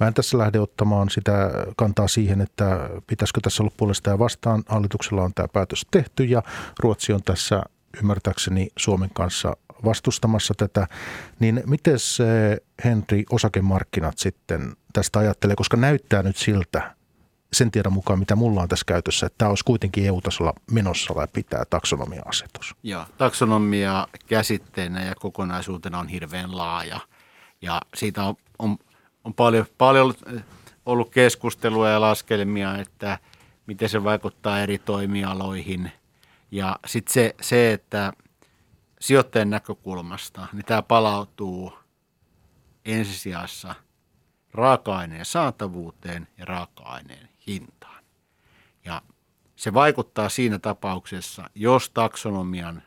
Mä 0.00 0.06
en 0.06 0.14
tässä 0.14 0.38
lähde 0.38 0.60
ottamaan 0.60 1.10
sitä 1.10 1.50
kantaa 1.76 2.08
siihen, 2.08 2.40
että 2.40 2.90
pitäisikö 3.06 3.40
tässä 3.42 3.62
olla 3.62 3.72
puolesta 3.76 4.10
ja 4.10 4.18
vastaan. 4.18 4.62
Hallituksella 4.66 5.22
on 5.22 5.34
tämä 5.34 5.48
päätös 5.48 5.86
tehty 5.90 6.24
ja 6.24 6.42
Ruotsi 6.78 7.12
on 7.12 7.22
tässä 7.22 7.62
ymmärtääkseni 7.98 8.68
Suomen 8.76 9.10
kanssa 9.14 9.56
vastustamassa 9.84 10.54
tätä, 10.56 10.86
niin 11.40 11.62
miten 11.66 11.98
se 11.98 12.58
Henri 12.84 13.24
osakemarkkinat 13.30 14.18
sitten 14.18 14.72
tästä 14.92 15.18
ajattelee, 15.18 15.56
koska 15.56 15.76
näyttää 15.76 16.22
nyt 16.22 16.36
siltä, 16.36 16.94
sen 17.52 17.70
tiedon 17.70 17.92
mukaan, 17.92 18.18
mitä 18.18 18.36
mulla 18.36 18.62
on 18.62 18.68
tässä 18.68 18.84
käytössä, 18.86 19.26
että 19.26 19.38
tämä 19.38 19.48
olisi 19.48 19.64
kuitenkin 19.64 20.06
EU-tasolla 20.06 20.52
menossa 20.70 21.14
vai 21.14 21.28
pitää 21.32 21.64
taksonomia-asetus. 21.70 22.74
Joo, 22.82 23.04
taksonomia 23.18 24.08
käsitteenä 24.26 25.04
ja 25.04 25.14
kokonaisuutena 25.14 25.98
on 25.98 26.08
hirveän 26.08 26.56
laaja 26.56 27.00
ja 27.62 27.80
siitä 27.94 28.24
on, 28.24 28.34
on, 28.58 28.78
on 29.24 29.34
paljon, 29.34 29.66
paljon 29.78 30.14
ollut 30.86 31.10
keskustelua 31.10 31.88
ja 31.88 32.00
laskelmia, 32.00 32.78
että 32.78 33.18
miten 33.66 33.88
se 33.88 34.04
vaikuttaa 34.04 34.60
eri 34.60 34.78
toimialoihin 34.78 35.92
ja 36.50 36.76
sitten 36.86 37.12
se, 37.12 37.34
se, 37.40 37.72
että 37.72 38.12
sijoittajan 39.00 39.50
näkökulmasta, 39.50 40.46
niin 40.52 40.64
tämä 40.64 40.82
palautuu 40.82 41.78
ensisijassa 42.84 43.74
raaka-aineen 44.52 45.24
saatavuuteen 45.24 46.28
ja 46.38 46.44
raaka-aineen 46.44 47.31
hintaan. 47.46 48.04
Ja 48.84 49.02
se 49.56 49.74
vaikuttaa 49.74 50.28
siinä 50.28 50.58
tapauksessa, 50.58 51.50
jos 51.54 51.90
taksonomian 51.90 52.82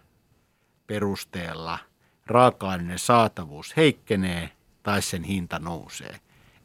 perusteella 0.88 1.80
raaka-aineen 2.26 3.00
saatavuus 3.00 3.78
heikkenee 3.78 4.52
tai 4.84 5.02
sen 5.02 5.24
hinta 5.24 5.60
nousee. 5.60 6.20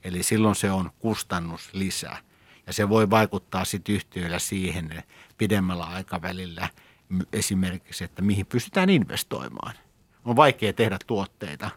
Eli 0.05 0.23
silloin 0.23 0.55
se 0.55 0.71
on 0.71 0.91
kustannus 0.99 1.71
lisää. 1.73 2.19
Ja 2.67 2.73
se 2.73 2.89
voi 2.89 3.11
vaikuttaa 3.11 3.65
sitten 3.65 3.95
yhtiöillä 3.95 4.39
siihen 4.39 5.03
pidemmällä 5.39 5.85
aikavälillä 5.85 6.69
esimerkiksi, 7.33 8.05
että 8.05 8.23
mihin 8.23 8.47
pystytään 8.47 8.91
investoimaan. 8.91 9.75
On 10.25 10.37
vaikea 10.37 10.73
tehdä 10.73 10.99
tuotteita, 11.07 11.71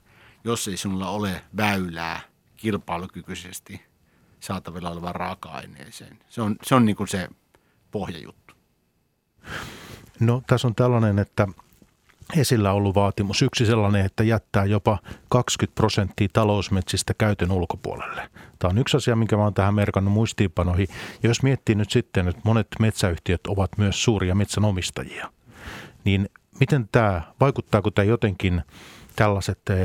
jos 0.44 0.68
ei 0.68 0.78
sinulla 0.78 1.10
ole 1.10 1.44
väylää 1.58 2.22
kilpailukykyisesti– 2.58 3.82
saatavilla 4.44 4.90
olevaan 4.90 5.16
raaka-aineeseen. 5.16 6.20
Se 6.30 6.42
on, 6.42 6.56
se, 6.64 6.76
on 6.76 6.86
niin 6.86 7.08
se 7.08 7.28
pohjajuttu. 7.92 8.54
No 10.20 10.42
tässä 10.48 10.68
on 10.68 10.76
tällainen, 10.76 11.20
että 11.20 11.48
esillä 12.38 12.72
ollut 12.72 12.96
vaatimus. 12.96 13.42
Yksi 13.42 13.66
sellainen, 13.66 14.06
että 14.06 14.24
jättää 14.24 14.66
jopa 14.66 14.98
20 15.30 15.76
prosenttia 15.76 16.28
talousmetsistä 16.34 17.14
käytön 17.14 17.52
ulkopuolelle. 17.52 18.30
Tämä 18.60 18.70
on 18.70 18.78
yksi 18.78 18.98
asia, 18.98 19.16
minkä 19.16 19.38
oon 19.38 19.54
tähän 19.54 19.74
merkannut 19.76 20.14
muistiinpanoihin. 20.14 20.88
Ja 21.24 21.30
jos 21.30 21.44
miettii 21.44 21.76
nyt 21.76 21.92
sitten, 21.92 22.28
että 22.28 22.42
monet 22.44 22.68
metsäyhtiöt 22.80 23.48
ovat 23.48 23.78
myös 23.78 24.04
suuria 24.04 24.36
metsänomistajia, 24.36 25.32
niin 26.04 26.30
miten 26.60 26.90
tämä, 26.92 27.22
vaikuttaako 27.40 27.92
tämä 27.92 28.06
jotenkin 28.06 28.62
tällaiset 29.16 29.60
eh, 29.70 29.78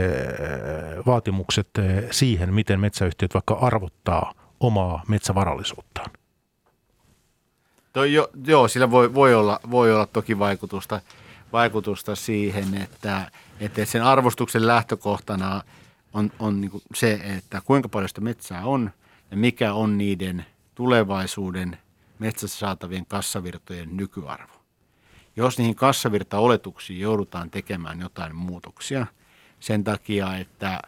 vaatimukset 1.07 1.69
eh, 1.79 2.05
siihen, 2.11 2.55
miten 2.55 2.81
metsäyhtiöt 2.81 3.35
vaikka 3.35 3.55
arvottaa 3.55 4.33
omaa 4.61 5.03
metsävarallisuuttaan. 5.09 6.11
To, 7.93 8.05
jo, 8.05 8.29
joo, 8.47 8.69
sillä 8.69 8.91
voi, 8.91 9.15
voi, 9.15 9.35
olla, 9.35 9.61
voi 9.71 9.95
olla 9.95 10.07
toki 10.07 10.39
vaikutusta, 10.39 11.01
vaikutusta 11.53 12.17
siihen, 12.17 12.75
että, 12.75 13.31
että 13.61 13.85
sen 13.85 14.05
arvostuksen 14.05 14.67
lähtökohtana 14.67 15.63
on, 16.13 16.31
on 16.39 16.61
niin 16.61 16.71
se, 16.95 17.13
että 17.13 17.63
kuinka 17.65 17.89
paljon 17.89 18.09
sitä 18.09 18.21
metsää 18.21 18.65
on 18.65 18.91
ja 19.31 19.37
mikä 19.37 19.73
on 19.73 19.99
niiden 19.99 20.47
tulevaisuuden 20.75 21.79
metsässä 22.19 22.59
saatavien 22.59 23.07
kassavirtojen 23.07 23.97
nykyarvo. 23.97 24.53
Jos 25.37 25.59
niihin 25.59 25.75
kassavirtaoletuksiin 25.75 27.01
joudutaan 27.01 27.51
tekemään 27.51 28.01
jotain 28.01 28.37
muutoksia 28.37 29.07
sen 29.61 29.85
takia, 29.85 30.37
että, 30.37 30.81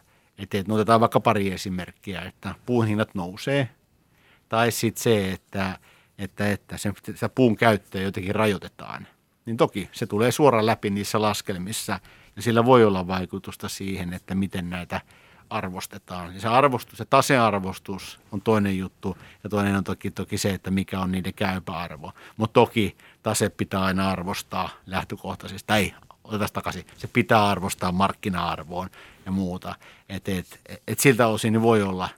että, 0.43 0.57
että 0.57 0.73
otetaan 0.73 1.01
vaikka 1.01 1.19
pari 1.19 1.51
esimerkkiä, 1.51 2.21
että 2.21 2.55
puun 2.65 2.87
hinnat 2.87 3.15
nousee, 3.15 3.69
tai 4.49 4.71
sitten 4.71 5.03
se, 5.03 5.31
että, 5.31 5.79
että, 6.17 6.51
että 6.51 6.77
sen, 6.77 6.93
sitä 7.05 7.29
puun 7.29 7.55
käyttöä 7.55 8.01
jotenkin 8.01 8.35
rajoitetaan, 8.35 9.07
niin 9.45 9.57
toki 9.57 9.89
se 9.91 10.05
tulee 10.05 10.31
suoraan 10.31 10.65
läpi 10.65 10.89
niissä 10.89 11.21
laskelmissa– 11.21 11.99
ja 12.35 12.41
sillä 12.41 12.65
voi 12.65 12.85
olla 12.85 13.07
vaikutusta 13.07 13.69
siihen, 13.69 14.13
että 14.13 14.35
miten 14.35 14.69
näitä 14.69 15.01
arvostetaan. 15.49 16.33
Ja 16.33 16.41
se 16.41 16.47
arvostus, 16.47 16.97
se 16.97 17.05
tasearvostus 17.05 18.19
on 18.31 18.41
toinen 18.41 18.77
juttu. 18.77 19.17
Ja 19.43 19.49
toinen 19.49 19.75
on 19.75 19.83
toki, 19.83 20.11
toki 20.11 20.37
se, 20.37 20.49
että 20.49 20.71
mikä 20.71 20.99
on 20.99 21.11
niiden 21.11 21.33
käypä 21.33 21.73
arvo. 21.73 22.11
Mutta 22.37 22.53
toki 22.53 22.97
tase 23.23 23.49
pitää 23.49 23.83
aina 23.83 24.09
arvostaa 24.09 24.69
lähtökohtaisesti, 24.85 25.67
tai 25.67 25.93
otetaan 26.23 26.49
takaisin, 26.53 26.85
se 26.97 27.07
pitää 27.07 27.47
arvostaa 27.47 27.91
markkina-arvoon 27.91 28.89
ja 29.25 29.31
muuta. 29.31 29.75
Et, 30.09 30.29
et, 30.29 30.59
et 30.87 30.99
siltä 30.99 31.27
osin 31.27 31.61
voi 31.61 31.83
olla, 31.83 32.09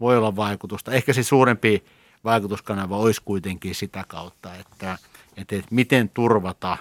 voi 0.00 0.16
olla 0.16 0.36
vaikutusta. 0.36 0.92
Ehkä 0.92 1.12
se 1.12 1.22
suurempi 1.22 1.84
vaikutuskanava 2.24 2.96
olisi 2.96 3.22
kuitenkin 3.24 3.74
sitä 3.74 4.04
kautta, 4.08 4.54
että, 4.54 4.98
että, 5.36 5.56
että 5.56 5.68
miten 5.70 6.08
turvata 6.08 6.76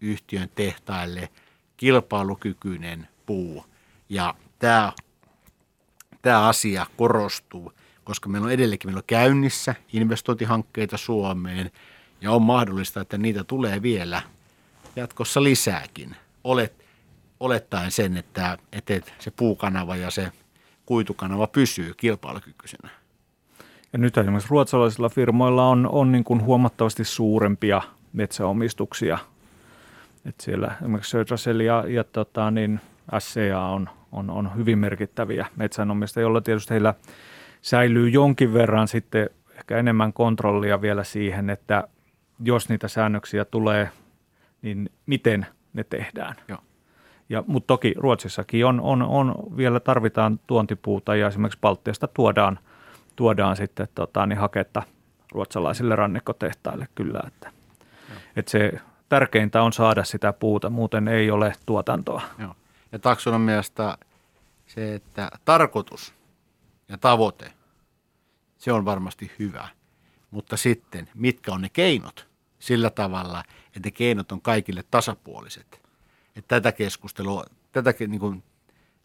yhtiön 0.00 0.50
tehtaille– 0.54 1.28
kilpailukykyinen 1.80 3.08
puu. 3.26 3.64
Ja 4.08 4.34
tämä, 4.58 4.92
tämä 6.22 6.48
asia 6.48 6.86
korostuu, 6.96 7.72
koska 8.04 8.28
meillä 8.28 8.46
on 8.46 8.52
edelleenkin 8.52 8.88
meillä 8.88 8.98
on 8.98 9.04
käynnissä 9.06 9.74
investointihankkeita 9.92 10.96
Suomeen 10.96 11.70
ja 12.20 12.32
on 12.32 12.42
mahdollista, 12.42 13.00
että 13.00 13.18
niitä 13.18 13.44
tulee 13.44 13.82
vielä 13.82 14.22
jatkossa 14.96 15.42
lisääkin. 15.42 16.16
Olet, 16.44 16.84
olettaen 17.40 17.90
sen, 17.90 18.16
että, 18.16 18.58
että 18.72 19.00
se 19.18 19.30
puukanava 19.30 19.96
ja 19.96 20.10
se 20.10 20.32
kuitukanava 20.86 21.46
pysyy 21.46 21.94
kilpailukykyisenä. 21.96 22.90
Ja 23.92 23.98
nyt 23.98 24.18
esimerkiksi 24.18 24.50
ruotsalaisilla 24.50 25.08
firmoilla 25.08 25.68
on, 25.68 25.88
on 25.92 26.12
niin 26.12 26.24
kuin 26.24 26.42
huomattavasti 26.42 27.04
suurempia 27.04 27.82
metsäomistuksia 28.12 29.18
et 30.24 30.40
siellä 30.40 30.74
esimerkiksi 30.80 31.10
Södrasel 31.10 31.60
ja, 31.60 31.84
ja 31.88 32.04
tota, 32.04 32.50
niin 32.50 32.80
SCA 33.18 33.60
on, 33.60 33.88
on, 34.12 34.30
on 34.30 34.56
hyvin 34.56 34.78
merkittäviä 34.78 35.46
metsänomistajia, 35.56 36.22
joilla 36.22 36.40
tietysti 36.40 36.70
heillä 36.70 36.94
säilyy 37.62 38.08
jonkin 38.08 38.54
verran 38.54 38.88
sitten 38.88 39.30
ehkä 39.54 39.78
enemmän 39.78 40.12
kontrollia 40.12 40.80
vielä 40.80 41.04
siihen, 41.04 41.50
että 41.50 41.88
jos 42.44 42.68
niitä 42.68 42.88
säännöksiä 42.88 43.44
tulee, 43.44 43.90
niin 44.62 44.90
miten 45.06 45.46
ne 45.72 45.84
tehdään. 45.84 46.36
Joo. 46.48 46.58
Ja, 47.28 47.44
mutta 47.46 47.66
toki 47.66 47.94
Ruotsissakin 47.96 48.66
on, 48.66 48.80
on, 48.80 49.02
on, 49.02 49.34
vielä 49.56 49.80
tarvitaan 49.80 50.40
tuontipuuta 50.46 51.16
ja 51.16 51.28
esimerkiksi 51.28 51.58
Baltiasta 51.60 52.08
tuodaan, 52.08 52.58
tuodaan 53.16 53.56
sitten 53.56 53.88
tota, 53.94 54.26
niin 54.26 54.38
haketta 54.38 54.82
ruotsalaisille 55.32 55.96
rannikkotehtaille 55.96 56.88
kyllä. 56.94 57.20
Että, 57.26 57.50
että 58.36 58.50
se 58.50 58.72
tärkeintä 59.08 59.62
on 59.62 59.72
saada 59.72 60.04
sitä 60.04 60.32
puuta, 60.32 60.70
muuten 60.70 61.08
ei 61.08 61.30
ole 61.30 61.52
tuotantoa. 61.66 62.22
Joo. 62.38 62.54
Ja 62.92 62.98
taksonomiasta 62.98 63.98
se, 64.66 64.94
että 64.94 65.30
tarkoitus 65.44 66.14
ja 66.88 66.98
tavoite, 66.98 67.52
se 68.58 68.72
on 68.72 68.84
varmasti 68.84 69.32
hyvä. 69.38 69.68
Mutta 70.30 70.56
sitten, 70.56 71.08
mitkä 71.14 71.52
on 71.52 71.62
ne 71.62 71.68
keinot 71.68 72.28
sillä 72.58 72.90
tavalla, 72.90 73.42
että 73.76 73.86
ne 73.86 73.90
keinot 73.90 74.32
on 74.32 74.40
kaikille 74.40 74.84
tasapuoliset. 74.90 75.80
Että 76.36 76.60
tätä 76.60 76.72
keskustelua, 76.72 77.44
tätä, 77.72 77.94
niin 77.98 78.20
kuin, 78.20 78.42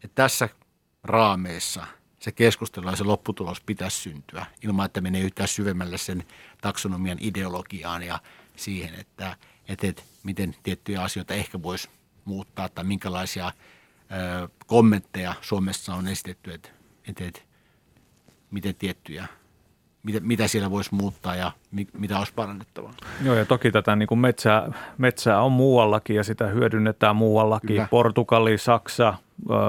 että 0.03 0.15
tässä 0.15 0.49
raameissa 1.03 1.87
se 2.19 2.31
keskustelu 2.31 2.89
ja 2.89 2.95
se 2.95 3.03
lopputulos 3.03 3.61
pitäisi 3.61 3.97
syntyä 3.97 4.45
ilman, 4.63 4.85
että 4.85 5.01
menee 5.01 5.21
yhtään 5.21 5.47
syvemmälle 5.47 5.97
sen 5.97 6.23
taksonomian 6.61 7.17
ideologiaan 7.21 8.03
ja 8.03 8.19
siihen, 8.55 8.95
että– 8.95 9.35
että, 9.67 9.87
että 9.87 10.03
miten 10.23 10.55
tiettyjä 10.63 11.01
asioita 11.01 11.33
ehkä 11.33 11.61
voisi 11.61 11.89
muuttaa 12.25 12.69
tai 12.69 12.83
minkälaisia 12.83 13.47
ö, 13.47 14.49
kommentteja 14.65 15.33
Suomessa 15.41 15.95
on 15.95 16.07
esitetty, 16.07 16.53
että, 16.53 16.69
että, 17.07 17.25
että 17.25 17.41
miten 18.51 18.75
tiettyjä 18.75 19.27
mitä, 20.05 20.19
mitä 20.19 20.47
siellä 20.47 20.71
voisi 20.71 20.95
muuttaa 20.95 21.35
ja 21.35 21.51
mi, 21.71 21.87
mitä 21.97 22.19
olisi 22.19 22.33
parannettavaa. 22.35 22.93
Joo, 23.23 23.35
ja 23.35 23.45
toki 23.45 23.71
tätä 23.71 23.95
niin 23.95 24.07
kuin 24.07 24.19
metsää, 24.19 24.71
metsää 24.97 25.41
on 25.41 25.51
muuallakin 25.51 26.15
ja 26.15 26.23
sitä 26.23 26.47
hyödynnetään 26.47 27.15
muuallakin. 27.15 27.67
Kyllä. 27.67 27.87
Portugali, 27.91 28.57
Saksa, 28.57 29.13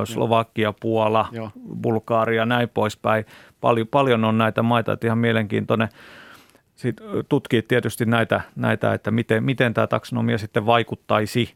Slovakia, 0.04 0.74
Puola, 0.80 1.28
Joo. 1.32 1.50
Bulgaaria, 1.82 2.46
näin 2.46 2.68
poispäin. 2.68 3.24
Paljon, 3.60 3.86
paljon 3.88 4.24
on 4.24 4.38
näitä 4.38 4.62
maita, 4.62 4.92
että 4.92 5.06
ihan 5.06 5.18
mielenkiintoinen 5.18 5.88
sit 6.74 6.96
tutkii 7.28 7.62
tietysti 7.62 8.04
näitä, 8.04 8.40
näitä 8.56 8.94
että 8.94 9.10
miten, 9.10 9.44
miten 9.44 9.74
tämä 9.74 9.86
taksonomia 9.86 10.38
sitten 10.38 10.66
vaikuttaisi 10.66 11.54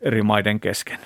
eri 0.00 0.22
maiden 0.22 0.60
kesken. 0.60 0.98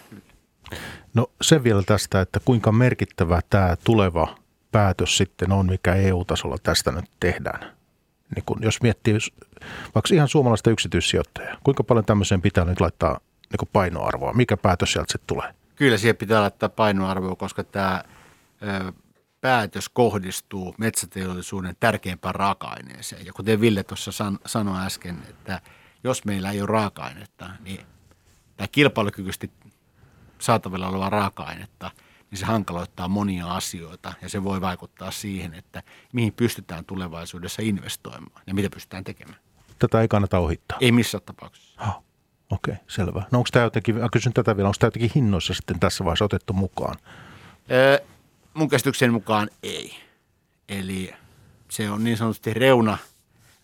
No 1.15 1.27
se 1.43 1.65
vielä 1.65 1.83
tästä, 1.87 2.21
että 2.21 2.41
kuinka 2.45 2.73
merkittävä 2.73 3.41
tämä 3.51 3.77
tuleva 3.85 4.35
päätös 4.73 5.16
sitten 5.16 5.53
on, 5.53 5.66
mikä 5.66 5.95
EU-tasolla 5.95 6.57
tästä 6.62 6.93
nyt 6.93 7.11
tehdään. 7.21 7.77
Niin 8.35 8.45
kun, 8.47 8.59
jos 8.62 8.83
miettii 8.83 9.18
vaikka 9.95 10.14
ihan 10.14 10.29
suomalaista 10.29 10.71
yksityissijoittajaa, 10.71 11.57
kuinka 11.64 11.85
paljon 11.85 12.05
tämmöiseen 12.05 12.43
pitää 12.43 12.64
nyt 12.64 12.81
laittaa 12.81 13.21
niin 13.51 13.68
painoarvoa? 13.73 14.33
Mikä 14.33 14.57
päätös 14.57 14.93
sieltä 14.93 15.12
sitten 15.12 15.27
tulee? 15.27 15.55
Kyllä 15.77 15.99
siihen 15.99 16.16
pitää 16.16 16.43
laittaa 16.43 16.68
painoarvoa, 16.68 17.37
koska 17.37 17.64
tämä 17.64 18.05
päätös 19.41 19.89
kohdistuu 19.89 20.75
metsäteollisuuden 20.79 21.77
tärkeimpään 21.81 22.35
raaka-aineeseen. 22.35 23.27
Ja 23.27 23.33
kuten 23.33 23.61
Ville 23.61 23.83
tuossa 23.83 24.12
san, 24.12 24.39
sanoi 24.47 24.87
äsken, 24.87 25.23
että 25.29 25.61
jos 26.05 26.25
meillä 26.25 26.51
ei 26.51 26.61
ole 26.61 26.66
raaka-ainetta, 26.66 27.51
niin 27.64 27.81
tämä 28.57 28.68
kilpailukykyisesti 28.68 29.51
saatavilla 30.39 30.89
oleva 30.89 31.11
raaka-ainetta, 31.11 31.91
niin 32.31 32.39
se 32.39 32.47
hankaloittaa 32.47 33.09
monia 33.09 33.55
asioita 33.55 34.12
ja 34.22 34.28
se 34.28 34.45
voi 34.45 34.61
vaikuttaa 34.61 35.11
siihen, 35.11 35.55
että 35.55 35.83
mihin 36.12 36.33
pystytään 36.33 36.85
tulevaisuudessa 36.85 37.62
investoimaan 37.62 38.43
ja 38.47 38.55
mitä 38.55 38.70
pystytään 38.70 39.05
tekemään. 39.05 39.39
Tätä 39.78 40.01
ei 40.01 40.09
kannata 40.09 40.39
ohittaa. 40.39 40.78
Ei 40.81 40.93
missään 40.93 41.22
tapauksessa. 41.26 41.83
Oh, 41.83 42.05
Okei, 42.51 42.72
okay, 42.72 42.85
selvä. 42.89 43.22
No 43.31 43.39
onko 43.39 43.49
tämä 43.53 43.64
jotenkin, 43.64 43.97
kysyn 44.12 44.33
tätä 44.33 44.57
vielä, 44.57 44.68
onko 44.68 44.76
tämä 44.78 44.87
jotenkin 44.87 45.11
hinnoissa 45.14 45.55
sitten 45.55 45.81
tässä 45.81 46.05
vaiheessa 46.05 46.24
otettu 46.24 46.53
mukaan? 46.53 46.97
Öö, 47.70 47.99
mun 48.55 48.68
käsityksen 48.68 49.12
mukaan 49.12 49.51
ei. 49.62 49.97
Eli 50.68 51.14
se 51.68 51.91
on 51.91 52.05
niin 52.05 52.16
sanotusti 52.16 52.55
reuna, 52.55 52.99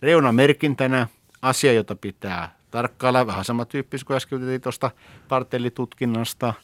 reunamerkintänä 0.02 1.06
asia, 1.42 1.72
jota 1.72 1.96
pitää 1.96 2.56
tarkkailla. 2.70 3.26
Vähän 3.26 3.44
samantyyppistä 3.44 4.06
kuin 4.06 4.16
äsken 4.16 4.40
tuosta 4.62 4.90
kartellitutkinnasta. 5.28 6.54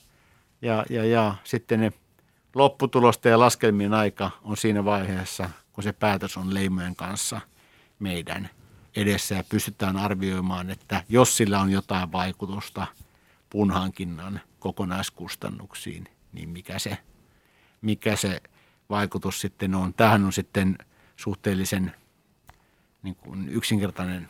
Ja, 0.62 0.84
ja, 0.90 1.04
ja 1.04 1.34
sitten 1.44 1.80
ne 1.80 1.92
lopputulosten 2.54 3.30
ja 3.30 3.38
laskelmien 3.38 3.94
aika 3.94 4.30
on 4.42 4.56
siinä 4.56 4.84
vaiheessa, 4.84 5.50
kun 5.72 5.84
se 5.84 5.92
päätös 5.92 6.36
on 6.36 6.54
leimojen 6.54 6.96
kanssa 6.96 7.40
meidän 7.98 8.50
edessä 8.96 9.34
ja 9.34 9.44
pystytään 9.48 9.96
arvioimaan, 9.96 10.70
että 10.70 11.04
jos 11.08 11.36
sillä 11.36 11.60
on 11.60 11.70
jotain 11.70 12.12
vaikutusta 12.12 12.86
punhankinnan 13.50 14.40
kokonaiskustannuksiin, 14.58 16.08
niin 16.32 16.48
mikä 16.48 16.78
se 16.78 16.98
mikä 17.82 18.16
se 18.16 18.40
vaikutus 18.90 19.40
sitten 19.40 19.74
on. 19.74 19.94
Tähän 19.94 20.24
on 20.24 20.32
sitten 20.32 20.78
suhteellisen 21.16 21.94
niin 23.02 23.16
kuin 23.16 23.48
yksinkertainen 23.48 24.28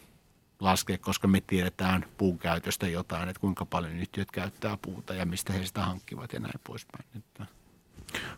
laske, 0.62 0.98
koska 0.98 1.28
me 1.28 1.42
tiedetään 1.46 2.04
puun 2.18 2.38
käytöstä 2.38 2.88
jotain, 2.88 3.28
että 3.28 3.40
kuinka 3.40 3.64
paljon 3.64 3.92
yhtiöt 3.92 4.30
käyttää 4.30 4.78
puuta 4.82 5.14
ja 5.14 5.26
mistä 5.26 5.52
he 5.52 5.66
sitä 5.66 5.82
hankkivat 5.82 6.32
ja 6.32 6.40
näin 6.40 6.60
poispäin. 6.66 7.04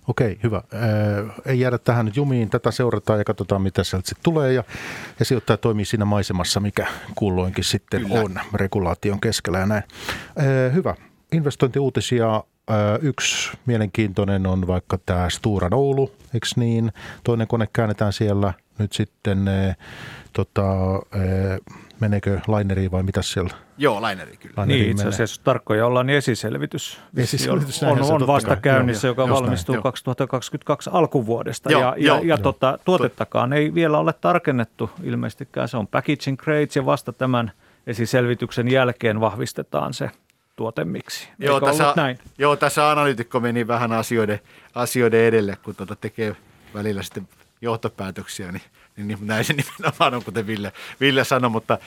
Okei, 0.09 0.39
hyvä. 0.43 0.62
ei 1.47 1.61
jäädä 1.61 1.79
tähän 1.79 2.07
nyt 2.07 2.16
jumiin. 2.16 2.51
Tätä 2.51 2.70
seurataan 2.70 3.18
ja 3.18 3.25
katsotaan, 3.25 3.62
mitä 3.62 3.85
sieltä 3.85 4.09
sitten 4.09 4.25
tulee. 4.25 4.53
Ja, 4.53 4.64
ja 5.18 5.25
sijoittaja 5.25 5.57
toimii 5.57 5.85
siinä 5.85 6.05
maisemassa, 6.05 6.61
mikä 6.61 6.87
kulloinkin 7.14 7.64
sitten 7.64 8.03
Kyllä. 8.03 8.20
on 8.20 8.41
regulaation 8.55 9.20
keskellä 9.20 9.59
ja 9.59 9.66
näin. 9.66 9.83
hyvä. 10.75 10.95
Investointiuutisia 11.33 12.45
yksi 13.01 13.59
mielenkiintoinen 13.66 14.47
on 14.47 14.66
vaikka 14.66 14.99
tämä 15.07 15.31
Stura 15.31 15.68
Oulu, 15.72 16.12
eikö 16.35 16.47
niin? 16.57 16.93
Toinen 17.25 17.47
kone 17.47 17.68
käännetään 17.72 18.12
siellä. 18.12 18.55
Nyt 18.79 18.93
sitten 18.93 19.45
tota, 20.33 20.62
meneekö 22.01 22.40
laineriin 22.47 22.90
vai 22.90 23.03
mitä 23.03 23.22
siellä? 23.22 23.51
Joo, 23.78 24.03
laineri 24.03 24.36
kyllä. 24.36 24.55
Laineriin 24.57 24.84
niin, 24.84 24.90
itse 24.90 25.09
asiassa 25.09 25.40
tarkkoja 25.45 25.86
ollaan, 25.86 26.07
niin 26.07 26.16
esiselvitys, 26.16 27.01
esiselvitys 27.16 27.82
on, 27.82 28.03
on 28.03 28.26
vasta 28.26 28.57
käynnissä, 28.57 29.09
joka 29.09 29.28
valmistuu 29.28 29.74
näin, 29.74 29.82
2022 29.82 30.90
joo. 30.90 30.99
alkuvuodesta. 30.99 31.72
Joo, 31.72 31.80
ja 31.80 31.95
joo, 31.97 32.18
ja, 32.18 32.24
ja 32.24 32.38
tota, 32.38 32.78
tuotettakaan 32.84 33.53
ei 33.53 33.74
vielä 33.74 33.99
ole 33.99 34.12
tarkennettu 34.12 34.90
ilmeisestikään. 35.03 35.68
Se 35.68 35.76
on 35.76 35.86
packaging 35.86 36.38
grades 36.38 36.76
ja 36.76 36.86
vasta 36.86 37.12
tämän 37.12 37.53
esiselvityksen 37.86 38.68
jälkeen 38.68 39.20
vahvistetaan 39.20 39.95
se 39.95 40.11
tuotemiksi. 40.57 41.28
Joo, 41.38 41.61
tässä, 41.61 41.92
näin? 41.97 42.18
joo, 42.38 42.57
tässä 42.57 42.90
analyytikko 42.90 43.40
meni 43.40 43.66
vähän 43.66 43.92
asioiden, 43.92 44.40
asioiden 44.74 45.20
edelle, 45.20 45.57
kun 45.64 45.74
tuota 45.76 45.97
tekee 45.97 46.36
välillä 46.74 47.03
sitten 47.03 47.28
johtopäätöksiä, 47.61 48.53
niin, 48.53 48.62
niin, 48.97 49.18
näin 49.20 49.45
se 49.45 49.53
nimenomaan 49.78 50.14
on, 50.14 50.24
kuten 50.24 50.47
Ville, 50.47 50.72
Ville 51.01 51.24
sanoi, 51.24 51.51
mutta 51.51 51.78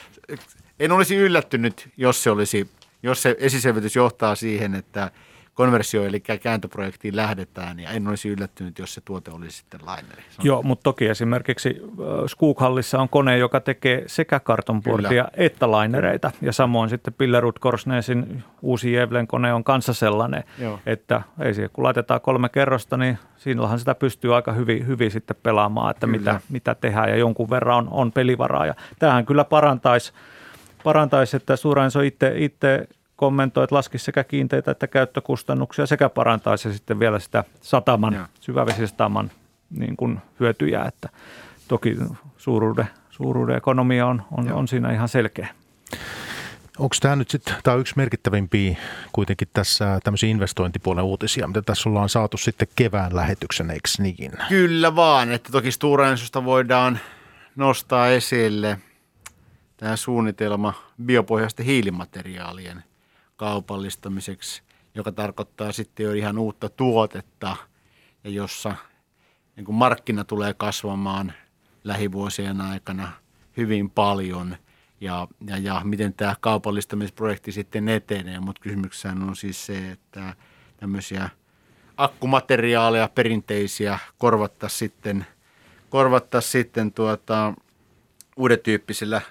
en 0.80 0.92
olisi 0.92 1.16
yllättynyt, 1.16 1.90
jos 1.98 2.24
se, 2.24 2.30
olisi, 2.30 2.70
jos 3.04 3.22
se 3.22 3.36
esiselvitys 3.40 3.96
johtaa 3.96 4.36
siihen, 4.36 4.76
että 4.76 5.12
konversio 5.58 6.06
eli 6.06 6.20
kääntöprojektiin 6.20 7.16
lähdetään 7.16 7.80
ja 7.80 7.90
en 7.90 8.08
olisi 8.08 8.30
yllättynyt, 8.30 8.80
jos 8.80 8.94
se 8.94 9.02
tuote 9.06 9.32
olisi 9.32 9.58
sitten 9.58 9.80
laineri. 9.86 10.24
Joo, 10.44 10.64
mutta 10.64 10.84
toki 10.84 11.08
esimerkiksi 11.08 11.82
Skookhallissa 12.28 13.00
on 13.00 13.10
kone, 13.10 13.38
joka 13.38 13.60
tekee 13.60 14.04
sekä 14.08 14.40
kartonportia 14.40 15.10
Kyllä. 15.10 15.30
että 15.34 15.72
lainereita 15.72 16.32
ja 16.42 16.54
samoin 16.54 16.90
sitten 16.90 17.14
Pillerud 17.14 17.54
Korsnesin 17.60 18.44
uusi 18.62 18.94
Jevlen 18.94 19.28
kone 19.28 19.54
on 19.54 19.64
kanssa 19.64 19.94
sellainen, 19.94 20.44
Joo. 20.60 20.80
että 20.86 21.22
ei 21.40 21.54
siihen, 21.54 21.70
kun 21.74 21.84
laitetaan 21.84 22.22
kolme 22.22 22.50
kerrosta, 22.50 22.98
niin 22.98 23.18
siinähän 23.38 23.80
sitä 23.80 23.96
pystyy 23.96 24.36
aika 24.36 24.52
hyvin, 24.52 24.88
hyvin 24.88 25.12
sitten 25.12 25.38
pelaamaan, 25.44 25.92
että 25.92 26.08
mitä, 26.08 26.42
mitä 26.50 26.76
tehdään 26.76 27.10
ja 27.10 27.16
jonkun 27.16 27.50
verran 27.50 27.78
on, 27.78 27.88
on 27.92 28.12
pelivaraa 28.12 28.66
ja 28.66 28.74
tämähän 29.00 29.26
kyllä 29.26 29.44
parantaisi 29.44 30.14
parantaisi, 30.84 31.38
että 31.38 31.56
Stora 31.56 31.84
Enso 31.84 32.02
itse, 32.02 32.34
itse 32.36 32.88
kommentoi, 33.18 33.64
että 33.64 33.76
laskisi 33.76 34.06
sekä 34.06 34.24
kiinteitä 34.24 34.72
että 34.72 34.88
käyttökustannuksia 34.88 35.86
sekä 35.86 36.10
parantaisi 36.10 36.74
sitten 36.74 37.00
vielä 37.00 37.20
sitä 37.20 37.44
sataman, 37.62 38.28
syvävesisataman 38.40 39.32
niin 39.70 39.98
kuin 39.98 40.20
hyötyjä, 40.40 40.86
että 40.86 41.10
toki 41.68 41.98
suuruuden, 42.38 42.88
suuruuden 43.10 43.58
ekonomia 43.58 44.08
on, 44.08 44.24
on, 44.32 44.54
on 44.54 44.68
siinä 44.68 44.92
ihan 44.92 45.10
selkeä. 45.10 45.48
Onko 46.80 46.96
tämä 47.02 47.16
nyt 47.16 47.30
sitten, 47.30 47.56
tämä 47.64 47.76
on 47.76 47.82
yksi 47.82 47.94
merkittävimpiä 47.98 48.78
kuitenkin 49.12 49.48
tässä 49.54 50.00
tämmöisiä 50.04 50.30
investointipuolen 50.30 51.04
uutisia, 51.04 51.48
mitä 51.48 51.62
tässä 51.62 51.90
ollaan 51.90 52.10
saatu 52.10 52.38
sitten 52.38 52.68
kevään 52.76 53.16
lähetyksen, 53.16 53.72
eikö 53.72 53.90
niin? 54.00 54.32
Kyllä 54.50 54.96
vaan, 54.96 55.32
että 55.32 55.52
toki 55.52 55.72
Stora 55.72 56.08
voidaan 56.46 57.00
nostaa 57.56 58.10
esille 58.10 58.78
tämä 59.78 59.96
suunnitelma 59.96 60.74
biopohjaisten 61.06 61.66
hiilimateriaalien 61.66 62.84
kaupallistamiseksi, 63.38 64.62
joka 64.96 65.12
tarkoittaa 65.12 65.72
sitten 65.72 66.04
jo 66.04 66.14
ihan 66.14 66.38
uutta 66.38 66.70
tuotetta 66.70 67.56
ja 68.24 68.30
jossa 68.30 68.76
niin 69.56 69.66
kuin 69.66 69.76
markkina 69.76 70.24
tulee 70.24 70.54
kasvamaan 70.54 71.34
lähivuosien 71.84 72.62
aikana 72.62 73.12
hyvin 73.58 73.90
paljon. 73.90 74.58
Ja, 75.02 75.28
ja, 75.48 75.58
ja 75.58 75.82
miten 75.84 76.14
tämä 76.14 76.36
kaupallistamisprojekti 76.40 77.52
sitten 77.52 77.90
etenee, 77.90 78.40
mutta 78.40 78.62
kysymyksessä 78.62 79.10
on 79.10 79.36
siis 79.36 79.66
se, 79.66 79.92
että 79.92 80.36
tämmöisiä 80.78 81.30
akkumateriaaleja 81.98 83.10
perinteisiä 83.16 84.00
korvattaisiin 84.18 84.80
sitten, 84.80 85.26
korvattaisiin 85.90 86.52
sitten 86.52 86.94
tuota, 86.94 87.54
uuden 88.38 88.60
tyyppisillä 88.60 89.22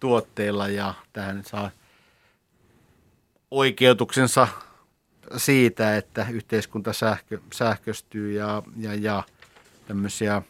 tuotteilla 0.00 0.68
ja 0.68 0.94
tähän 1.12 1.44
saa– 1.44 1.70
oikeutuksensa 3.50 4.48
siitä, 5.36 5.96
että 5.96 6.26
yhteiskunta 6.30 6.92
sähkö, 6.92 7.38
sähköstyy 7.52 8.32
ja, 8.32 8.62
ja, 8.76 8.94
ja 8.94 9.22
tämmöisiä 9.86 10.42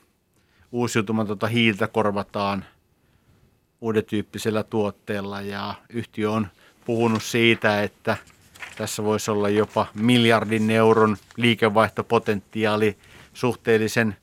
uusiutumatonta 0.73 1.47
hiiltä 1.47 1.89
korvataan 1.89 2.65
uuden 3.81 4.05
tyyppisellä 4.05 4.63
tuotteella. 4.63 5.41
Ja 5.41 5.75
yhtiö 5.89 6.31
on 6.31 6.47
puhunut 6.85 7.23
siitä, 7.23 7.83
että 7.83 8.17
tässä 8.77 9.05
voisi 9.05 9.31
olla 9.31 9.49
jopa 9.49 9.87
miljardin 9.95 10.71
euron 10.71 11.17
liikevaihtopotentiaali 11.37 12.97
suhteellisen 13.35 14.17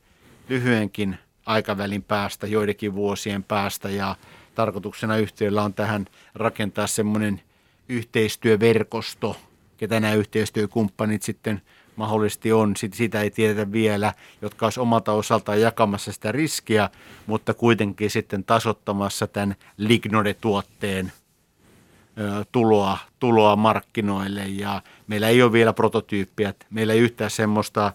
lyhyenkin 0.49 1.17
aikavälin 1.45 2.03
päästä, 2.03 2.47
joidenkin 2.47 2.95
vuosien 2.95 3.43
päästä. 3.43 3.89
Ja 3.89 4.15
tarkoituksena 4.55 5.17
yhtiöllä 5.17 5.63
on 5.63 5.73
tähän 5.73 6.05
rakentaa 6.35 6.87
semmoinen– 6.87 7.41
yhteistyöverkosto, 7.89 9.35
ketä 9.77 9.99
nämä 9.99 10.13
yhteistyökumppanit 10.13 11.23
sitten 11.23 11.61
mahdollisesti 11.95 12.51
on, 12.51 12.73
sitä 12.93 13.21
ei 13.21 13.31
tiedetä 13.31 13.71
vielä, 13.71 14.13
jotka 14.41 14.65
olisi 14.65 14.79
omalta 14.79 15.11
osaltaan 15.11 15.61
jakamassa 15.61 16.11
sitä 16.11 16.31
riskiä, 16.31 16.89
mutta 17.27 17.53
kuitenkin 17.53 18.09
sitten 18.09 18.43
tasottamassa 18.43 19.27
tämän 19.27 19.55
Lignode-tuotteen 19.77 21.11
tuloa, 22.51 22.97
tuloa 23.19 23.55
markkinoille. 23.55 24.45
Ja 24.45 24.81
meillä 25.07 25.29
ei 25.29 25.41
ole 25.41 25.51
vielä 25.51 25.73
prototyyppiä, 25.73 26.53
meillä 26.69 26.93
ei 26.93 26.99
yhtään 26.99 27.31
semmoista 27.31 27.93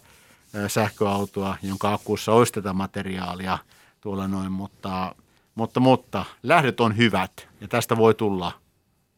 sähköautoa, 0.69 1.57
jonka 1.63 1.93
akussa 1.93 2.33
olisi 2.33 2.53
tätä 2.53 2.73
materiaalia 2.73 3.59
tuolla 4.01 4.29
noin, 4.29 4.53
mutta, 4.53 5.15
mutta, 5.55 5.81
mutta 5.81 6.25
lähdöt 6.43 6.81
on 6.81 6.97
hyvät 6.97 7.49
ja 7.61 7.69
tästä 7.69 7.97
voi 7.97 8.15
tulla– 8.15 8.53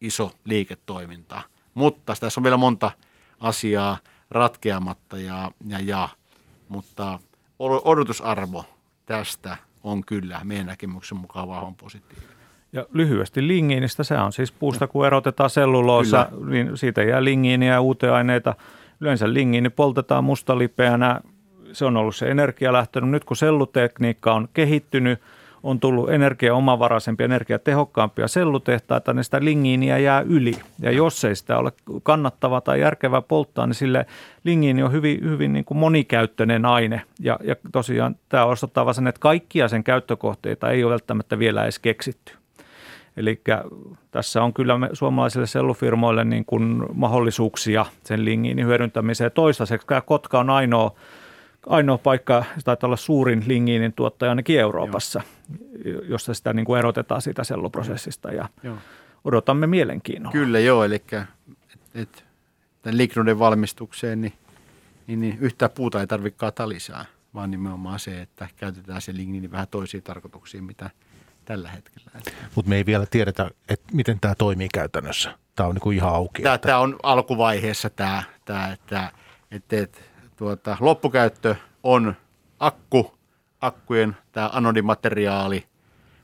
iso 0.00 0.32
liiketoiminta. 0.44 1.42
Mutta 1.74 2.14
tässä 2.20 2.40
on 2.40 2.44
vielä 2.44 2.56
monta 2.56 2.90
asiaa 3.40 3.98
ratkeamatta, 4.30 5.18
ja, 5.18 5.50
ja, 5.66 5.78
ja, 5.80 6.08
mutta 6.68 7.18
odotusarvo 7.58 8.64
tästä 9.06 9.56
on 9.82 10.04
kyllä 10.04 10.40
meidän 10.44 10.66
näkemyksen 10.66 11.18
mukaan 11.18 11.48
vahvan 11.48 11.74
positiivinen. 11.74 12.30
Ja 12.72 12.86
lyhyesti 12.92 13.48
lingiinistä, 13.48 14.04
se 14.04 14.18
on 14.18 14.32
siis 14.32 14.52
puusta, 14.52 14.86
kun 14.86 15.06
erotetaan 15.06 15.50
selluloosa, 15.50 16.26
Kyllä. 16.30 16.50
niin 16.50 16.76
siitä 16.76 17.02
jää 17.02 17.24
lingiiniä 17.24 17.72
ja 17.72 17.80
uuteaineita. 17.80 18.54
Yleensä 19.00 19.32
lingiini 19.32 19.70
poltetaan 19.70 20.24
mustalipeänä, 20.24 21.20
se 21.72 21.84
on 21.84 21.96
ollut 21.96 22.16
se 22.16 22.30
energialähtö. 22.30 23.00
Nyt 23.00 23.24
kun 23.24 23.36
sellutekniikka 23.36 24.34
on 24.34 24.48
kehittynyt, 24.54 25.20
on 25.62 25.80
tullut 25.80 26.10
energiaomavaraisempia, 26.10 27.24
energiatehokkaampia 27.24 28.28
sellutehtaita, 28.28 29.12
niin 29.12 29.24
sitä 29.24 29.44
lingiiniä 29.44 29.98
jää 29.98 30.20
yli. 30.20 30.54
Ja 30.78 30.90
jos 30.90 31.24
ei 31.24 31.36
sitä 31.36 31.58
ole 31.58 31.72
kannattava 32.02 32.60
tai 32.60 32.80
järkevää 32.80 33.22
polttaa, 33.22 33.66
niin 33.66 33.74
sille 33.74 34.06
lingiini 34.44 34.82
on 34.82 34.92
hyvin, 34.92 35.24
hyvin 35.24 35.52
niin 35.52 35.64
kuin 35.64 35.78
monikäyttöinen 35.78 36.64
aine. 36.64 37.02
Ja, 37.20 37.38
ja 37.44 37.56
tosiaan 37.72 38.16
tämä 38.28 38.44
osoittaa 38.44 38.92
sen, 38.92 39.06
että 39.06 39.20
kaikkia 39.20 39.68
sen 39.68 39.84
käyttökohteita 39.84 40.70
ei 40.70 40.84
ole 40.84 40.90
välttämättä 40.90 41.38
vielä 41.38 41.62
edes 41.62 41.78
keksitty. 41.78 42.32
Eli 43.16 43.40
tässä 44.10 44.42
on 44.42 44.52
kyllä 44.52 44.78
me 44.78 44.88
suomalaisille 44.92 45.46
sellufirmoille 45.46 46.24
niin 46.24 46.44
kuin 46.44 46.84
mahdollisuuksia 46.94 47.86
sen 48.04 48.24
lingiinin 48.24 48.66
hyödyntämiseen. 48.66 49.32
Toistaiseksi 49.32 49.86
Kotka 50.04 50.40
on 50.40 50.50
ainoa 50.50 50.94
ainoa 51.66 51.98
paikka, 51.98 52.44
se 52.58 52.64
taitaa 52.64 52.88
olla 52.88 52.96
suurin 52.96 53.44
lingiinin 53.46 53.92
tuottaja 53.92 54.32
ainakin 54.32 54.60
Euroopassa, 54.60 55.20
joo. 55.24 55.39
Jossa 56.08 56.34
sitä 56.34 56.52
niin 56.52 56.66
kuin 56.66 56.78
erotetaan 56.78 57.22
siitä 57.22 57.44
selluprosessista 57.44 58.32
ja 58.32 58.48
joo. 58.62 58.76
odotamme 59.24 59.66
mielenkiinnolla. 59.66 60.32
Kyllä 60.32 60.58
joo, 60.58 60.84
eli 60.84 60.94
et, 60.94 61.80
et, 61.94 62.24
tämän 62.82 62.98
lignuden 62.98 63.38
valmistukseen 63.38 64.20
niin, 64.20 64.32
niin, 65.06 65.20
niin 65.20 65.38
yhtään 65.40 65.70
puuta 65.70 66.00
ei 66.00 66.06
tarvitse 66.06 66.38
kaataa 66.38 66.68
lisää, 66.68 67.04
vaan 67.34 67.50
nimenomaan 67.50 67.98
se, 67.98 68.20
että 68.20 68.48
käytetään 68.56 69.02
se 69.02 69.16
ligniini 69.16 69.50
vähän 69.50 69.68
toisiin 69.70 70.02
tarkoituksiin, 70.02 70.64
mitä 70.64 70.90
tällä 71.44 71.70
hetkellä. 71.70 72.10
Mutta 72.54 72.68
me 72.68 72.76
ei 72.76 72.86
vielä 72.86 73.06
tiedetä, 73.06 73.50
että 73.68 73.94
miten 73.94 74.20
tämä 74.20 74.34
toimii 74.34 74.68
käytännössä. 74.74 75.38
Tämä 75.56 75.68
on 75.68 75.74
niin 75.74 75.94
ihan 75.94 76.14
auki. 76.14 76.42
Tämä, 76.42 76.54
että... 76.54 76.66
tämä 76.66 76.78
on 76.78 76.98
alkuvaiheessa 77.02 77.90
tämä, 77.90 78.22
tämä 78.44 78.72
että, 78.72 79.12
että, 79.50 79.76
että 79.76 79.98
tuota, 80.36 80.76
loppukäyttö 80.80 81.54
on 81.82 82.16
akku, 82.60 83.19
akkujen 83.60 84.16
tämä 84.32 84.50
anodimateriaali, 84.52 85.66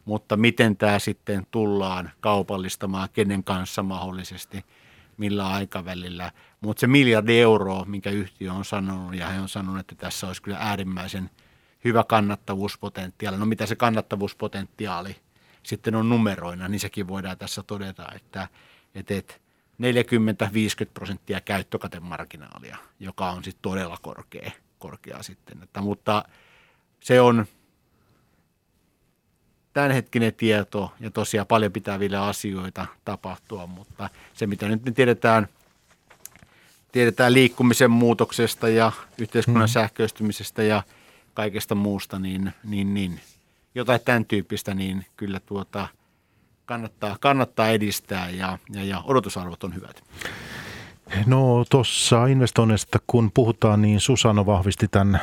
mutta 0.04 0.36
miten 0.36 0.76
tämä 0.76 0.98
sitten 0.98 1.46
tullaan 1.50 2.10
kaupallistamaan, 2.20 3.08
kenen 3.12 3.44
kanssa 3.44 3.82
mahdollisesti, 3.82 4.64
millä 5.16 5.48
aikavälillä. 5.48 6.32
Mutta 6.60 6.80
se 6.80 6.86
miljardi 6.86 7.40
euroa, 7.40 7.84
minkä 7.84 8.10
yhtiö 8.10 8.52
on 8.52 8.64
sanonut, 8.64 9.14
ja 9.14 9.28
he 9.28 9.40
on 9.40 9.48
sanonut, 9.48 9.80
että 9.80 9.94
tässä 9.94 10.26
olisi 10.26 10.42
kyllä 10.42 10.58
äärimmäisen 10.60 11.30
hyvä 11.84 12.04
kannattavuuspotentiaali. 12.04 13.38
No 13.38 13.46
mitä 13.46 13.66
se 13.66 13.76
kannattavuuspotentiaali 13.76 15.16
sitten 15.62 15.94
on 15.94 16.08
numeroina, 16.08 16.68
niin 16.68 16.80
sekin 16.80 17.08
voidaan 17.08 17.38
tässä 17.38 17.62
todeta, 17.62 18.06
että, 18.14 18.48
että, 18.94 19.14
että 19.14 19.34
40-50 19.82 20.90
prosenttia 20.94 21.40
käyttökatemarginaalia, 21.40 22.76
joka 23.00 23.30
on 23.30 23.44
sitten 23.44 23.62
todella 23.62 23.96
korkea, 24.02 24.50
korkea 24.78 25.22
sitten. 25.22 25.62
Että, 25.62 25.80
mutta 25.80 26.24
se 27.00 27.20
on 27.20 27.46
tämänhetkinen 29.72 30.34
tieto 30.34 30.92
ja 31.00 31.10
tosiaan 31.10 31.46
paljon 31.46 31.72
pitää 31.72 31.98
vielä 31.98 32.26
asioita 32.26 32.86
tapahtua, 33.04 33.66
mutta 33.66 34.10
se 34.34 34.46
mitä 34.46 34.68
nyt 34.68 34.84
me 34.84 34.90
tiedetään, 34.90 35.48
tiedetään 36.92 37.32
liikkumisen 37.32 37.90
muutoksesta 37.90 38.68
ja 38.68 38.92
yhteiskunnan 39.18 39.68
hmm. 39.68 39.72
sähköistymisestä 39.72 40.62
ja 40.62 40.82
kaikesta 41.34 41.74
muusta, 41.74 42.18
niin, 42.18 42.52
niin, 42.64 42.94
niin 42.94 43.20
jotain 43.74 44.00
tämän 44.04 44.24
tyyppistä, 44.24 44.74
niin 44.74 45.06
kyllä 45.16 45.40
tuota, 45.40 45.88
kannattaa, 46.66 47.16
kannattaa 47.20 47.68
edistää 47.68 48.30
ja, 48.30 48.58
ja, 48.72 48.84
ja 48.84 49.02
odotusarvot 49.04 49.64
on 49.64 49.74
hyvät. 49.74 50.04
No 51.26 51.64
tuossa 51.70 52.26
investoinnista 52.26 52.98
kun 53.06 53.30
puhutaan, 53.34 53.82
niin 53.82 54.00
Susano 54.00 54.46
vahvisti 54.46 54.88
tämän 54.88 55.20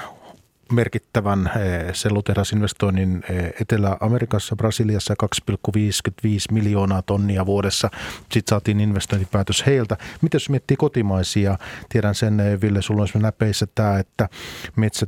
merkittävän 0.72 1.52
eh, 1.56 1.94
sellutehdasinvestoinnin 1.94 3.24
eh, 3.30 3.54
Etelä-Amerikassa, 3.62 4.56
Brasiliassa 4.56 5.14
2,55 5.24 6.30
miljoonaa 6.52 7.02
tonnia 7.02 7.46
vuodessa. 7.46 7.90
Sitten 8.20 8.50
saatiin 8.50 8.80
investointipäätös 8.80 9.66
heiltä. 9.66 9.98
Miten 10.22 10.36
jos 10.36 10.50
miettii 10.50 10.78
kotimaisia? 10.78 11.58
Tiedän 11.90 12.16
sen, 12.16 12.40
eh, 12.40 12.62
Ville, 12.62 12.82
sulla 12.82 13.06
on 13.16 13.22
näpeissä 13.22 13.68
tämä, 13.76 14.00
että 14.00 14.30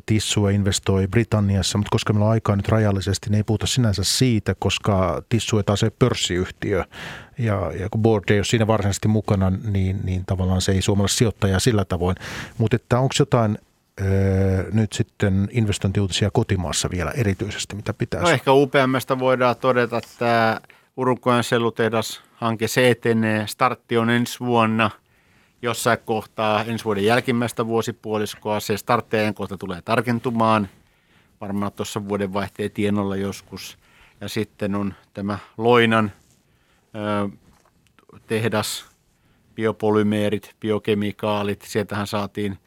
Tissue 0.06 0.53
investoi 0.53 1.08
Britanniassa, 1.08 1.78
mutta 1.78 1.91
koska 1.91 2.14
meillä 2.14 2.26
on 2.26 2.32
aikaa 2.32 2.56
nyt 2.56 2.70
rajallisesti, 2.70 3.30
niin 3.30 3.38
ei 3.38 3.43
puhuta 3.43 3.68
sinänsä 3.68 4.03
siitä, 4.03 4.56
koska 4.60 5.24
Tissue 5.30 5.64
taas 5.64 5.80
se 5.80 5.89
pörssiyhtiö. 5.89 6.84
Ja, 7.38 7.72
ja 7.80 7.89
kun 7.91 8.01
board 8.01 8.24
ei 8.30 8.38
ole 8.38 8.45
siinä 8.45 8.68
varsinaisesti 8.68 9.08
mukana, 9.08 9.49
niin, 9.49 9.99
niin 10.03 10.26
tavallaan 10.26 10.62
se 10.62 10.72
ei 10.72 10.82
suomalaisella 10.82 11.18
sijoittaja 11.18 11.60
sillä 11.60 11.86
tavoin. 11.86 12.16
Mutta 12.58 12.76
että 12.76 12.99
onko 12.99 13.14
jotain 13.20 13.58
Öö, 14.02 14.70
nyt 14.72 14.93
sitten 14.93 15.48
investointiuutisia 15.52 16.32
kotimaassa 16.32 16.89
vielä 16.91 17.12
erityisesti, 17.12 17.76
mitä 17.76 17.93
pitäisi? 17.93 18.26
No 18.26 18.32
ehkä 18.32 18.52
UPMstä 18.52 19.20
voidaan 19.20 19.56
todeta, 19.56 19.98
että 19.98 20.62
Urukojen 20.98 21.43
sellutehdas 21.43 22.22
hanke 22.36 22.68
se 22.68 22.89
etenee. 22.89 23.48
Startti 23.48 23.98
on 23.98 24.10
ensi 24.10 24.39
vuonna 24.39 24.91
jossain 25.62 25.98
kohtaa 26.06 26.64
ensi 26.64 26.86
vuoden 26.86 27.06
jälkimmäistä 27.06 27.68
vuosipuoliskoa. 27.68 28.60
Se 28.60 28.78
starttejen 28.78 29.34
kohta 29.34 29.58
tulee 29.58 29.82
tarkentumaan 29.82 30.70
varmaan 31.41 31.72
tuossa 31.72 32.08
vuoden 32.08 32.34
vaihteen 32.34 32.72
tienolla 32.72 33.16
joskus. 33.16 33.78
Ja 34.22 34.30
sitten 34.30 34.76
on 34.76 34.93
tämä 35.14 35.38
Loinan 35.58 36.12
ö, 36.96 37.30
tehdas, 38.28 38.86
biopolymeerit, 39.56 40.56
biokemikaalit. 40.60 41.62
Sieltähän 41.62 42.08
saatiin 42.08 42.58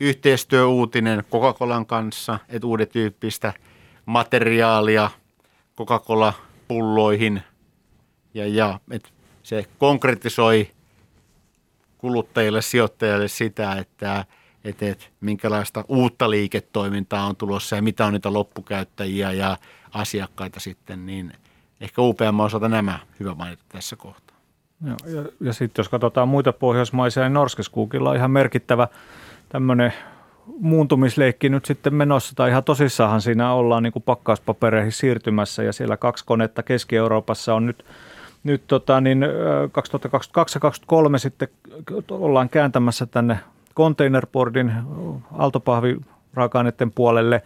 yhteistyöuutinen 0.00 1.24
Coca-Colan 1.32 1.86
kanssa, 1.86 2.38
että 2.48 2.66
uudet 2.66 2.90
tyyppistä 2.90 3.52
materiaalia 4.06 5.10
Coca-Cola-pulloihin 5.78 7.42
ja, 8.34 8.46
ja 8.46 8.80
että 8.90 9.08
se 9.42 9.66
konkretisoi 9.78 10.70
kuluttajille, 11.98 12.62
sijoittajille 12.62 13.28
sitä, 13.28 13.72
että, 13.72 14.24
että, 14.64 14.86
että 14.86 15.04
minkälaista 15.20 15.84
uutta 15.88 16.30
liiketoimintaa 16.30 17.26
on 17.26 17.36
tulossa 17.36 17.76
ja 17.76 17.82
mitä 17.82 18.06
on 18.06 18.12
niitä 18.12 18.32
loppukäyttäjiä 18.32 19.32
ja 19.32 19.56
asiakkaita 19.92 20.60
sitten, 20.60 21.06
niin 21.06 21.32
ehkä 21.80 22.02
UPM 22.02 22.40
osalta 22.40 22.68
nämä 22.68 22.98
hyvä 23.20 23.34
mainita 23.34 23.62
tässä 23.68 23.96
kohtaa. 23.96 24.36
Ja, 24.84 24.94
ja 25.40 25.52
sitten 25.52 25.82
jos 25.82 25.88
katsotaan 25.88 26.28
muita 26.28 26.52
pohjoismaisia, 26.52 27.22
niin 27.22 27.32
Norskeskuukilla 27.32 28.10
on 28.10 28.16
ihan 28.16 28.30
merkittävä 28.30 28.88
tämmöinen 29.48 29.92
muuntumisleikki 30.60 31.48
nyt 31.48 31.64
sitten 31.64 31.94
menossa, 31.94 32.32
tai 32.36 32.50
ihan 32.50 32.64
tosissahan 32.64 33.20
siinä 33.20 33.52
ollaan 33.52 33.82
niin 33.82 33.92
kuin 33.92 34.02
pakkauspapereihin 34.02 34.92
siirtymässä, 34.92 35.62
ja 35.62 35.72
siellä 35.72 35.96
kaksi 35.96 36.24
konetta 36.24 36.62
Keski-Euroopassa 36.62 37.54
on 37.54 37.66
nyt, 37.66 37.84
nyt 38.44 38.62
tota, 38.66 39.00
niin 39.00 39.26
2022 39.72 40.28
ja 40.30 40.60
2023 40.60 41.18
sitten 41.18 41.48
ollaan 42.10 42.48
kääntämässä 42.48 43.06
tänne 43.06 43.38
containerboardin 43.76 44.72
altopahvi 45.32 45.96
raaka 46.34 46.64
puolelle, 46.94 47.42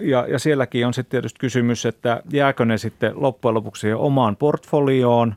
ja, 0.00 0.26
ja 0.28 0.38
sielläkin 0.38 0.86
on 0.86 0.94
sitten 0.94 1.10
tietysti 1.10 1.40
kysymys, 1.40 1.86
että 1.86 2.22
jääkö 2.32 2.64
ne 2.64 2.78
sitten 2.78 3.12
loppujen 3.14 3.54
lopuksi 3.54 3.92
omaan 3.92 4.36
portfolioon, 4.36 5.34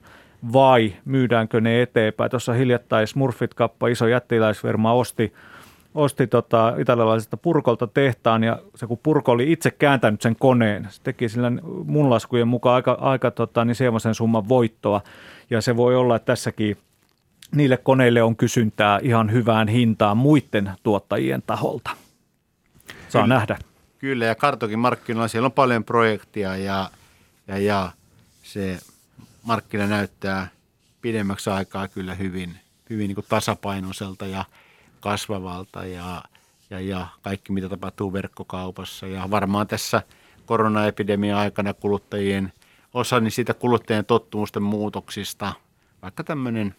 vai 0.53 0.93
myydäänkö 1.05 1.61
ne 1.61 1.81
eteenpäin. 1.81 2.31
Tuossa 2.31 2.53
hiljattain 2.53 3.07
Smurfit-kappa, 3.07 3.87
iso 3.87 4.07
jättiläisfirma, 4.07 4.93
osti 4.93 5.33
osti 5.95 6.27
tota 6.27 6.73
italialaisesta 6.77 7.37
Purkolta 7.37 7.87
tehtaan 7.87 8.43
ja 8.43 8.59
se 8.75 8.87
kun 8.87 8.99
Purko 9.03 9.31
oli 9.31 9.51
itse 9.51 9.71
kääntänyt 9.71 10.21
sen 10.21 10.35
koneen, 10.35 10.87
se 10.89 11.01
teki 11.03 11.29
sillä 11.29 11.51
mun 11.85 12.09
laskujen 12.09 12.47
mukaan 12.47 12.75
aika, 12.75 12.97
aika 13.01 13.31
tota, 13.31 13.65
niin 13.65 13.75
semmoisen 13.75 14.15
summan 14.15 14.49
voittoa 14.49 15.01
ja 15.49 15.61
se 15.61 15.77
voi 15.77 15.95
olla, 15.95 16.15
että 16.15 16.25
tässäkin 16.25 16.77
niille 17.55 17.77
koneille 17.77 18.23
on 18.23 18.35
kysyntää 18.35 18.99
ihan 19.03 19.31
hyvään 19.31 19.67
hintaan 19.67 20.17
muiden 20.17 20.71
tuottajien 20.83 21.43
taholta. 21.47 21.89
Saa 23.09 23.21
kyllä, 23.21 23.35
nähdä. 23.35 23.57
Kyllä 23.97 24.25
ja 24.25 24.35
kartokin 24.35 24.79
markkinoilla 24.79 25.27
siellä 25.27 25.45
on 25.45 25.51
paljon 25.51 25.83
projektia 25.83 26.57
ja, 26.57 26.89
ja, 27.47 27.57
ja 27.57 27.91
se 28.43 28.79
markkina 29.43 29.87
näyttää 29.87 30.47
pidemmäksi 31.01 31.49
aikaa 31.49 31.87
kyllä 31.87 32.15
hyvin, 32.15 32.55
hyvin 32.89 33.07
niin 33.07 33.15
kuin 33.15 33.25
tasapainoiselta 33.29 34.27
ja– 34.27 34.45
kasvavalta 35.05 35.85
ja, 35.85 36.21
ja, 36.69 36.79
ja 36.79 37.07
kaikki 37.21 37.51
mitä 37.51 37.69
tapahtuu 37.69 38.13
verkkokaupassa. 38.13 39.07
Ja 39.07 39.31
varmaan 39.31 39.67
tässä 39.67 40.01
koronaepidemian 40.45 41.39
aikana 41.39 41.73
kuluttajien 41.73 42.53
osa 42.93 43.19
niin 43.19 43.31
siitä 43.31 43.53
kuluttajien 43.53 44.05
tottumusten 44.05 44.63
muutoksista, 44.63 45.53
vaikka 46.01 46.23
tämmöinen 46.23 46.75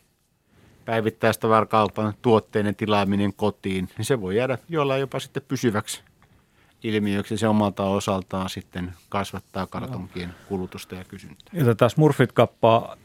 päivittäistä 0.84 1.48
varkaupan 1.48 2.14
tuotteiden 2.22 2.76
tilaaminen 2.76 3.32
kotiin, 3.32 3.88
niin 3.98 4.04
se 4.04 4.20
voi 4.20 4.36
jäädä 4.36 4.58
jollain 4.68 5.00
jopa 5.00 5.20
sitten 5.20 5.42
pysyväksi 5.48 6.02
ilmiöksi. 6.82 7.38
Se 7.38 7.48
omalta 7.48 7.84
osaltaan 7.84 8.48
sitten 8.48 8.94
kasvattaa 9.08 9.66
kartonkien 9.66 10.34
kulutusta 10.48 10.94
ja 10.94 11.04
kysyntää. 11.04 11.50
Ja 11.52 11.64
tätä 11.64 11.88
Smurfit-kappaa 11.88 12.96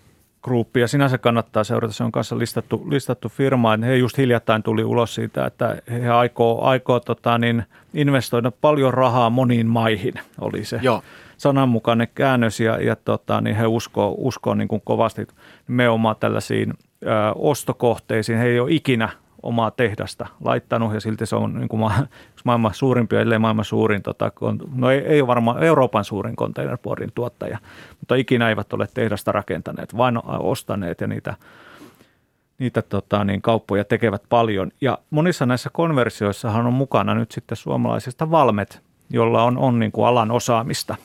Groupia 0.43 0.87
sinänsä 0.87 1.17
kannattaa 1.17 1.63
seurata. 1.63 1.93
Se 1.93 2.03
on 2.03 2.11
kanssa 2.11 2.37
listattu, 2.37 2.85
listattu 2.89 3.29
firma. 3.29 3.77
He 3.77 3.95
just 3.95 4.17
hiljattain 4.17 4.63
tuli 4.63 4.83
ulos 4.83 5.15
siitä, 5.15 5.45
että 5.45 5.81
he 5.91 6.09
aikoo, 6.09 6.61
aikoo 6.61 6.99
tota, 6.99 7.37
niin 7.37 7.63
investoida 7.93 8.51
paljon 8.51 8.93
rahaa 8.93 9.29
moniin 9.29 9.67
maihin, 9.67 10.13
oli 10.41 10.65
se 10.65 10.79
Joo. 10.81 11.03
sananmukainen 11.37 12.07
käännös. 12.15 12.59
Ja, 12.59 12.81
ja 12.81 12.95
tota, 12.95 13.41
niin 13.41 13.55
he 13.55 13.67
uskoo, 13.67 14.15
uskoo 14.17 14.53
niin 14.53 14.67
kuin 14.67 14.81
kovasti 14.85 15.27
nimenomaan 15.67 16.15
tällaisiin 16.19 16.73
ö, 17.03 17.07
ostokohteisiin. 17.35 18.37
He 18.37 18.45
ei 18.45 18.59
ole 18.59 18.71
ikinä 18.71 19.09
omaa 19.43 19.71
tehdasta 19.71 20.27
laittanut 20.43 20.93
ja 20.93 21.01
silti 21.01 21.25
se 21.25 21.35
on 21.35 21.53
niin 21.53 21.67
kuin 21.67 21.79
ma- 21.79 22.07
maailman 22.43 22.73
suurimpia, 22.73 23.21
ellei 23.21 23.39
maailman 23.39 23.65
suurin, 23.65 24.01
tota, 24.01 24.31
no 24.75 24.91
ei, 24.91 24.99
ei 24.99 25.27
varmaan 25.27 25.63
Euroopan 25.63 26.05
suurin 26.05 26.35
containerboardin 26.35 27.11
tuottaja, 27.15 27.57
mutta 27.99 28.15
ikinä 28.15 28.49
eivät 28.49 28.73
ole 28.73 28.87
tehdasta 28.93 29.31
rakentaneet, 29.31 29.97
vain 29.97 30.19
ostaneet 30.39 31.01
ja 31.01 31.07
niitä, 31.07 31.35
niitä 32.59 32.81
tota, 32.81 33.23
niin 33.23 33.41
kauppoja 33.41 33.83
tekevät 33.83 34.23
paljon. 34.29 34.71
Ja 34.81 34.97
monissa 35.09 35.45
näissä 35.45 35.69
konversioissahan 35.73 36.67
on 36.67 36.73
mukana 36.73 37.15
nyt 37.15 37.31
sitten 37.31 37.57
suomalaisista 37.57 38.31
valmet, 38.31 38.81
jolla 39.09 39.43
on, 39.43 39.57
on 39.57 39.79
niin 39.79 39.91
kuin 39.91 40.07
alan 40.07 40.31
osaamista. 40.31 40.95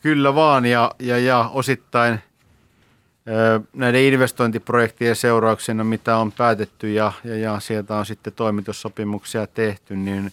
Kyllä 0.00 0.34
vaan 0.34 0.66
ja, 0.66 0.90
ja, 0.98 1.18
ja 1.18 1.50
osittain– 1.54 2.18
näiden 3.72 4.02
investointiprojektien 4.02 5.16
seurauksena, 5.16 5.84
mitä 5.84 6.16
on 6.16 6.32
päätetty 6.32 6.92
ja, 6.92 7.12
ja, 7.24 7.36
ja 7.36 7.60
sieltä 7.60 7.96
on 7.96 8.06
sitten 8.06 8.32
toimitussopimuksia 8.32 9.46
tehty, 9.46 9.96
niin 9.96 10.32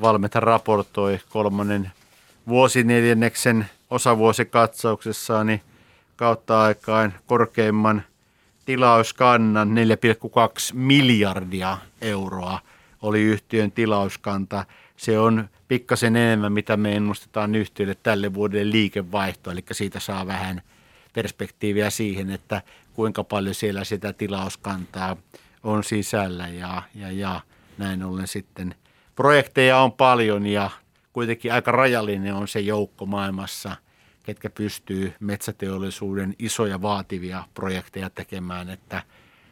Valmeta 0.00 0.40
raportoi 0.40 1.20
kolmannen 1.28 1.92
vuosineljänneksen 2.48 3.66
osavuosikatsauksessaan 3.90 5.46
niin 5.46 5.60
kautta 6.16 6.62
aikaan 6.62 7.14
korkeimman 7.26 8.02
tilauskannan 8.66 9.68
4,2 9.68 9.74
miljardia 10.72 11.78
euroa 12.00 12.60
oli 13.02 13.22
yhtiön 13.22 13.72
tilauskanta. 13.72 14.64
Se 14.96 15.18
on 15.18 15.48
pikkasen 15.68 16.16
enemmän, 16.16 16.52
mitä 16.52 16.76
me 16.76 16.96
ennustetaan 16.96 17.54
yhtiölle 17.54 17.96
tälle 18.02 18.34
vuodelle 18.34 18.70
liikevaihto, 18.70 19.50
eli 19.50 19.64
siitä 19.72 20.00
saa 20.00 20.26
vähän– 20.26 20.62
perspektiiviä 21.14 21.90
siihen, 21.90 22.30
että 22.30 22.62
kuinka 22.94 23.24
paljon 23.24 23.54
siellä 23.54 23.84
sitä 23.84 24.12
tilauskantaa 24.12 25.16
on 25.62 25.84
sisällä 25.84 26.48
ja, 26.48 26.82
ja, 26.94 27.10
ja 27.10 27.40
näin 27.78 28.02
ollen 28.02 28.28
sitten 28.28 28.74
projekteja 29.16 29.78
on 29.78 29.92
paljon 29.92 30.46
ja 30.46 30.70
kuitenkin 31.12 31.52
aika 31.52 31.72
rajallinen 31.72 32.34
on 32.34 32.48
se 32.48 32.60
joukko 32.60 33.06
maailmassa, 33.06 33.76
ketkä 34.22 34.50
pystyy 34.50 35.12
metsäteollisuuden 35.20 36.34
isoja 36.38 36.82
vaativia 36.82 37.44
projekteja 37.54 38.10
tekemään, 38.10 38.70
että 38.70 39.02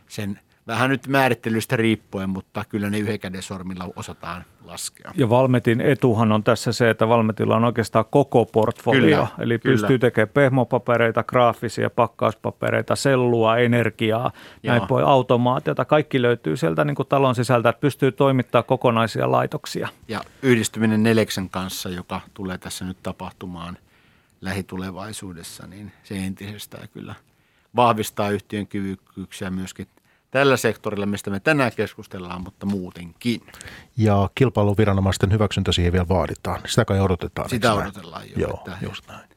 sen 0.09 0.41
Vähän 0.67 0.91
nyt 0.91 1.07
määrittelystä 1.07 1.77
riippuen, 1.77 2.31
mutta 2.31 2.65
kyllä 2.69 2.91
ne 2.91 2.99
yhden 2.99 3.21
käden 3.21 3.43
sormilla 3.43 3.89
osataan 3.97 4.45
laskea. 4.65 5.13
Ja 5.15 5.31
Valmetin 5.31 5.81
etuhan 5.81 6.33
on 6.33 6.45
tässä 6.45 6.73
se, 6.73 6.91
että 6.91 7.09
Valmetilla 7.09 7.57
on 7.57 7.65
oikeastaan 7.65 8.05
koko 8.11 8.45
portfolio. 8.45 9.01
Kyllä, 9.01 9.27
Eli 9.39 9.59
kyllä. 9.59 9.75
pystyy 9.75 9.99
tekemään 9.99 10.29
pehmopapereita, 10.29 11.25
graafisia 11.25 11.91
pakkauspapereita, 11.91 12.97
sellua, 12.97 13.57
energiaa, 13.57 14.31
Joo. 14.63 14.75
näin 14.75 14.89
pois, 14.89 15.05
automaatiota. 15.07 15.85
Kaikki 15.85 16.23
löytyy 16.23 16.57
sieltä 16.57 16.85
niin 16.85 16.95
kuin 16.95 17.09
talon 17.09 17.35
sisältä, 17.35 17.69
että 17.69 17.81
pystyy 17.81 18.13
toimittamaan 18.13 18.65
kokonaisia 18.65 19.31
laitoksia. 19.31 19.89
Ja 20.09 20.21
yhdistyminen 20.43 21.03
Neleksen 21.03 21.51
kanssa, 21.51 21.89
joka 21.89 22.21
tulee 22.35 22.59
tässä 22.59 22.85
nyt 22.85 22.97
tapahtumaan 23.03 23.79
lähitulevaisuudessa, 24.41 25.67
niin 25.67 25.93
se 26.03 26.15
entisestään 26.17 26.89
kyllä 26.89 27.15
vahvistaa 27.77 28.31
yhtiön 28.31 28.67
kyvykkyyksiä 28.67 29.51
myöskin 29.51 29.87
tällä 30.33 30.57
sektorilla, 30.57 31.07
mistä 31.07 31.31
me 31.31 31.41
tänään 31.41 31.73
keskustellaan, 31.77 32.41
mutta 32.43 32.67
muutenkin. 32.67 33.41
Ja 33.97 34.31
kilpailuviranomaisten 34.35 35.33
hyväksyntä 35.33 35.73
siihen 35.73 35.93
vielä 35.93 36.09
vaaditaan. 36.09 36.61
Sitä 36.67 36.85
kai 36.85 37.01
odotetaan. 37.01 37.49
Sitä 37.51 37.75
odotellaan 37.75 38.23
jo, 38.31 38.35
Joo, 38.37 38.51
että- 38.67 38.79
just 38.83 39.09
näin. 39.09 39.29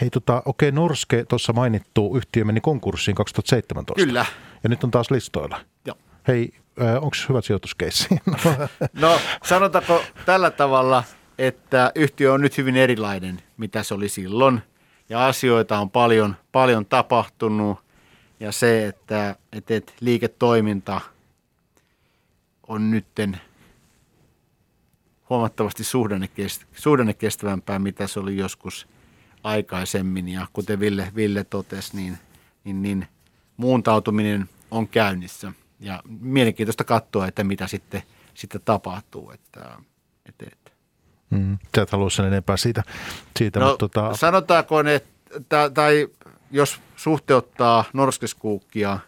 Hei, 0.00 0.10
tota, 0.10 0.42
okei, 0.44 0.72
Norske, 0.72 1.24
tuossa 1.24 1.52
mainittu 1.52 2.16
yhtiö 2.16 2.44
meni 2.44 2.60
konkurssiin 2.60 3.14
2017. 3.14 4.06
Kyllä. 4.06 4.26
Ja 4.62 4.68
nyt 4.68 4.84
on 4.84 4.90
taas 4.90 5.10
listoilla. 5.10 5.60
Joo. 5.84 5.96
Hei, 6.28 6.52
onko 7.00 7.16
hyvä 7.28 7.40
sijoituskeissi? 7.40 8.08
No 9.00 9.20
sanotaanko 9.44 10.02
tällä 10.26 10.50
tavalla, 10.50 11.04
että 11.38 11.92
yhtiö 11.94 12.32
on 12.32 12.40
nyt 12.40 12.58
hyvin 12.58 12.76
erilainen, 12.76 13.42
mitä 13.56 13.82
se 13.82 13.94
oli 13.94 14.08
silloin. 14.08 14.62
Ja 15.08 15.26
asioita 15.26 15.78
on 15.78 15.90
paljon, 15.90 16.36
paljon 16.52 16.86
tapahtunut. 16.86 17.78
Ja 18.40 18.52
se, 18.52 18.86
että, 18.86 19.36
että 19.52 19.74
että 19.74 19.92
liiketoiminta 20.00 21.00
on 22.68 22.90
nytten 22.90 23.40
huomattavasti 25.30 25.82
suhdannekest- 25.82 26.66
suhdannekestävämpää, 26.76 27.78
mitä 27.78 28.06
se 28.06 28.20
oli 28.20 28.36
joskus 28.36 28.88
aikaisemmin. 29.44 30.28
Ja 30.28 30.46
kuten 30.52 30.80
Ville, 30.80 31.12
Ville 31.14 31.44
totesi, 31.44 31.96
niin, 31.96 32.18
niin, 32.64 32.82
niin 32.82 33.06
muuntautuminen 33.56 34.48
on 34.70 34.88
käynnissä. 34.88 35.52
Ja 35.80 36.02
mielenkiintoista 36.20 36.84
katsoa, 36.84 37.26
että 37.26 37.44
mitä 37.44 37.66
sitten, 37.66 38.02
sitten 38.34 38.60
tapahtuu. 38.64 39.30
Että, 39.30 39.76
että, 40.26 40.46
että. 40.52 40.70
mm, 41.30 41.58
sä 41.76 41.82
et 41.82 41.90
halua 41.90 42.10
sen 42.10 42.26
enempää 42.26 42.56
siitä, 42.56 42.82
siitä 43.38 43.60
No, 43.60 43.68
mutta 43.68 43.88
tota, 43.88 44.16
sanotaanko, 44.16 44.80
että, 44.80 45.70
tai 45.74 46.08
jos 46.50 46.80
suhteuttaa 46.96 47.84
Norskeskuukkia 47.92 48.98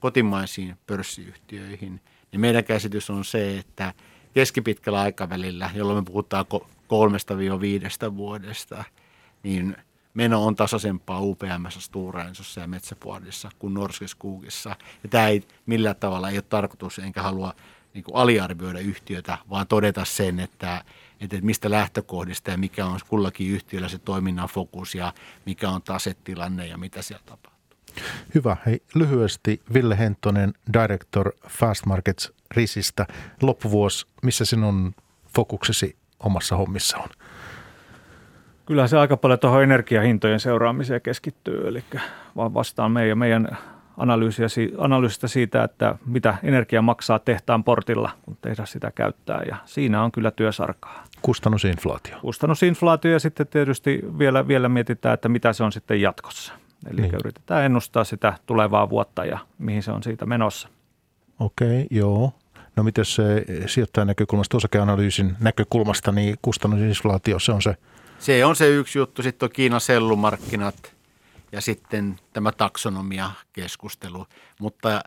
kotimaisiin 0.00 0.76
pörssiyhtiöihin, 0.86 2.00
niin 2.32 2.40
meidän 2.40 2.64
käsitys 2.64 3.10
on 3.10 3.24
se, 3.24 3.58
että 3.58 3.94
keskipitkällä 4.34 5.00
aikavälillä, 5.00 5.70
jolloin 5.74 5.98
me 5.98 6.04
puhutaan 6.04 6.44
ko- 6.54 6.66
kolmesta 6.86 7.38
viidesta 7.38 8.16
vuodesta, 8.16 8.84
niin 9.42 9.76
meno 10.14 10.46
on 10.46 10.56
tasaisempaa 10.56 11.20
UPMssä, 11.20 11.80
Stora 11.80 12.24
Ensossa 12.24 12.60
ja 12.60 12.66
Metsäpuolissa 12.66 13.50
kuin 13.58 13.74
Norskeskuukissa. 13.74 14.76
Ja 15.02 15.08
tämä 15.08 15.28
ei 15.28 15.42
millään 15.66 15.96
tavalla 15.96 16.30
ei 16.30 16.36
ole 16.36 16.44
tarkoitus, 16.48 16.98
enkä 16.98 17.22
halua 17.22 17.54
niin 17.94 18.04
aliarvioida 18.12 18.78
yhtiötä, 18.78 19.38
vaan 19.50 19.66
todeta 19.66 20.04
sen, 20.04 20.40
että, 20.40 20.84
että 21.20 21.36
mistä 21.40 21.70
lähtökohdista 21.70 22.50
ja 22.50 22.58
mikä 22.58 22.86
on 22.86 22.98
kullakin 23.08 23.50
yhtiöllä 23.50 23.88
se 23.88 23.98
toiminnan 23.98 24.48
fokus 24.48 24.94
ja 24.94 25.12
mikä 25.46 25.70
on 25.70 25.82
tasetilanne 25.82 26.66
ja 26.66 26.78
mitä 26.78 27.02
siellä 27.02 27.24
tapahtuu. 27.26 27.52
hyvä. 28.34 28.56
Hei, 28.66 28.82
lyhyesti 28.94 29.62
Ville 29.74 29.98
Hentonen, 29.98 30.54
Director 30.72 31.32
Fast 31.48 31.86
Markets 31.86 32.32
Risistä. 32.50 33.06
Loppuvuosi, 33.42 34.06
missä 34.22 34.44
sinun 34.44 34.94
fokuksesi 35.34 35.96
omassa 36.20 36.56
hommissa 36.56 36.98
on? 36.98 37.08
Kyllä 38.66 38.86
se 38.86 38.98
aika 38.98 39.16
paljon 39.16 39.38
tuohon 39.38 39.62
energiahintojen 39.62 40.40
seuraamiseen 40.40 41.00
keskittyy, 41.00 41.68
eli 41.68 41.84
vaan 42.36 42.54
vastaan 42.54 42.92
meidän, 42.92 43.18
meidän 43.18 43.58
analyysistä 44.78 45.28
siitä, 45.28 45.64
että 45.64 45.94
mitä 46.06 46.34
energia 46.42 46.82
maksaa 46.82 47.18
tehtaan 47.18 47.64
portilla, 47.64 48.10
kun 48.22 48.36
tehdas 48.42 48.72
sitä 48.72 48.92
käyttää, 48.94 49.42
ja 49.48 49.56
siinä 49.64 50.02
on 50.02 50.12
kyllä 50.12 50.30
työsarkaa. 50.30 51.04
Kustannusinflaatio. 51.22 52.18
Kustannusinflaatio 52.20 53.12
ja 53.12 53.18
sitten 53.20 53.46
tietysti 53.46 54.00
vielä, 54.18 54.48
vielä 54.48 54.68
mietitään, 54.68 55.14
että 55.14 55.28
mitä 55.28 55.52
se 55.52 55.64
on 55.64 55.72
sitten 55.72 56.00
jatkossa. 56.00 56.52
Eli 56.90 57.00
Niin. 57.00 57.14
yritetään 57.14 57.64
ennustaa 57.64 58.04
sitä 58.04 58.32
tulevaa 58.46 58.90
vuotta 58.90 59.24
ja 59.24 59.38
mihin 59.58 59.82
se 59.82 59.90
on 59.92 60.02
siitä 60.02 60.26
menossa. 60.26 60.68
Okei, 61.40 61.86
joo. 61.90 62.32
No 62.76 62.82
miten 62.82 63.04
se 63.04 63.44
sijoittajan 63.66 64.06
näkökulmasta, 64.06 64.56
osakeanalyysin 64.56 65.36
näkökulmasta, 65.40 66.12
niin 66.12 66.36
kustannusinflaatio, 66.42 67.38
se 67.38 67.52
on 67.52 67.62
se 67.62 67.76
Se 68.18 68.44
on 68.44 68.56
se 68.56 68.68
yksi 68.68 68.98
juttu. 68.98 69.22
Sitten 69.22 69.46
on 69.46 69.50
Kiinan 69.52 69.80
sellumarkkinat 69.80 70.74
ja 71.52 71.60
sitten 71.60 72.20
tämä 72.32 72.52
taksonomia-keskustelu. 72.52 74.26
Mutta 74.60 75.00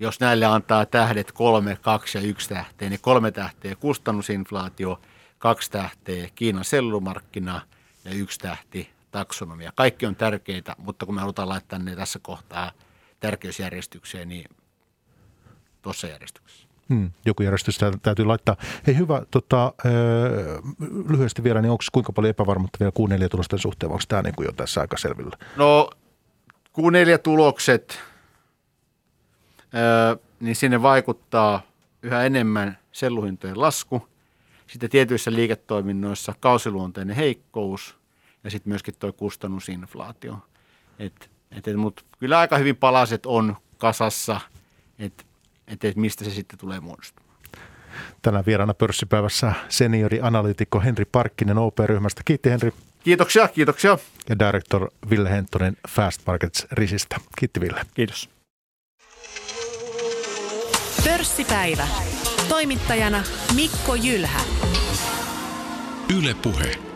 jos 0.00 0.20
näille 0.20 0.46
antaa 0.46 0.86
tähdet 0.86 1.32
kolme, 1.32 1.76
kaksi 1.76 2.18
ja 2.18 2.24
yksi 2.24 2.48
tähteä, 2.48 2.88
niin 2.90 3.00
kolme 3.00 3.30
tähteä 3.30 3.76
kustannusinflaatio, 3.76 5.00
kaksi 5.38 5.70
tähteä 5.70 6.28
Kiinan 6.34 6.64
sellumarkkina 6.64 7.60
ja 8.04 8.10
yksi 8.10 8.38
tähti 8.38 8.90
taksonomia. 9.10 9.72
Kaikki 9.74 10.06
on 10.06 10.16
tärkeitä, 10.16 10.74
mutta 10.78 11.06
kun 11.06 11.14
me 11.14 11.20
halutaan 11.20 11.48
laittaa 11.48 11.78
ne 11.78 11.96
tässä 11.96 12.18
kohtaa 12.22 12.72
tärkeysjärjestykseen, 13.20 14.28
niin 14.28 14.44
tuossa 15.82 16.06
järjestyksessä. 16.06 16.69
Hmm, 16.90 17.10
joku 17.26 17.42
järjestys 17.42 17.78
tä- 17.78 17.92
täytyy 18.02 18.24
laittaa. 18.24 18.56
Hei 18.86 18.96
hyvä, 18.96 19.22
tota, 19.30 19.72
öö, 19.84 20.58
lyhyesti 21.08 21.44
vielä, 21.44 21.62
niin 21.62 21.70
onko 21.70 21.84
kuinka 21.92 22.12
paljon 22.12 22.30
epävarmuutta 22.30 22.78
vielä 22.80 23.18
Q4 23.24 23.28
tulosten 23.28 23.58
suhteen, 23.58 23.90
vai 23.90 23.94
onko 23.94 24.04
tämä 24.08 24.22
niin 24.22 24.34
kuin 24.34 24.46
jo 24.46 24.52
tässä 24.52 24.80
aika 24.80 24.96
selvillä? 24.96 25.36
No 25.56 25.90
Q4-tulokset, 26.78 28.00
öö, 29.74 30.16
niin 30.40 30.56
sinne 30.56 30.82
vaikuttaa 30.82 31.62
yhä 32.02 32.22
enemmän 32.22 32.78
selluhintojen 32.92 33.60
lasku, 33.60 34.08
sitten 34.66 34.90
tietyissä 34.90 35.32
liiketoiminnoissa 35.32 36.34
kausiluonteinen 36.40 37.16
heikkous 37.16 37.96
ja 38.44 38.50
sitten 38.50 38.70
myöskin 38.70 38.94
tuo 38.98 39.12
kustannusinflaatio. 39.12 40.38
Et, 40.98 41.30
et, 41.50 41.76
Mutta 41.76 42.02
kyllä 42.18 42.38
aika 42.38 42.58
hyvin 42.58 42.76
palaset 42.76 43.26
on 43.26 43.56
kasassa, 43.78 44.40
että 44.98 45.24
et, 45.72 45.84
et 45.84 45.96
mistä 45.96 46.24
se 46.24 46.30
sitten 46.30 46.58
tulee 46.58 46.80
muodostumaan. 46.80 47.36
Tänään 48.22 48.46
vieraana 48.46 48.74
pörssipäivässä 48.74 49.52
seniori-analyytikko 49.68 50.80
Henri 50.80 51.04
Parkkinen 51.04 51.58
OP-ryhmästä. 51.58 52.22
Kiitti 52.24 52.50
Henri 52.50 52.72
Kiitoksia, 53.04 53.48
kiitoksia. 53.48 53.98
ja 54.28 54.38
director 54.38 54.90
Ville 55.10 55.30
Hentonen 55.30 55.76
Fast 55.88 56.20
Markets 56.26 56.66
Risistä. 56.72 57.16
Kiitti 57.38 57.60
Ville. 57.60 57.80
Kiitos. 57.94 58.30
Pörssipäivä. 61.04 61.88
Toimittajana 62.48 63.22
Mikko 63.54 63.94
Jylhä. 63.94 64.40
Yle 66.18 66.34
Puhe. 66.42 66.89